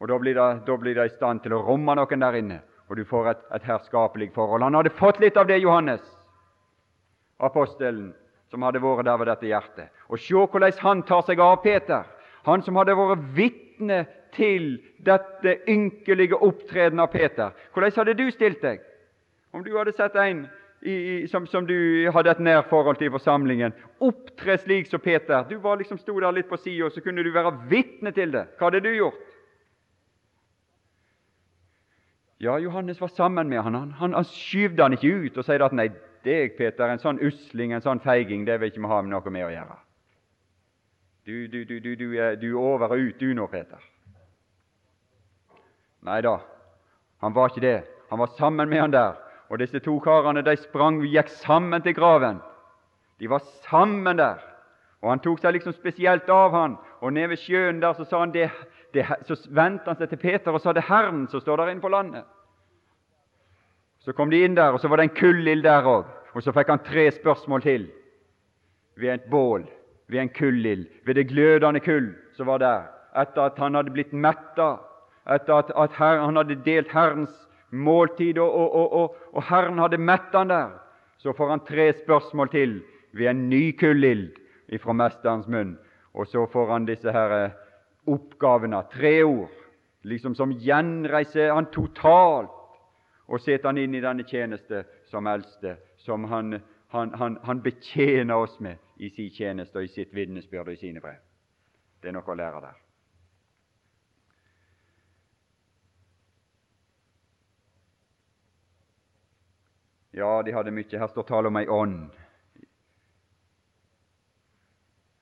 Og 0.00 0.08
da 0.08 0.18
blir 0.18 0.94
det 0.96 1.06
i 1.06 1.14
stand 1.14 1.44
til 1.44 1.54
å 1.54 1.62
romme 1.62 1.94
noen 1.94 2.24
der 2.24 2.38
inne, 2.40 2.62
og 2.88 2.96
du 2.96 3.04
får 3.04 3.30
et, 3.30 3.44
et 3.54 3.68
herskapelig 3.68 4.32
forhold. 4.34 4.64
Han 4.64 4.80
hadde 4.80 4.96
fått 4.98 5.20
litt 5.20 5.36
av 5.38 5.46
det, 5.46 5.60
Johannes, 5.62 6.02
apostelen, 7.40 8.12
som 8.50 8.62
hadde 8.66 8.82
vært 8.82 9.06
der 9.06 9.18
ved 9.20 9.30
dette 9.30 9.50
hjertet. 9.50 9.90
Og 10.08 10.18
se 10.18 10.34
hvordan 10.34 10.80
han 10.82 11.02
tar 11.08 11.22
seg 11.26 11.42
av 11.42 11.60
Peter, 11.64 12.06
han 12.46 12.64
som 12.66 12.78
hadde 12.80 12.96
vært 12.98 13.26
vitne 13.36 14.04
til 14.34 14.78
dette 15.04 15.58
ynkelige 15.68 16.38
opptreden 16.38 17.02
av 17.02 17.10
Peter. 17.12 17.52
Hvordan 17.74 17.96
hadde 17.96 18.16
du 18.18 18.30
stilt 18.30 18.62
deg 18.62 18.82
om 19.50 19.64
du 19.66 19.72
hadde 19.74 19.94
sett 19.96 20.14
en 20.14 20.44
i, 20.86 21.26
som, 21.28 21.44
som, 21.50 21.66
du 21.66 22.08
hadde 22.14 22.30
et 22.30 22.38
nær 22.40 22.62
forhold 22.70 22.96
til 22.96 23.10
i 23.10 23.12
forsamlingen, 23.12 23.74
opptre 24.00 24.56
slik 24.62 24.88
som 24.88 25.02
Peter? 25.02 25.42
Du 25.50 25.58
var 25.60 25.76
liksom 25.76 25.98
sto 26.00 26.14
der 26.20 26.32
litt 26.32 26.48
på 26.48 26.56
sida, 26.56 26.88
så 26.88 27.02
kunne 27.04 27.24
du 27.26 27.32
være 27.34 27.52
vitne 27.68 28.14
til 28.16 28.32
det. 28.32 28.46
Hva 28.56 28.70
hadde 28.70 28.84
du 28.86 28.94
gjort? 28.94 29.26
Ja, 32.40 32.56
Johannes 32.56 33.00
var 33.00 33.10
sammen 33.12 33.50
med 33.50 33.60
han. 33.60 33.74
Han, 33.74 33.90
han, 33.98 34.14
han 34.16 34.24
skyvde 34.24 34.82
han 34.82 34.96
ikke 34.96 35.12
ut 35.26 35.36
og 35.36 35.44
sier 35.44 35.60
at 35.60 35.74
'nei, 35.76 35.90
deg, 36.24 36.56
Peter, 36.58 36.88
en 36.88 37.02
sånn 37.02 37.20
usling, 37.24 37.72
en 37.72 37.84
sånn 37.84 38.02
feiging, 38.04 38.44
det 38.46 38.58
vil 38.60 38.72
ikke 38.72 38.82
vi 38.82 38.90
ha 38.92 39.00
med 39.02 39.14
noe 39.14 39.30
med 39.30 39.46
å 39.46 39.52
gjøre'. 39.54 39.78
Du, 41.26 41.48
du, 41.48 41.64
du, 41.64 41.80
du, 41.80 41.96
du, 41.96 42.06
er, 42.16 42.36
du 42.36 42.48
er 42.50 42.60
over 42.60 42.92
og 42.92 42.98
ut, 42.98 43.20
du 43.20 43.34
nå, 43.34 43.46
Peter. 43.46 43.78
Nei 46.02 46.20
da, 46.24 46.38
han 47.20 47.34
var 47.34 47.50
ikke 47.50 47.60
det. 47.60 47.84
Han 48.10 48.18
var 48.18 48.32
sammen 48.38 48.68
med 48.68 48.80
han 48.80 48.92
der. 48.92 49.18
Og 49.50 49.58
disse 49.58 49.78
to 49.78 49.98
karene 49.98 50.42
de 50.42 50.56
sprang, 50.56 51.02
gikk 51.04 51.28
sammen 51.28 51.82
til 51.82 51.94
graven. 51.94 52.40
De 53.20 53.28
var 53.28 53.42
sammen 53.68 54.16
der. 54.16 54.40
Og 55.00 55.10
Han 55.10 55.20
tok 55.20 55.40
seg 55.40 55.52
liksom 55.56 55.72
spesielt 55.72 56.28
av 56.28 56.52
han, 56.52 56.76
og 57.00 57.12
nede 57.12 57.32
ved 57.32 57.40
sjøen 57.40 57.80
der 57.80 57.94
så 57.96 58.04
sa 58.04 58.18
han 58.20 58.34
det, 58.34 58.50
det, 58.92 59.06
så 59.24 59.36
vendte 59.48 59.88
han 59.88 59.96
seg 59.96 60.10
til 60.10 60.20
Peter 60.20 60.52
og 60.52 60.60
sa 60.60 60.74
det 60.76 60.82
er 60.84 60.90
Herren 60.90 61.22
som 61.28 61.40
står 61.40 61.56
der 61.56 61.72
inne 61.72 61.80
på 61.80 61.88
landet. 61.88 62.26
Så 64.00 64.12
kom 64.16 64.30
de 64.30 64.40
inn 64.44 64.56
der, 64.56 64.72
og 64.72 64.80
så 64.80 64.88
var 64.88 65.00
det 65.00 65.10
en 65.10 65.16
kullild 65.18 65.64
der 65.64 65.84
òg. 65.84 66.08
Og 66.32 66.44
så 66.44 66.54
fikk 66.54 66.70
han 66.72 66.84
tre 66.86 67.10
spørsmål 67.12 67.62
til 67.62 67.88
ved 69.00 69.12
et 69.14 69.26
bål, 69.30 69.66
ved 70.08 70.20
en 70.20 70.32
kullild, 70.32 70.86
ved 71.04 71.14
det 71.14 71.28
glødende 71.28 71.80
kull 71.80 72.12
som 72.36 72.48
var 72.48 72.62
der, 72.62 72.86
etter 73.18 73.48
at 73.48 73.58
han 73.58 73.74
hadde 73.74 73.92
blitt 73.92 74.12
metta, 74.12 74.76
etter 75.28 75.54
at, 75.54 75.72
at 75.76 75.96
her, 75.98 76.20
han 76.24 76.36
hadde 76.36 76.56
delt 76.64 76.92
Herrens 76.92 77.34
måltid, 77.70 78.38
og, 78.38 78.54
og, 78.54 78.92
og, 78.92 79.16
og 79.32 79.42
Herren 79.50 79.78
hadde 79.78 79.98
metta 79.98 80.44
han 80.44 80.52
der. 80.52 80.70
Så 81.18 81.34
får 81.36 81.50
han 81.50 81.64
tre 81.68 81.90
spørsmål 81.98 82.48
til 82.48 82.78
ved 83.12 83.28
en 83.30 83.48
ny 83.50 83.76
kullild 83.76 84.30
ifra 84.72 84.94
mesterens 84.96 85.48
munn. 85.48 85.76
Og 86.14 86.26
så 86.26 86.46
får 86.52 86.72
han 86.72 86.86
disse 86.88 87.12
her 87.12 87.34
eh, 87.36 87.58
oppgavene, 88.08 88.80
tre 88.92 89.20
ord, 89.22 89.52
liksom 90.02 90.34
som 90.34 90.54
gjenreiser 90.56 91.52
han 91.52 91.68
totalt 91.74 92.59
og 93.30 93.40
setter 93.40 93.70
han 93.70 93.78
inn 93.78 93.94
i 93.94 94.02
denne 94.02 94.26
tjeneste 94.26 94.82
som 95.10 95.26
eldste, 95.30 95.76
som 96.02 96.24
han, 96.32 96.58
han, 96.90 97.14
han, 97.14 97.38
han 97.46 97.62
betjener 97.62 98.34
oss 98.34 98.56
med 98.60 98.78
i 98.98 99.10
sin 99.14 99.30
tjeneste 99.30 99.78
og 99.78 99.86
i 99.86 99.92
sitt 99.94 100.14
vitnesbyrd 100.14 100.66
og 100.66 100.74
i 100.74 100.80
sine 100.80 101.02
brev. 101.02 101.20
Det 102.02 102.10
er 102.10 102.16
noe 102.16 102.26
å 102.26 102.34
lære 102.34 102.62
der. 102.64 102.80
Ja, 110.10 110.42
de 110.42 110.52
hadde 110.52 110.74
mye. 110.74 110.98
Her 110.98 111.06
står 111.12 111.28
tale 111.28 111.52
om 111.52 111.60
ei 111.60 111.68
ånd. 111.70 112.18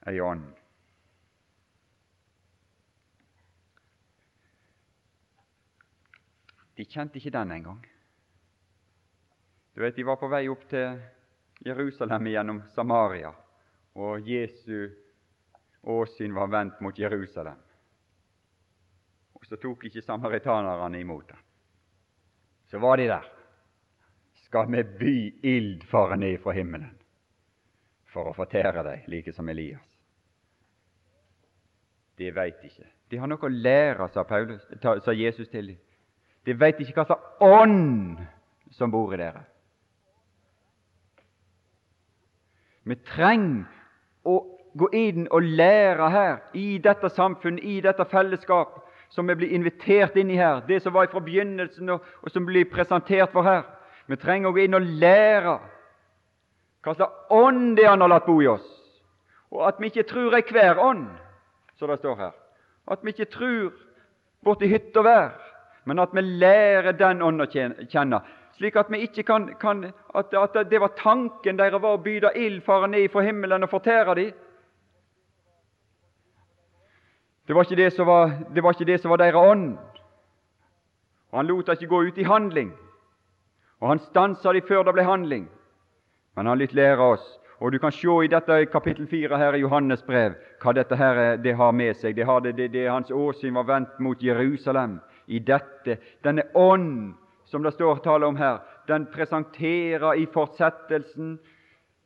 Ei 0.09 0.17
ånd. 0.25 0.49
De 6.79 6.87
kjente 6.89 7.21
ikke 7.21 7.35
den 7.35 7.53
engang. 7.53 7.85
Du 9.79 9.85
vet, 9.85 9.97
De 9.97 10.03
var 10.03 10.17
på 10.19 10.27
vei 10.27 10.49
opp 10.51 10.65
til 10.67 10.97
Jerusalem 11.63 12.25
gjennom 12.27 12.57
Samaria, 12.75 13.29
og 13.95 14.27
Jesu 14.27 14.89
åsyn 15.87 16.33
var 16.35 16.49
vendt 16.51 16.81
mot 16.83 16.97
Jerusalem. 16.99 17.61
Og 19.39 19.45
Så 19.47 19.55
tok 19.63 19.85
ikke 19.87 20.03
samaritanerne 20.03 20.99
imot 20.99 21.31
ham. 21.31 21.45
Så 22.67 22.81
var 22.83 22.99
de 22.99 23.07
der. 23.07 23.29
Skal 24.49 24.67
vi 24.67 24.83
by 24.83 25.13
ild 25.47 25.85
fare 25.87 26.17
ned 26.19 26.41
fra 26.43 26.57
himmelen 26.57 26.99
for 28.11 28.27
å 28.27 28.33
fortære 28.35 28.83
deg, 28.83 29.05
like 29.07 29.33
som 29.33 29.49
Elias? 29.49 29.93
De 32.19 32.33
veit 32.35 32.67
ikke. 32.67 32.89
De 33.11 33.23
har 33.23 33.31
noe 33.31 33.47
å 33.47 33.53
lære, 33.53 34.11
sa, 34.11 34.27
Paulus, 34.27 34.67
sa 34.83 35.15
Jesus 35.15 35.47
til 35.55 35.71
dem. 35.71 35.79
De 36.43 36.59
veit 36.59 36.83
ikke 36.83 36.99
hva 36.99 37.07
slags 37.13 37.47
ånd 37.47 38.19
som 38.75 38.91
bor 38.91 39.15
i 39.15 39.23
dere. 39.23 39.45
Vi 42.89 42.97
trenger 43.05 43.67
å 44.25 44.39
gå 44.79 44.89
inn 44.97 45.27
og 45.35 45.43
lære 45.43 46.11
her, 46.13 46.37
i 46.55 46.79
dette 46.83 47.11
samfunnet, 47.13 47.65
i 47.65 47.81
dette 47.85 48.07
fellesskap 48.09 48.79
som 49.13 49.29
vi 49.29 49.37
blir 49.41 49.55
invitert 49.57 50.17
inn 50.21 50.31
i 50.31 50.39
her, 50.39 50.63
det 50.69 50.83
som 50.85 50.95
var 50.95 51.09
fra 51.13 51.21
begynnelsen, 51.25 51.89
og, 51.93 52.05
og 52.23 52.33
som 52.33 52.47
blir 52.47 52.69
presentert 52.71 53.33
for 53.33 53.47
her. 53.47 53.65
Vi 54.09 54.17
trenger 54.21 54.51
å 54.51 54.57
gå 54.57 54.65
inn 54.65 54.77
og 54.77 54.89
lære 55.01 55.59
hva 56.85 56.95
slags 56.95 57.33
ånd 57.35 57.75
det 57.77 57.85
er 57.85 57.91
Han 57.91 58.05
har 58.05 58.13
latt 58.13 58.29
bo 58.29 58.39
i 58.41 58.49
oss, 58.49 58.67
og 59.53 59.67
at 59.69 59.81
vi 59.81 59.91
ikke 59.91 60.07
tror 60.09 60.37
ei 60.39 60.45
hver 60.47 60.81
ånd, 60.81 61.09
som 61.77 61.91
det 61.91 61.99
står 62.01 62.17
her. 62.21 62.35
At 62.89 63.05
vi 63.05 63.13
ikke 63.13 63.33
tror 63.33 63.73
borti 64.45 64.69
hytt 64.71 64.97
og 64.97 65.05
vær, 65.05 65.35
men 65.85 66.01
at 66.01 66.15
vi 66.15 66.25
lærer 66.25 66.97
den 66.97 67.25
ånd 67.25 67.45
å 67.45 67.49
kjenne, 67.51 68.23
slik 68.59 68.77
at 68.77 68.91
vi 68.91 68.99
ikke 69.07 69.23
kan, 69.23 69.49
kan 69.61 69.85
at, 70.15 70.35
at, 70.35 70.71
det 70.71 70.81
var 70.81 70.95
tanken 70.99 71.59
deres 71.59 71.83
var 71.83 71.95
å 71.95 72.03
byde 72.03 72.33
ild 72.37 72.63
fare 72.67 72.89
ned 72.91 73.09
fra 73.13 73.23
himmelen 73.23 73.63
og 73.63 73.71
fortære 73.71 74.15
dem. 74.19 74.33
Det 77.47 77.57
var 77.57 77.65
ikke 77.65 77.83
det 77.83 77.93
som 77.93 78.07
var, 78.07 78.33
det 78.55 78.63
var, 78.63 78.75
ikke 78.75 78.91
det 78.93 79.01
som 79.01 79.11
var 79.11 79.23
deres 79.23 79.35
ånd. 79.35 79.79
Og 81.31 81.39
Han 81.39 81.47
lot 81.47 81.67
det 81.67 81.79
ikke 81.79 81.95
gå 81.95 82.03
ut 82.03 82.19
i 82.19 82.27
handling, 82.29 82.73
og 83.81 83.89
han 83.89 83.99
stansa 83.99 84.53
dem 84.53 84.67
før 84.69 84.83
det 84.83 84.95
ble 84.95 85.05
handling. 85.05 85.49
Men 86.37 86.47
han 86.47 86.59
litt 86.59 86.75
lære 86.75 87.01
oss. 87.01 87.39
Og 87.61 87.73
Du 87.73 87.79
kan 87.79 87.93
se 87.93 88.09
i 88.25 88.29
dette 88.29 88.67
kapittel 88.73 89.07
4 89.09 89.39
her 89.39 89.55
i 89.55 89.61
Johannes 89.61 90.03
brev 90.03 90.35
hva 90.63 90.73
dette 90.73 90.97
her 90.97 91.37
det 91.37 91.57
har 91.57 91.73
med 91.73 91.97
seg. 91.97 92.17
Det, 92.17 92.57
det, 92.57 92.73
det 92.73 92.89
Hans 92.91 93.11
åsyn 93.11 93.55
var 93.55 93.67
vendt 93.67 93.99
mot 93.99 94.23
Jerusalem 94.23 95.01
i 95.27 95.39
dette. 95.39 95.99
Denne 96.25 96.43
ånd 96.55 97.15
som 97.49 97.63
det 97.63 97.75
står 97.75 98.03
tale 98.05 98.27
om 98.27 98.37
her, 98.37 98.61
den 98.89 99.07
presenterer 99.13 100.21
i 100.21 100.27
fortsettelsen 100.33 101.39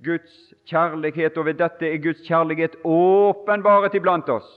Guds 0.02 0.54
kjærlighet, 0.66 1.38
og 1.38 1.46
ved 1.46 1.60
dette 1.60 1.86
er 1.86 2.02
Guds 2.02 2.22
kjærlighet 2.26 2.76
åpenbaret 2.84 3.94
iblant 3.94 4.28
oss. 4.28 4.50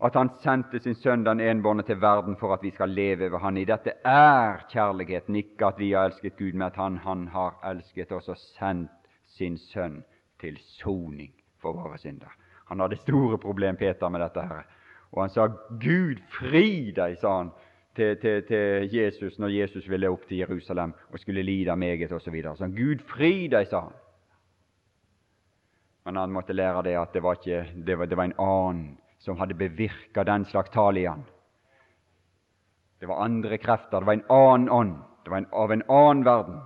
At 0.00 0.16
Han 0.16 0.30
sendte 0.40 0.80
sin 0.80 0.96
Sønn 0.96 1.26
den 1.26 1.42
enbårne 1.44 1.84
til 1.84 2.00
verden 2.00 2.36
for 2.40 2.54
at 2.54 2.62
vi 2.64 2.70
skal 2.72 2.88
leve 2.88 3.28
ved 3.32 3.38
Han. 3.38 3.56
I 3.60 3.66
dette 3.68 3.92
er 4.04 4.64
kjærligheten, 4.72 5.36
ikke 5.36 5.66
at 5.66 5.78
vi 5.78 5.92
har 5.92 6.08
elsket 6.08 6.38
Gud, 6.38 6.52
men 6.52 6.70
at 6.70 6.76
Han, 6.80 6.96
han 7.04 7.28
har 7.28 7.58
elsket 7.70 8.12
oss 8.12 8.28
og 8.28 8.38
sendt 8.40 8.90
sin 9.26 9.58
Sønn 9.58 10.00
til 10.40 10.56
soning 10.80 11.34
for 11.60 11.76
våre 11.76 11.98
synder. 11.98 12.32
Han 12.70 12.80
hadde 12.80 12.96
store 12.96 13.38
problem, 13.38 13.76
Peter, 13.76 14.08
med 14.08 14.20
dette. 14.20 14.40
her. 14.40 14.64
Og 15.12 15.22
han 15.22 15.30
sa, 15.30 15.46
'Gud, 15.80 16.20
fri 16.30 16.92
deg', 16.96 17.18
sa 17.20 17.36
han 17.36 17.50
til, 17.96 18.16
til, 18.20 18.42
til, 18.46 18.88
Jesus 18.94 19.38
når 19.38 19.48
Jesus 19.48 19.88
ville 19.90 20.10
opp 20.10 20.28
til 20.28 20.38
Jerusalem 20.38 20.92
og 21.10 21.18
skulle 21.18 21.42
lide 21.42 21.76
meget 21.76 22.12
osv. 22.12 22.42
Så, 22.42 22.54
så 22.54 22.66
'Gud, 22.66 23.02
fri 23.08 23.48
deg', 23.48 23.66
sa 23.70 23.80
han. 23.80 23.92
Men 26.04 26.16
han 26.16 26.32
måtte 26.32 26.52
lære 26.52 26.82
det 26.82 26.96
at 26.96 27.12
det 27.12 27.22
var, 27.22 27.32
ikke, 27.32 27.84
det 27.86 27.98
var, 27.98 28.06
det 28.06 28.16
var 28.16 28.24
en 28.24 28.38
annen 28.38 28.98
som 29.18 29.36
hadde 29.36 29.54
bevirka 29.54 30.24
den 30.24 30.44
slags 30.44 30.70
tale 30.70 31.00
i 31.00 31.06
han. 31.06 31.24
Det 33.00 33.08
var 33.08 33.24
andre 33.24 33.58
krefter, 33.58 34.00
det 34.00 34.06
var 34.06 34.12
en 34.12 34.30
annen 34.30 34.68
ånd 34.68 34.96
Det 35.24 35.30
var 35.30 35.38
en, 35.38 35.46
av 35.52 35.72
en 35.72 35.82
annen 35.88 36.24
verden. 36.24 36.60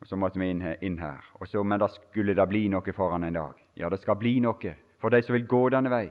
Og 0.00 0.06
Så 0.06 0.16
måtte 0.16 0.38
vi 0.38 0.50
inn, 0.50 0.62
inn 0.80 0.98
her. 0.98 1.20
Så, 1.46 1.62
Men 1.62 1.80
da 1.80 1.88
skulle 1.88 2.34
det 2.34 2.48
bli 2.48 2.68
noe 2.68 2.92
for 2.92 3.12
han 3.12 3.24
en 3.24 3.34
dag. 3.34 3.54
Ja, 3.76 3.88
det 3.88 4.00
skal 4.00 4.16
bli 4.16 4.40
noe 4.40 4.74
for 5.00 5.12
de 5.12 5.22
som 5.24 5.34
vil 5.36 5.48
gå 5.48 5.68
denne 5.72 5.92
vei. 5.92 6.06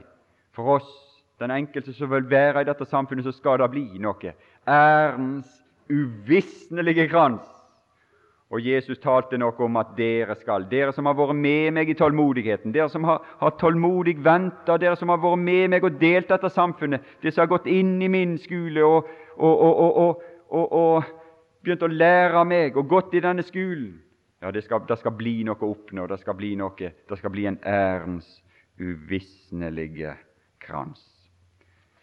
For 0.56 0.76
oss, 0.76 0.90
den 1.40 1.52
enkelte 1.54 1.94
som 1.96 2.10
vil 2.12 2.26
være 2.30 2.64
i 2.64 2.68
dette 2.68 2.86
samfunnet, 2.88 3.24
så 3.24 3.32
skal 3.32 3.62
det 3.62 3.70
bli 3.72 3.86
noe. 4.02 4.34
Ærens 4.68 5.48
uvisnelige 5.90 7.08
krans. 7.08 7.46
Og 8.50 8.64
Jesus 8.66 8.98
talte 8.98 9.38
noe 9.38 9.54
om 9.62 9.76
at 9.78 9.92
dere 9.94 10.34
skal, 10.40 10.64
dere 10.66 10.90
som 10.92 11.06
har 11.06 11.14
vært 11.14 11.38
med 11.38 11.70
meg 11.76 11.92
i 11.92 11.94
tålmodigheten, 11.94 12.72
dere 12.74 12.90
som 12.90 13.06
har, 13.06 13.22
har 13.38 13.54
tålmodig 13.60 14.16
venta, 14.24 14.74
dere 14.74 14.98
som 14.98 15.12
har 15.14 15.20
vært 15.22 15.38
med 15.38 15.70
meg 15.70 15.86
og 15.86 16.00
delt 16.00 16.32
dette 16.32 16.50
samfunnet, 16.50 17.04
dere 17.22 17.30
som 17.30 17.44
har 17.44 17.52
gått 17.52 17.70
inn 17.70 18.00
i 18.02 18.10
min 18.10 18.34
skole 18.42 18.82
og, 18.82 19.06
og, 19.38 19.86
og, 20.02 20.24
og 20.50 21.12
begynt 21.62 21.86
å 21.86 21.92
lære 21.94 22.42
meg 22.50 22.78
og 22.80 22.90
gått 22.90 23.14
i 23.14 23.22
denne 23.22 23.46
skolen. 23.46 24.00
Ja, 24.42 24.50
det 24.50 24.64
skal, 24.66 24.82
det 24.88 24.98
skal 24.98 25.14
bli 25.14 25.44
noe 25.46 25.60
å 25.60 25.70
oppnå, 25.70 26.08
det 26.10 26.18
skal 26.22 26.34
bli 26.34 26.54
noe, 26.58 26.90
det 26.90 27.18
skal 27.20 27.30
bli 27.30 27.46
en 27.46 27.60
ærens 27.62 28.40
uvisnelige 28.78 30.14
krans. 30.58 31.02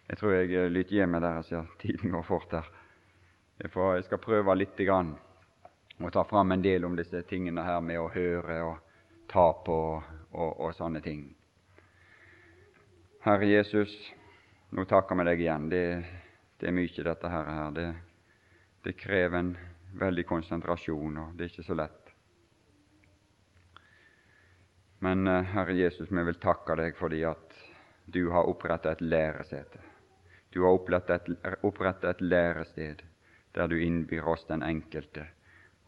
Jeg 0.08 0.18
tror 0.18 0.32
jeg 0.32 0.70
lytter 0.72 1.00
hjemme 1.00 1.20
der. 1.20 1.38
og 1.38 1.44
ser 1.44 1.66
tiden 1.80 2.10
går 2.10 2.22
fort 2.22 2.52
her. 2.52 2.68
Jeg, 3.58 4.04
skal 4.04 4.18
prøve 4.18 4.54
litt 4.56 4.76
grann 4.76 5.16
å 5.98 6.10
ta 6.10 6.22
fram 6.24 6.52
en 6.52 6.62
del 6.62 6.84
om 6.84 6.96
disse 6.96 7.22
tingene 7.26 7.64
her 7.66 7.80
med 7.80 7.98
å 8.00 8.08
høre 8.14 8.62
og 8.62 8.78
ta 9.28 9.52
på 9.66 9.78
og, 10.32 10.60
og 10.60 10.74
sånne 10.74 11.02
ting. 11.02 11.24
Herre 13.24 13.48
Jesus, 13.50 13.92
nå 14.70 14.84
takker 14.84 15.18
vi 15.18 15.26
deg 15.26 15.40
igjen. 15.42 15.68
Det, 15.68 15.84
det 16.60 16.70
er 16.70 16.76
mye, 16.76 17.04
dette 17.10 17.32
her. 17.32 17.70
Det, 17.74 17.88
det 18.84 18.96
krever 18.96 19.38
en 19.38 19.56
veldig 19.98 20.24
konsentrasjon, 20.28 21.18
og 21.18 21.34
det 21.36 21.48
er 21.48 21.52
ikke 21.52 21.66
så 21.66 21.76
lett. 21.76 22.07
Men 24.98 25.26
Herre 25.26 25.74
Jesus, 25.78 26.10
vi 26.10 26.24
vil 26.26 26.40
takke 26.42 26.74
deg 26.78 26.96
fordi 26.98 27.22
at 27.28 27.54
du 28.06 28.30
har 28.30 28.48
opprettet 28.48 28.98
et 28.98 29.00
læresete. 29.04 29.80
Du 30.50 30.62
har 30.64 30.74
opprettet 30.74 31.28
et, 31.28 31.58
opprettet 31.62 32.10
et 32.10 32.20
lærested 32.20 33.02
der 33.54 33.68
du 33.68 33.76
innbyr 33.78 34.26
oss 34.28 34.44
den 34.48 34.62
enkelte. 34.62 35.26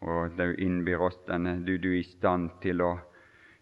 Og 0.01 0.37
du 0.37 0.53
innbyr 0.57 1.01
oss 1.07 1.17
denne, 1.27 1.57
du, 1.65 1.77
du 1.77 1.91
er 1.91 1.99
i 1.99 2.07
stand 2.07 2.49
til 2.61 2.81
å 2.81 2.91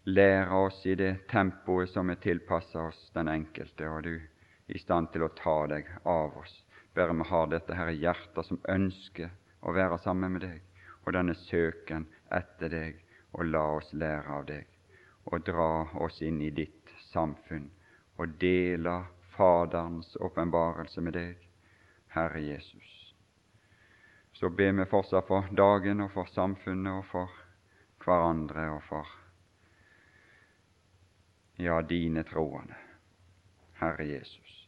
lære 0.08 0.60
oss 0.66 0.80
i 0.86 0.94
det 0.96 1.26
tempoet 1.28 1.90
som 1.92 2.10
er 2.10 2.20
tilpasset 2.22 2.80
oss 2.80 3.00
den 3.14 3.28
enkelte, 3.28 3.88
og 3.88 4.02
du 4.06 4.14
er 4.16 4.76
i 4.76 4.80
stand 4.80 5.12
til 5.12 5.26
å 5.26 5.32
ta 5.36 5.56
deg 5.72 5.88
av 6.08 6.38
oss. 6.40 6.54
Bare 6.94 7.14
vi 7.16 7.28
har 7.28 7.50
dette 7.52 7.76
her 7.76 7.92
hjertet 7.92 8.46
som 8.46 8.60
ønsker 8.68 9.30
å 9.60 9.74
være 9.76 9.98
sammen 10.04 10.36
med 10.36 10.46
deg, 10.46 10.60
og 11.04 11.14
denne 11.16 11.36
søken 11.46 12.08
etter 12.32 12.72
deg, 12.72 13.00
og 13.36 13.46
la 13.46 13.66
oss 13.76 13.92
lære 13.92 14.38
av 14.40 14.46
deg, 14.48 14.66
og 15.24 15.44
dra 15.46 15.70
oss 16.04 16.22
inn 16.22 16.40
i 16.40 16.50
ditt 16.54 16.94
samfunn, 17.10 17.68
og 18.16 18.38
dele 18.40 19.02
Faderens 19.36 20.16
åpenbarelse 20.20 21.00
med 21.04 21.16
deg, 21.16 21.36
Herre 22.14 22.40
Jesus 22.42 23.00
så 24.40 24.48
ber 24.50 24.72
vi 24.72 24.84
fortsatt 24.88 25.26
for 25.28 25.48
dagen 25.52 26.00
og 26.00 26.14
for 26.14 26.28
samfunnet 26.32 27.02
og 27.02 27.04
for 27.10 27.40
hverandre 28.00 28.70
og 28.72 28.80
for 28.86 29.10
ja, 31.60 31.76
dine 31.84 32.24
troende, 32.24 32.78
Herre 33.82 34.06
Jesus. 34.08 34.59